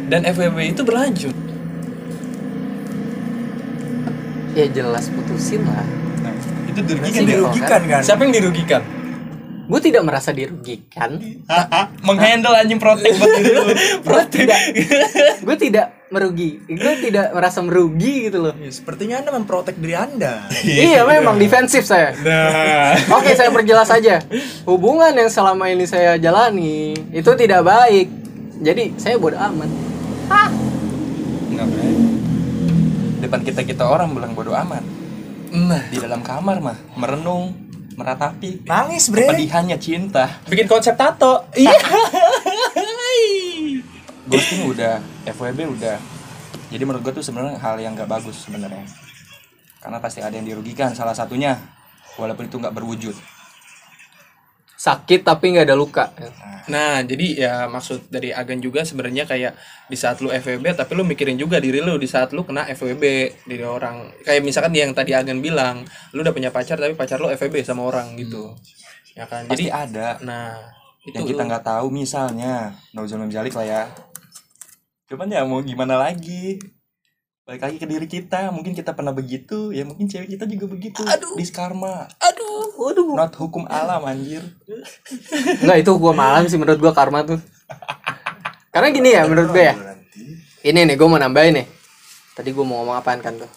Dan 0.10 0.26
FWB 0.26 0.74
itu 0.74 0.82
berlanjut. 0.82 1.36
Ya 4.52 4.66
jelas 4.66 5.14
putusin 5.14 5.62
lah. 5.62 5.86
nah, 6.18 6.34
itu 6.66 6.80
dirugikan 6.82 7.22
deh 7.22 7.30
Dirugikan 7.30 7.82
kan? 7.86 8.02
Siapa 8.02 8.26
yang 8.26 8.34
dirugikan? 8.34 8.82
Gue 9.68 9.80
tidak 9.84 10.02
merasa 10.02 10.32
dirugikan. 10.32 11.20
menghandle 12.02 12.56
anjing 12.56 12.80
protek 12.80 13.14
buat 13.14 13.32
diri 13.36 13.52
lu 13.52 13.64
Gue 14.08 14.24
tidak, 14.26 14.60
gue 15.44 15.56
tidak 15.60 15.86
merugi. 16.08 16.64
Gue 16.64 16.94
tidak 17.04 17.36
merasa 17.36 17.60
merugi 17.60 18.32
gitu 18.32 18.40
loh. 18.42 18.54
Ya, 18.56 18.72
sepertinya 18.72 19.20
anda 19.20 19.32
memprotek 19.36 19.76
diri 19.76 19.96
anda. 19.96 20.48
Iya 20.64 21.04
memang 21.04 21.36
defensif 21.36 21.84
saya. 21.84 22.16
Oke 23.12 23.36
saya 23.36 23.52
perjelas 23.52 23.88
saja 23.88 24.24
hubungan 24.64 25.12
yang 25.12 25.28
selama 25.28 25.68
ini 25.68 25.84
saya 25.84 26.16
jalani 26.16 26.96
itu 27.12 27.32
tidak 27.36 27.64
baik. 27.64 28.08
Jadi 28.58 28.96
saya 28.96 29.20
bodoh 29.20 29.38
amat. 29.38 29.70
Enggak 31.52 31.68
baik. 31.68 31.98
Depan 33.18 33.40
kita 33.44 33.62
kita 33.66 33.84
orang 33.84 34.16
bilang 34.16 34.32
bodoh 34.32 34.56
amat. 34.56 34.84
Nah, 35.48 35.80
Di 35.88 35.96
dalam 35.96 36.20
kamar 36.20 36.60
mah 36.60 36.78
merenung, 36.96 37.56
meratapi. 37.96 38.68
Nangis 38.68 39.08
bre 39.08 39.32
kepedihannya 39.32 39.80
cinta. 39.80 40.44
bikin 40.46 40.68
konsep 40.68 40.96
tato. 40.96 41.48
Iya. 41.56 41.72
Ghosting 44.28 44.68
udah, 44.68 45.00
FWB 45.24 45.60
udah. 45.80 45.98
Jadi 46.68 46.84
menurut 46.84 47.04
gue 47.08 47.14
tuh 47.16 47.26
sebenarnya 47.26 47.56
hal 47.64 47.80
yang 47.80 47.96
nggak 47.96 48.12
bagus 48.12 48.44
sebenarnya. 48.44 48.84
Karena 49.80 50.04
pasti 50.04 50.20
ada 50.20 50.36
yang 50.36 50.44
dirugikan 50.44 50.92
salah 50.92 51.16
satunya 51.16 51.56
walaupun 52.20 52.52
itu 52.52 52.60
nggak 52.60 52.76
berwujud. 52.76 53.16
sakit 54.78 55.26
tapi 55.26 55.58
nggak 55.58 55.66
ada 55.66 55.74
luka 55.74 56.14
Nah, 56.68 57.00
jadi 57.00 57.28
ya 57.48 57.54
maksud 57.72 58.12
dari 58.12 58.36
agen 58.36 58.60
juga 58.60 58.84
sebenarnya 58.84 59.24
kayak 59.24 59.56
di 59.88 59.96
saat 59.96 60.20
lu 60.20 60.28
FWB 60.28 60.76
tapi 60.76 60.92
lu 61.00 61.08
mikirin 61.08 61.40
juga 61.40 61.64
diri 61.64 61.80
lu 61.80 61.96
di 61.96 62.08
saat 62.08 62.36
lu 62.36 62.44
kena 62.44 62.68
FWB 62.68 63.04
dari 63.48 63.64
orang. 63.64 64.12
Kayak 64.28 64.44
misalkan 64.44 64.76
yang 64.76 64.92
tadi 64.92 65.16
agen 65.16 65.40
bilang, 65.40 65.88
lu 66.12 66.20
udah 66.28 66.36
punya 66.36 66.52
pacar 66.52 66.76
tapi 66.76 66.94
pacar 67.00 67.24
lu 67.24 67.32
FWB 67.32 67.64
sama 67.64 67.88
orang 67.88 68.20
gitu. 68.20 68.52
Ya 69.16 69.24
kan? 69.26 69.48
Pasti 69.48 69.66
Jadi 69.66 69.66
ada 69.72 70.20
nah, 70.20 70.60
itu 71.08 71.16
yang 71.16 71.24
kita 71.24 71.42
nggak 71.48 71.64
tahu 71.64 71.88
misalnya 71.88 72.76
Nauzul 72.92 73.24
Jalik 73.32 73.56
lah 73.56 73.66
ya. 73.66 73.82
Cuman 75.08 75.32
ya 75.32 75.48
mau 75.48 75.64
gimana 75.64 76.00
lagi? 76.00 76.60
Balik 77.48 77.64
lagi 77.64 77.78
ke 77.80 77.88
diri 77.88 78.08
kita, 78.12 78.52
mungkin 78.52 78.76
kita 78.76 78.92
pernah 78.92 79.16
begitu, 79.16 79.72
ya 79.72 79.88
mungkin 79.88 80.12
cewek 80.12 80.36
kita 80.36 80.44
juga 80.44 80.68
begitu. 80.68 81.00
Aduh. 81.08 81.40
Diskarma. 81.40 82.12
aduh, 82.20 82.76
waduh. 82.76 83.16
Not 83.16 83.34
hukum 83.40 83.64
alam 83.72 84.04
anjir. 84.04 84.44
nggak 85.64 85.78
itu 85.80 85.92
gua 85.96 86.12
malam 86.12 86.44
sih 86.52 86.60
menurut 86.60 86.80
gua 86.84 86.92
karma 86.92 87.24
tuh 87.24 87.40
karena 88.78 88.94
gini 88.94 89.10
ya 89.10 89.26
menurut 89.26 89.50
gue 89.50 89.64
ya 89.66 89.76
ini 90.70 90.86
nih 90.86 90.94
gue 90.94 91.08
mau 91.10 91.18
nambahin 91.18 91.64
nih 91.64 91.68
tadi 92.38 92.54
gue 92.54 92.62
mau 92.62 92.86
ngomong 92.86 93.02
apaan 93.02 93.26
kan 93.26 93.34
tuh 93.34 93.50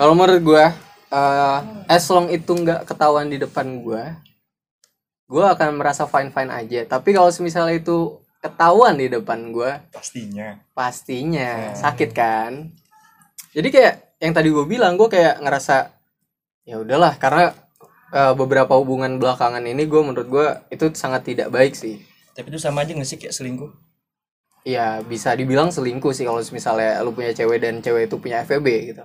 kalau 0.00 0.16
menurut 0.16 0.40
gue 0.40 0.64
eh 1.12 1.58
as 1.92 2.08
long 2.08 2.32
itu 2.32 2.48
nggak 2.56 2.88
ketahuan 2.88 3.28
di 3.28 3.36
depan 3.36 3.84
gue 3.84 4.02
gue 5.28 5.44
akan 5.44 5.76
merasa 5.76 6.08
fine 6.08 6.32
fine 6.32 6.48
aja 6.48 6.88
tapi 6.88 7.12
kalau 7.12 7.28
misalnya 7.44 7.76
itu 7.76 8.16
ketahuan 8.42 8.98
di 8.98 9.06
depan 9.06 9.54
gue 9.54 9.70
Pastinya. 9.88 10.58
pastinya. 10.74 11.72
Sakit 11.72 12.10
kan? 12.10 12.74
Jadi 13.54 13.68
kayak 13.70 14.18
yang 14.18 14.34
tadi 14.34 14.50
gue 14.50 14.66
bilang 14.66 14.98
gue 14.98 15.06
kayak 15.06 15.38
ngerasa 15.38 15.94
ya 16.62 16.78
udahlah 16.78 17.14
karena 17.16 17.54
eh, 18.10 18.34
beberapa 18.34 18.74
hubungan 18.74 19.16
belakangan 19.16 19.62
ini 19.62 19.86
gue 19.86 20.02
menurut 20.02 20.26
gue 20.26 20.46
itu 20.68 20.90
sangat 20.92 21.22
tidak 21.24 21.48
baik 21.48 21.72
sih. 21.72 22.02
Tapi 22.32 22.48
itu 22.48 22.58
sama 22.58 22.82
aja 22.82 22.92
nggak 22.92 23.06
sih 23.06 23.16
kayak 23.16 23.32
selingkuh? 23.32 23.70
ya 24.62 25.02
bisa 25.02 25.34
dibilang 25.34 25.74
selingkuh 25.74 26.14
sih 26.14 26.22
kalau 26.22 26.38
misalnya 26.38 27.02
lu 27.02 27.10
punya 27.10 27.34
cewek 27.34 27.58
dan 27.58 27.82
cewek 27.82 28.06
itu 28.06 28.14
punya 28.16 28.46
FVB 28.46 28.94
gitu. 28.94 29.02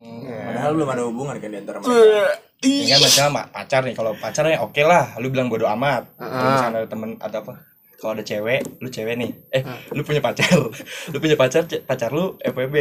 Padahal 0.00 0.72
belum 0.72 0.88
ada 0.88 1.02
hubungan 1.04 1.36
kan 1.36 1.52
di 1.52 1.58
antara 1.60 1.84
mereka. 1.84 2.32
Ya 2.64 2.96
kan 2.96 3.00
macam 3.04 3.26
ma- 3.28 3.48
pacar 3.52 3.80
nih, 3.84 3.92
kalau 3.92 4.16
pacarnya 4.16 4.56
oke 4.64 4.80
lah, 4.80 5.12
lu 5.20 5.28
bilang 5.28 5.52
bodo 5.52 5.68
amat. 5.68 6.08
Kalau 6.16 6.32
Heeh. 6.32 6.48
misalnya 6.50 6.78
ada 6.80 6.88
temen 6.88 7.10
atau 7.20 7.38
apa, 7.44 7.52
kalau 7.96 8.12
ada 8.12 8.22
cewek, 8.22 8.60
lu 8.78 8.88
cewek 8.88 9.14
nih, 9.16 9.32
eh 9.50 9.62
lu 9.90 10.02
punya 10.02 10.20
pacar, 10.20 10.48
lu 11.12 11.16
punya 11.16 11.34
pacar, 11.34 11.64
pacar 11.64 12.10
lu 12.12 12.36
FWB, 12.38 12.76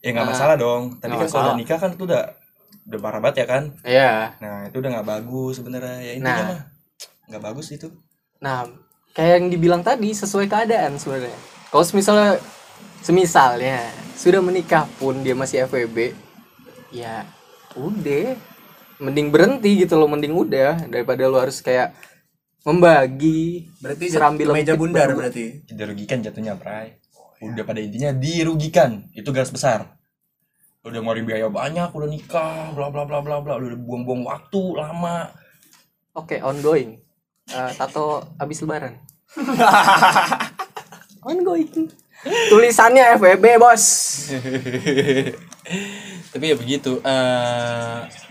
ya 0.00 0.08
nggak 0.10 0.26
Ah. 0.26 0.30
masalah 0.30 0.56
dong. 0.56 0.98
Tapi 0.98 1.14
kan 1.14 1.26
kalau 1.26 1.42
udah 1.48 1.56
nikah 1.56 1.78
kan 1.78 1.94
itu 1.94 2.04
udah 2.04 2.22
udah 2.82 2.98
parah 2.98 3.20
banget 3.22 3.36
ya 3.42 3.46
kan. 3.46 3.62
Iya. 3.82 4.12
Nah 4.38 4.66
itu 4.66 4.76
udah 4.76 4.90
nggak 4.92 5.08
bagus 5.08 5.52
sebenarnya. 5.56 5.96
Ya 6.00 6.12
intinya 6.14 6.34
Nah. 6.34 6.48
mah 6.50 6.62
nggak 7.30 7.42
bagus 7.44 7.66
itu. 7.70 7.88
Nah, 8.38 8.66
kayak 9.12 9.32
yang 9.38 9.46
dibilang 9.48 9.82
tadi 9.82 10.10
sesuai 10.10 10.46
keadaan 10.46 10.98
sebenarnya. 10.98 11.38
Kalau 11.70 11.86
misalnya 11.94 12.42
semisalnya 13.00 13.78
sudah 14.14 14.38
menikah 14.38 14.84
pun 14.98 15.22
dia 15.22 15.32
masih 15.32 15.64
FWB, 15.64 16.12
ya 16.90 17.22
udah 17.72 18.36
mending 18.98 19.30
berhenti 19.30 19.82
gitu 19.82 19.96
loh, 19.96 20.06
mending 20.06 20.30
udah 20.30 20.86
daripada 20.86 21.26
lu 21.26 21.34
harus 21.34 21.58
kayak 21.58 21.94
membagi 22.62 23.66
berarti 23.82 24.04
serambi 24.06 24.46
meja 24.46 24.78
bundar 24.78 25.10
berdua. 25.10 25.28
berarti 25.28 25.66
Dirugikan 25.66 26.22
jatuhnya, 26.22 26.54
Pray. 26.54 26.98
Udah 27.42 27.66
pada 27.66 27.82
intinya 27.82 28.14
dirugikan. 28.14 29.10
Itu 29.10 29.34
garis 29.34 29.50
besar. 29.50 29.98
Udah 30.82 30.98
ngeluarin 30.98 31.26
biaya 31.26 31.46
banyak, 31.46 31.94
udah 31.94 32.08
nikah, 32.10 32.74
bla 32.74 32.90
bla 32.90 33.06
bla 33.06 33.22
bla 33.22 33.38
bla, 33.38 33.54
udah 33.58 33.78
buang-buang 33.78 34.26
waktu 34.26 34.62
lama. 34.78 35.30
Oke, 36.14 36.42
ongoing. 36.42 36.98
Eh, 37.50 37.70
tato 37.78 38.22
habis 38.38 38.62
lebaran. 38.62 38.98
ongoing. 41.26 41.90
Tulisannya 42.22 43.18
FWB, 43.18 43.44
Bos. 43.58 43.84
Tapi 46.34 46.44
ya 46.50 46.56
begitu. 46.58 46.98
eh 47.02 48.21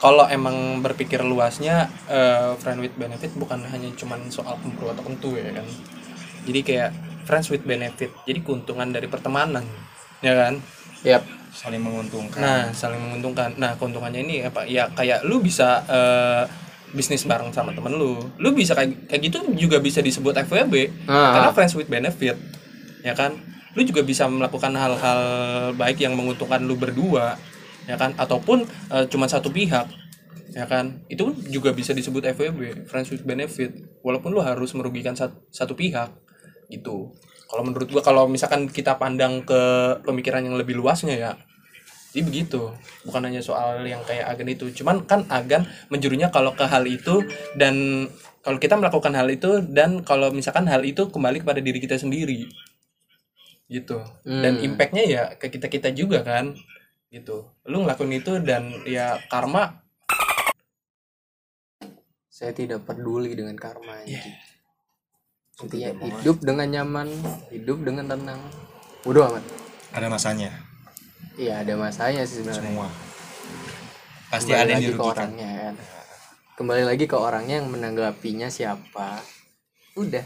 kalau 0.00 0.24
emang 0.32 0.80
berpikir 0.80 1.20
luasnya 1.20 1.92
eh, 2.08 2.56
friend 2.56 2.80
with 2.80 2.96
benefit 2.96 3.36
bukan 3.36 3.60
hanya 3.68 3.92
cuman 3.94 4.32
soal 4.32 4.56
kemuru 4.64 4.96
atau 4.96 5.04
kentu 5.04 5.36
ya 5.36 5.52
kan. 5.52 5.66
Jadi 6.48 6.60
kayak 6.64 6.90
friends 7.28 7.52
with 7.52 7.62
benefit. 7.68 8.10
Jadi 8.24 8.40
keuntungan 8.40 8.88
dari 8.88 9.06
pertemanan, 9.06 9.62
ya 10.24 10.32
kan? 10.32 10.56
Yap. 11.04 11.22
Saling 11.52 11.84
menguntungkan. 11.84 12.40
Nah, 12.40 12.64
saling 12.72 12.96
menguntungkan. 12.96 13.52
Nah, 13.60 13.76
keuntungannya 13.76 14.24
ini 14.24 14.48
apa? 14.48 14.64
Ya 14.64 14.88
kayak 14.88 15.28
lu 15.28 15.44
bisa 15.44 15.84
eh, 15.84 16.48
bisnis 16.96 17.28
bareng 17.28 17.52
sama 17.52 17.76
temen 17.76 17.92
lu. 17.92 18.16
Lu 18.40 18.48
bisa 18.56 18.72
kayak 18.72 19.04
kayak 19.06 19.20
gitu 19.28 19.38
juga 19.52 19.84
bisa 19.84 20.00
disebut 20.00 20.32
FWB. 20.48 21.06
Ah. 21.06 21.36
Karena 21.36 21.50
friends 21.52 21.76
with 21.76 21.92
benefit. 21.92 22.40
Ya 23.04 23.12
kan? 23.12 23.36
Lu 23.76 23.84
juga 23.84 24.00
bisa 24.00 24.24
melakukan 24.26 24.72
hal-hal 24.74 25.20
baik 25.76 26.00
yang 26.00 26.16
menguntungkan 26.16 26.64
lu 26.64 26.74
berdua. 26.74 27.36
Ya 27.88 27.96
kan? 28.00 28.16
Ataupun 28.16 28.64
eh, 28.66 29.04
cuma 29.08 29.28
satu 29.30 29.48
pihak. 29.52 29.86
Ya 30.50 30.66
kan? 30.66 31.06
Itu 31.06 31.32
juga 31.46 31.70
bisa 31.70 31.94
disebut 31.94 32.26
FWB, 32.34 32.88
friends 32.90 33.08
with 33.14 33.22
benefit. 33.22 33.70
Walaupun 34.02 34.34
lu 34.34 34.42
harus 34.42 34.74
merugikan 34.74 35.14
sat- 35.14 35.36
satu 35.54 35.78
pihak 35.78 36.10
gitu. 36.68 37.14
Kalau 37.50 37.62
menurut 37.66 37.90
gua 37.90 38.02
kalau 38.02 38.30
misalkan 38.30 38.70
kita 38.70 38.94
pandang 38.98 39.42
ke 39.42 39.60
pemikiran 40.06 40.42
yang 40.42 40.54
lebih 40.54 40.78
luasnya 40.78 41.18
ya, 41.18 41.32
jadi 42.10 42.22
begitu, 42.26 42.74
bukan 43.06 43.22
hanya 43.26 43.42
soal 43.42 43.82
yang 43.86 44.02
kayak 44.06 44.26
agen 44.26 44.50
itu. 44.50 44.70
Cuman 44.82 45.06
kan 45.06 45.26
agan 45.30 45.66
menjurunya 45.90 46.30
kalau 46.30 46.54
ke 46.54 46.66
hal 46.66 46.82
itu 46.86 47.22
dan 47.58 48.06
kalau 48.42 48.58
kita 48.58 48.74
melakukan 48.78 49.14
hal 49.14 49.26
itu 49.30 49.62
dan 49.66 50.02
kalau 50.02 50.30
misalkan 50.34 50.66
hal 50.66 50.82
itu 50.82 51.10
kembali 51.10 51.42
kepada 51.42 51.62
diri 51.62 51.78
kita 51.78 51.98
sendiri, 51.98 52.50
gitu. 53.70 54.02
Dan 54.26 54.58
Hmm. 54.58 54.66
impactnya 54.74 55.04
ya 55.06 55.22
ke 55.38 55.50
kita 55.50 55.70
kita 55.70 55.88
juga 55.94 56.26
kan, 56.26 56.54
gitu. 57.10 57.50
Lu 57.66 57.82
ngelakuin 57.82 58.22
itu 58.22 58.38
dan 58.38 58.70
ya 58.86 59.18
karma 59.26 59.82
Saya 62.30 62.56
tidak 62.56 62.88
peduli 62.88 63.36
dengan 63.36 63.52
karma. 63.58 64.00
Anjing. 64.00 64.32
Intinya 65.60 65.92
hidup 65.92 66.40
dengan 66.40 66.68
nyaman, 66.72 67.08
hidup 67.52 67.84
dengan 67.84 68.08
tenang. 68.08 68.40
Udah 69.04 69.28
amat. 69.28 69.44
Ada 69.92 70.08
masanya. 70.08 70.48
Iya, 71.36 71.60
ada 71.60 71.76
masanya 71.76 72.24
sih 72.24 72.40
sebenarnya. 72.40 72.64
Semua. 72.64 72.88
Pasti 74.32 74.56
Kembali 74.56 74.62
ada 74.64 74.72
yang 74.72 74.80
lagi 74.80 74.92
ke 74.96 75.04
orangnya 75.04 75.50
kan. 75.52 75.74
Kembali 76.56 76.84
lagi 76.88 77.04
ke 77.04 77.16
orangnya 77.18 77.54
yang 77.60 77.68
menanggapinya 77.68 78.48
siapa. 78.48 79.20
Udah. 80.00 80.24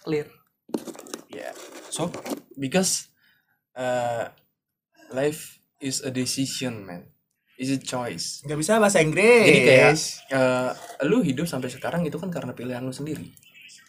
Clear. 0.00 0.32
ya 1.28 1.52
So, 1.92 2.08
because 2.56 3.12
uh, 3.76 4.32
life 5.12 5.61
is 5.82 6.00
a 6.00 6.08
decision 6.08 6.86
man, 6.86 7.10
is 7.58 7.68
a 7.68 7.78
choice. 7.78 8.40
nggak 8.42 8.56
bisa 8.56 8.78
bahasa 8.78 9.02
Inggris 9.02 9.44
Jadi 9.44 9.60
kayak 9.60 9.92
eh, 10.30 10.70
lu 11.04 11.20
hidup 11.20 11.44
sampai 11.44 11.68
sekarang 11.68 12.06
itu 12.06 12.16
kan 12.16 12.30
karena 12.30 12.54
pilihan 12.54 12.80
lu 12.80 12.94
sendiri. 12.94 13.28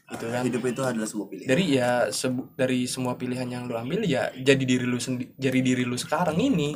Gitu 0.04 0.26
kan. 0.30 0.44
hidup 0.44 0.62
itu 0.68 0.82
adalah 0.84 1.08
sebuah 1.08 1.28
pilihan 1.32 1.48
Dari 1.48 1.66
ya 1.74 1.92
sebu- 2.12 2.52
dari 2.54 2.86
semua 2.86 3.16
pilihan 3.16 3.48
yang 3.48 3.64
lu 3.66 3.74
ambil 3.74 4.04
ya 4.04 4.30
jadi 4.36 4.60
diri 4.60 4.84
lu 4.84 5.00
sendi 5.00 5.32
jadi 5.38 5.60
diri 5.64 5.86
lu 5.86 5.96
sekarang 5.96 6.36
ini. 6.36 6.76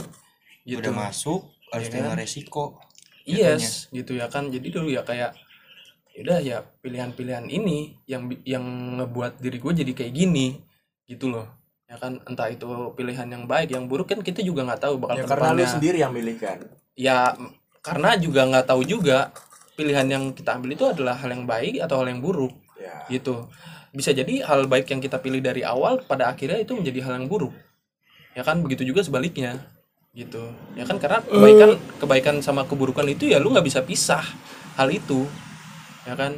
Gitu. 0.64 0.80
udah 0.80 0.94
masuk 0.94 1.48
harus 1.70 1.88
Iya 1.88 1.92
terima 1.92 2.12
kan? 2.14 2.20
resiko. 2.22 2.66
Yes, 3.28 3.92
gitu 3.92 4.16
ya 4.16 4.32
kan. 4.32 4.48
Jadi 4.48 4.68
dulu 4.72 4.88
ya 4.88 5.04
kayak 5.04 5.36
udah 6.18 6.40
ya 6.42 6.66
pilihan-pilihan 6.82 7.46
ini 7.46 7.94
yang 8.10 8.26
yang 8.42 8.64
ngebuat 8.98 9.38
diri 9.38 9.62
gue 9.62 9.74
jadi 9.86 9.92
kayak 9.94 10.14
gini 10.18 10.58
gitu 11.06 11.30
loh 11.30 11.46
ya 11.88 11.96
kan 11.96 12.20
entah 12.28 12.52
itu 12.52 12.68
pilihan 13.00 13.28
yang 13.32 13.48
baik 13.48 13.72
yang 13.72 13.88
buruk 13.88 14.12
kan 14.12 14.20
kita 14.20 14.44
juga 14.44 14.68
nggak 14.68 14.82
tahu 14.84 15.00
bakal 15.00 15.16
ya 15.16 15.24
karena 15.24 15.50
lu 15.56 15.64
sendiri 15.64 15.98
yang 16.04 16.12
milih 16.12 16.36
kan? 16.36 16.60
Ya 17.00 17.32
karena 17.80 18.20
juga 18.20 18.44
nggak 18.44 18.68
tahu 18.68 18.84
juga 18.84 19.32
pilihan 19.80 20.04
yang 20.04 20.24
kita 20.36 20.60
ambil 20.60 20.76
itu 20.76 20.84
adalah 20.84 21.16
hal 21.16 21.32
yang 21.32 21.48
baik 21.48 21.80
atau 21.80 22.04
hal 22.04 22.12
yang 22.12 22.20
buruk 22.20 22.52
ya. 22.76 23.08
gitu. 23.08 23.48
Bisa 23.96 24.12
jadi 24.12 24.44
hal 24.44 24.68
baik 24.68 24.92
yang 24.92 25.00
kita 25.00 25.24
pilih 25.24 25.40
dari 25.40 25.64
awal 25.64 26.04
pada 26.04 26.28
akhirnya 26.28 26.60
itu 26.60 26.76
menjadi 26.76 27.08
hal 27.08 27.24
yang 27.24 27.32
buruk. 27.32 27.56
Ya 28.36 28.44
kan 28.44 28.60
begitu 28.60 28.84
juga 28.84 29.08
sebaliknya 29.08 29.64
gitu. 30.12 30.44
Ya 30.76 30.84
kan 30.84 31.00
karena 31.00 31.24
kebaikan 31.24 31.72
kebaikan 32.04 32.36
sama 32.44 32.68
keburukan 32.68 33.08
itu 33.08 33.32
ya 33.32 33.40
lu 33.40 33.56
nggak 33.56 33.64
bisa 33.64 33.80
pisah 33.80 34.28
hal 34.76 34.92
itu. 34.92 35.24
Ya 36.04 36.20
kan? 36.20 36.36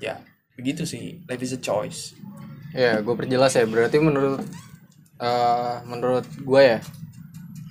Ya 0.00 0.24
begitu 0.56 0.88
sih. 0.88 1.20
Life 1.28 1.44
is 1.44 1.52
a 1.52 1.60
choice 1.60 2.16
Ya, 2.76 3.00
gue 3.00 3.14
perjelas 3.16 3.56
ya. 3.56 3.64
Berarti 3.64 3.96
menurut 4.00 4.44
eh, 5.20 5.74
menurut 5.88 6.26
gue 6.36 6.62
ya, 6.62 6.78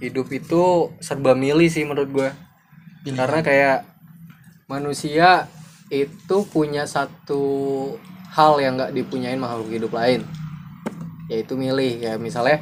hidup 0.01 0.27
itu 0.33 0.93
serba 1.01 1.37
milih 1.37 1.69
sih 1.69 1.85
menurut 1.85 2.09
gue. 2.09 2.29
Karena 3.07 3.39
kayak 3.39 3.77
manusia 4.67 5.47
itu 5.87 6.43
punya 6.51 6.83
satu 6.83 7.95
hal 8.35 8.59
yang 8.59 8.75
nggak 8.75 8.91
dipunyain 8.91 9.39
makhluk 9.39 9.71
hidup 9.71 9.95
lain, 9.95 10.25
yaitu 11.31 11.53
milih. 11.55 12.01
Ya 12.01 12.17
misalnya 12.17 12.59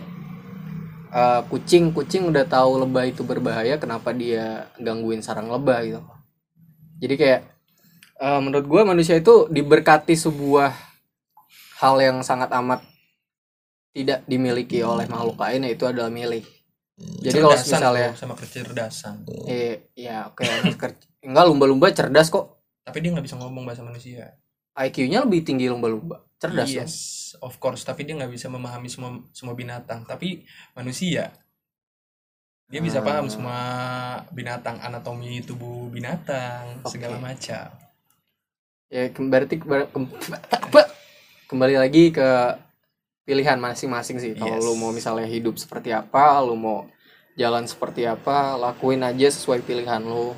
eh, 1.16 1.42
kucing, 1.48 1.96
kucing 1.96 2.28
udah 2.30 2.46
tahu 2.46 2.84
lebah 2.84 3.08
itu 3.08 3.24
berbahaya, 3.24 3.80
kenapa 3.80 4.12
dia 4.12 4.70
gangguin 4.78 5.24
sarang 5.24 5.48
lebah 5.50 5.82
gitu. 5.88 6.02
Jadi 7.00 7.16
kayak 7.16 7.42
eh, 8.22 8.40
menurut 8.44 8.68
gue 8.68 8.82
manusia 8.86 9.16
itu 9.18 9.48
diberkati 9.50 10.14
sebuah 10.14 10.95
hal 11.76 11.96
yang 12.00 12.18
sangat 12.22 12.50
amat 12.54 12.82
tidak 13.92 14.28
dimiliki 14.28 14.84
oleh 14.84 15.08
makhluk 15.08 15.40
lain 15.40 15.64
yaitu 15.64 15.88
adalah 15.88 16.12
milih. 16.12 16.44
Jadi 16.96 17.38
kalau 17.38 17.56
misalnya 17.56 18.16
sama 18.16 18.36
kecerdasan 18.36 19.28
eh 19.48 19.92
ya 19.92 20.32
oke 20.32 20.48
ker- 20.76 20.96
enggak 21.20 21.46
lumba-lumba 21.46 21.92
cerdas 21.92 22.32
kok. 22.32 22.56
tapi 22.86 23.02
dia 23.02 23.12
nggak 23.12 23.26
bisa 23.26 23.36
ngomong 23.36 23.66
bahasa 23.66 23.82
manusia 23.82 24.38
IQ-nya 24.78 25.26
lebih 25.26 25.42
tinggi 25.44 25.68
lumba-lumba. 25.68 26.24
Cerdas 26.40 26.70
dong. 26.70 26.86
yes 26.86 26.96
of 27.42 27.56
course 27.58 27.84
tapi 27.84 28.08
dia 28.08 28.16
nggak 28.16 28.32
bisa 28.32 28.48
memahami 28.48 28.88
semua 28.88 29.20
semua 29.32 29.52
binatang 29.52 30.04
tapi 30.06 30.44
manusia 30.72 31.36
dia 32.66 32.80
bisa 32.80 33.00
Ah. 33.00 33.06
paham 33.06 33.28
semua 33.28 33.60
binatang 34.32 34.80
anatomi 34.80 35.42
tubuh 35.42 35.88
binatang 35.90 36.80
Oke. 36.80 36.96
segala 36.96 37.20
macam 37.20 37.72
Ya 38.86 39.10
berarti 39.10 39.60
kembali 41.46 41.76
lagi 41.78 42.10
ke 42.10 42.30
pilihan 43.26 43.58
masing-masing 43.58 44.18
sih. 44.22 44.32
Kalau 44.38 44.58
Yes. 44.58 44.66
lu 44.66 44.74
mau 44.78 44.90
misalnya 44.94 45.26
hidup 45.30 45.58
seperti 45.58 45.94
apa, 45.94 46.42
lu 46.42 46.58
mau 46.58 46.86
jalan 47.38 47.66
seperti 47.66 48.06
apa, 48.06 48.58
lakuin 48.58 49.02
aja 49.06 49.28
sesuai 49.30 49.62
pilihan 49.66 50.02
lu. 50.02 50.34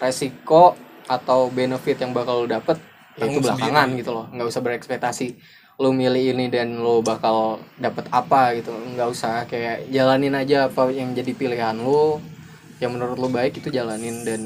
Resiko 0.00 0.76
atau 1.08 1.48
benefit 1.52 2.00
yang 2.00 2.12
bakal 2.12 2.44
lu 2.44 2.48
dapet 2.48 2.80
ya 3.14 3.28
itu 3.30 3.38
belakangan 3.38 3.92
sendiri. 3.92 4.00
gitu 4.02 4.10
loh. 4.10 4.26
nggak 4.32 4.48
usah 4.50 4.62
berekspektasi 4.64 5.28
lu 5.78 5.94
milih 5.94 6.34
ini 6.34 6.50
dan 6.50 6.80
lu 6.80 6.98
bakal 7.04 7.62
dapet 7.78 8.08
apa 8.10 8.56
gitu. 8.58 8.72
nggak 8.74 9.08
usah 9.08 9.44
kayak 9.46 9.86
jalanin 9.92 10.34
aja 10.34 10.66
apa 10.68 10.90
yang 10.90 11.12
jadi 11.14 11.32
pilihan 11.32 11.76
lu. 11.78 12.20
Yang 12.82 12.90
menurut 12.90 13.16
lu 13.16 13.28
baik 13.30 13.62
itu 13.62 13.70
jalanin 13.70 14.26
dan 14.26 14.42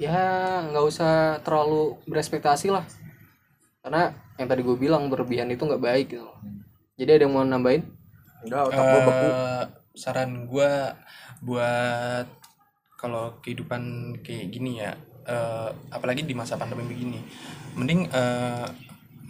ya 0.00 0.64
nggak 0.72 0.84
usah 0.84 1.38
terlalu 1.44 1.96
berekspektasi 2.08 2.72
lah 2.72 2.82
karena 3.80 4.12
yang 4.36 4.48
tadi 4.48 4.60
gue 4.60 4.76
bilang 4.76 5.08
berlebihan 5.08 5.48
itu 5.48 5.64
nggak 5.64 5.82
baik 5.82 6.06
gitu 6.12 6.24
loh. 6.28 6.36
jadi 7.00 7.16
ada 7.16 7.22
yang 7.28 7.34
mau 7.34 7.44
nambahin 7.44 7.84
Enggak, 8.40 8.72
otak 8.72 8.80
gua 8.80 9.00
beku. 9.04 9.28
Eh, 9.28 9.64
saran 10.00 10.30
gue 10.48 10.72
buat 11.44 12.26
kalau 12.96 13.36
kehidupan 13.40 14.14
kayak 14.24 14.48
gini 14.52 14.80
ya 14.80 14.92
eh, 15.28 15.70
apalagi 15.92 16.24
di 16.24 16.32
masa 16.36 16.56
pandemi 16.56 16.84
begini 16.88 17.20
mending 17.76 18.08
eh, 18.08 18.68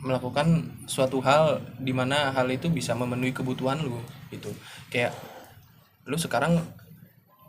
melakukan 0.00 0.64
suatu 0.88 1.20
hal 1.20 1.60
di 1.76 1.92
mana 1.92 2.32
hal 2.32 2.48
itu 2.48 2.72
bisa 2.72 2.96
memenuhi 2.96 3.36
kebutuhan 3.36 3.84
lu 3.84 4.00
gitu 4.32 4.48
kayak 4.88 5.12
lu 6.08 6.16
sekarang 6.16 6.58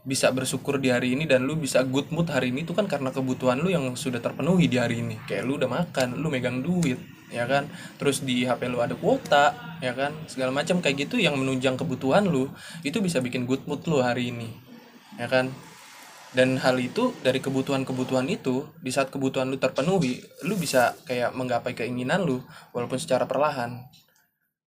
bisa 0.01 0.33
bersyukur 0.33 0.81
di 0.81 0.89
hari 0.89 1.13
ini 1.13 1.29
dan 1.29 1.45
lu 1.45 1.53
bisa 1.53 1.85
good 1.85 2.09
mood 2.09 2.25
hari 2.33 2.49
ini 2.49 2.65
itu 2.65 2.73
kan 2.73 2.89
karena 2.89 3.13
kebutuhan 3.13 3.61
lu 3.61 3.69
yang 3.69 3.85
sudah 3.93 4.17
terpenuhi 4.17 4.65
di 4.65 4.81
hari 4.81 5.05
ini. 5.05 5.21
Kayak 5.29 5.43
lu 5.45 5.61
udah 5.61 5.69
makan 5.69 6.17
lu 6.17 6.33
megang 6.33 6.65
duit 6.65 6.97
ya 7.29 7.45
kan? 7.45 7.69
Terus 8.01 8.25
di 8.25 8.41
HP 8.41 8.65
lu 8.73 8.81
ada 8.81 8.97
kuota 8.97 9.77
ya 9.77 9.93
kan? 9.93 10.09
Segala 10.25 10.49
macam 10.49 10.81
kayak 10.81 11.05
gitu 11.05 11.21
yang 11.21 11.37
menunjang 11.37 11.77
kebutuhan 11.77 12.25
lu 12.25 12.49
itu 12.81 12.97
bisa 12.97 13.21
bikin 13.21 13.45
good 13.45 13.61
mood 13.69 13.85
lu 13.85 14.01
hari 14.01 14.33
ini 14.33 14.49
ya 15.21 15.29
kan? 15.29 15.53
Dan 16.31 16.57
hal 16.63 16.79
itu 16.79 17.11
dari 17.21 17.43
kebutuhan-kebutuhan 17.43 18.25
itu 18.31 18.63
di 18.79 18.89
saat 18.89 19.11
kebutuhan 19.13 19.51
lu 19.51 19.61
terpenuhi 19.61 20.17
lu 20.47 20.57
bisa 20.57 20.97
kayak 21.05 21.35
menggapai 21.37 21.77
keinginan 21.77 22.25
lu 22.25 22.41
walaupun 22.73 22.97
secara 22.97 23.29
perlahan. 23.29 23.85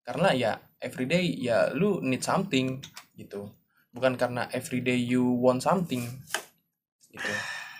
Karena 0.05 0.31
ya 0.31 0.51
everyday 0.79 1.27
ya 1.43 1.75
lu 1.75 1.99
need 1.99 2.23
something 2.23 2.79
gitu 3.17 3.64
bukan 3.95 4.19
karena 4.19 4.51
everyday 4.51 4.99
you 4.99 5.23
want 5.23 5.63
something 5.63 6.03
gitu. 7.15 7.33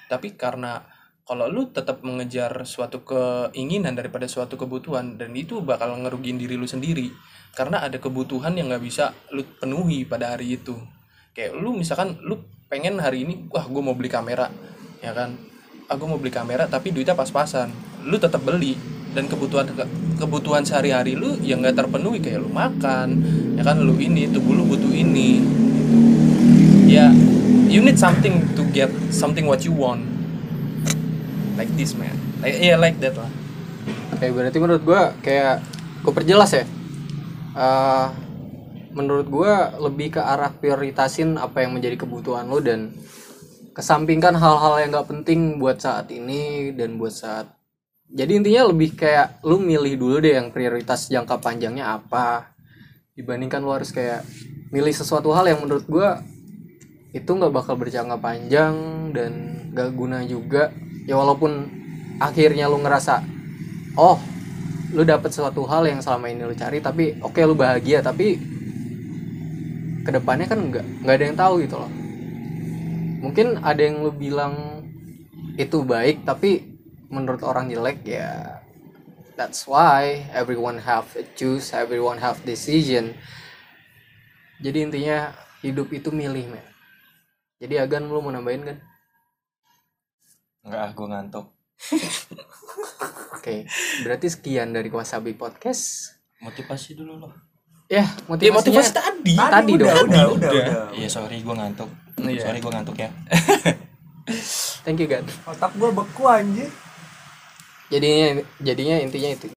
Tapi 0.08 0.40
karena 0.40 0.80
kalau 1.28 1.52
lu 1.52 1.68
tetap 1.76 2.06
mengejar 2.06 2.54
suatu 2.64 3.04
keinginan 3.04 3.98
daripada 3.98 4.30
suatu 4.30 4.56
kebutuhan 4.56 5.20
dan 5.20 5.36
itu 5.36 5.60
bakal 5.60 5.92
ngerugiin 6.00 6.40
diri 6.40 6.56
lu 6.56 6.70
sendiri 6.70 7.12
karena 7.52 7.84
ada 7.84 8.00
kebutuhan 8.00 8.56
yang 8.56 8.72
nggak 8.72 8.84
bisa 8.86 9.12
lu 9.36 9.44
penuhi 9.60 10.08
pada 10.08 10.38
hari 10.38 10.56
itu. 10.56 10.80
Kayak 11.36 11.60
lu 11.60 11.76
misalkan 11.76 12.16
lu 12.24 12.40
pengen 12.72 12.96
hari 13.04 13.28
ini 13.28 13.52
wah 13.52 13.68
gue 13.68 13.82
mau 13.84 13.98
beli 13.98 14.08
kamera 14.08 14.48
ya 15.04 15.12
kan? 15.12 15.36
Aku 15.92 16.08
mau 16.08 16.16
beli 16.16 16.32
kamera 16.32 16.70
tapi 16.72 16.96
duitnya 16.96 17.18
pas-pasan. 17.18 17.74
Lu 18.08 18.16
tetap 18.16 18.46
beli 18.46 18.78
dan 19.12 19.28
kebutuhan 19.28 19.68
kebutuhan 20.16 20.64
sehari-hari 20.64 21.18
lu 21.18 21.36
yang 21.42 21.60
nggak 21.60 21.76
terpenuhi. 21.76 22.22
Kayak 22.22 22.46
lu 22.46 22.54
makan 22.54 23.20
ya 23.58 23.66
kan? 23.66 23.82
Lu 23.82 23.98
ini 23.98 24.30
tubuh 24.30 24.54
lu 24.54 24.64
butuh 24.70 24.94
ini 24.94 25.42
ya 26.86 27.10
you 27.66 27.82
need 27.82 27.98
something 27.98 28.46
to 28.54 28.62
get 28.72 28.90
something 29.10 29.50
what 29.50 29.66
you 29.66 29.74
want. 29.74 30.06
Like 31.60 31.72
this 31.76 31.98
man. 31.98 32.14
Like 32.40 32.62
yeah 32.62 32.78
like 32.78 32.98
that 33.02 33.18
lah. 33.18 33.30
Kayak 34.22 34.32
berarti 34.38 34.58
menurut 34.62 34.84
gue 34.86 35.02
kayak 35.26 35.66
gue 36.06 36.14
perjelas 36.14 36.52
ya. 36.54 36.66
Eh, 37.56 38.08
menurut 38.96 39.28
gue 39.28 39.54
lebih 39.82 40.20
ke 40.20 40.22
arah 40.24 40.52
prioritasin 40.56 41.36
apa 41.36 41.64
yang 41.66 41.76
menjadi 41.76 42.00
kebutuhan 42.08 42.48
lo 42.48 42.64
dan 42.64 42.96
kesampingkan 43.76 44.40
hal-hal 44.40 44.80
yang 44.80 44.96
gak 44.96 45.12
penting 45.12 45.60
buat 45.60 45.84
saat 45.84 46.08
ini 46.08 46.72
dan 46.72 46.96
buat 46.96 47.12
saat 47.12 47.52
jadi 48.16 48.38
intinya 48.38 48.70
lebih 48.70 48.94
kayak 48.94 49.44
lu 49.44 49.58
milih 49.58 49.98
dulu 49.98 50.22
deh 50.22 50.38
yang 50.38 50.54
prioritas 50.54 51.10
jangka 51.10 51.42
panjangnya 51.42 51.98
apa. 51.98 52.54
Dibandingkan 53.18 53.60
lu 53.60 53.74
harus 53.74 53.90
kayak 53.90 54.22
milih 54.70 54.94
sesuatu 54.94 55.34
hal 55.34 55.50
yang 55.50 55.60
menurut 55.66 55.84
gue 55.90 56.10
itu 57.16 57.32
nggak 57.32 57.54
bakal 57.56 57.80
berjangka 57.80 58.20
panjang 58.20 58.76
dan 59.16 59.32
gak 59.72 59.96
guna 59.96 60.20
juga. 60.28 60.76
Ya 61.08 61.16
walaupun 61.16 61.72
akhirnya 62.20 62.68
lu 62.68 62.84
ngerasa 62.84 63.24
oh 63.96 64.20
lu 64.92 65.08
dapet 65.08 65.32
sesuatu 65.32 65.64
hal 65.64 65.88
yang 65.88 66.04
selama 66.04 66.28
ini 66.28 66.44
lu 66.44 66.56
cari 66.56 66.84
tapi 66.84 67.16
oke 67.24 67.40
lu 67.44 67.56
bahagia 67.56 68.04
tapi 68.04 68.40
ke 70.06 70.12
depannya 70.12 70.48
kan 70.48 70.60
nggak 70.72 70.86
nggak 71.04 71.16
ada 71.16 71.24
yang 71.24 71.38
tahu 71.40 71.54
gitu 71.64 71.76
loh. 71.80 71.92
Mungkin 73.24 73.64
ada 73.64 73.80
yang 73.80 74.04
lu 74.04 74.12
bilang 74.12 74.84
itu 75.56 75.88
baik 75.88 76.28
tapi 76.28 76.68
menurut 77.08 77.40
orang 77.48 77.72
jelek 77.72 78.04
ya 78.04 78.60
that's 79.40 79.64
why 79.64 80.28
everyone 80.36 80.84
have 80.84 81.08
a 81.16 81.24
choose 81.40 81.72
everyone 81.72 82.20
have 82.20 82.44
decision. 82.44 83.16
Jadi 84.60 84.84
intinya 84.84 85.32
hidup 85.64 85.92
itu 85.96 86.12
milih 86.12 86.52
men 86.52 86.75
jadi 87.62 87.88
agan 87.88 88.08
lu 88.12 88.20
mau 88.20 88.32
nambahin 88.34 88.64
kan 88.66 88.78
Enggak, 90.66 90.82
ah, 90.82 90.92
gue 90.98 91.08
ngantuk. 91.14 91.46
oke 93.38 93.56
berarti 94.02 94.28
sekian 94.34 94.74
dari 94.74 94.90
Wasabi 94.90 95.38
Podcast 95.38 96.16
Motivasi 96.42 96.98
dulu 96.98 97.22
loh. 97.22 97.34
ya 97.86 98.02
ya 98.02 98.06
motivasinya 98.26 98.82
motivasi 98.82 98.92
tadi 98.98 99.34
tadi 99.38 99.72
udah, 99.78 99.86
dong 99.94 100.08
udah, 100.10 100.26
udah, 100.34 100.52
udah. 100.52 100.76
Iya, 100.98 101.06
sorry 101.06 101.46
gue 101.46 101.54
ngantuk. 101.54 101.90
Iya. 102.18 102.42
Sorry 102.50 102.58
gue 102.58 102.72
ngantuk 102.74 102.98
ya. 102.98 103.10
thank 104.82 104.98
you 104.98 105.06
gan 105.06 105.22
Otak 105.46 105.72
gua 105.78 105.94
beku 105.94 106.26
anjir. 106.26 106.70
jadinya 107.94 108.42
jadinya 108.58 108.96
intinya 108.98 109.30
itu 109.38 109.46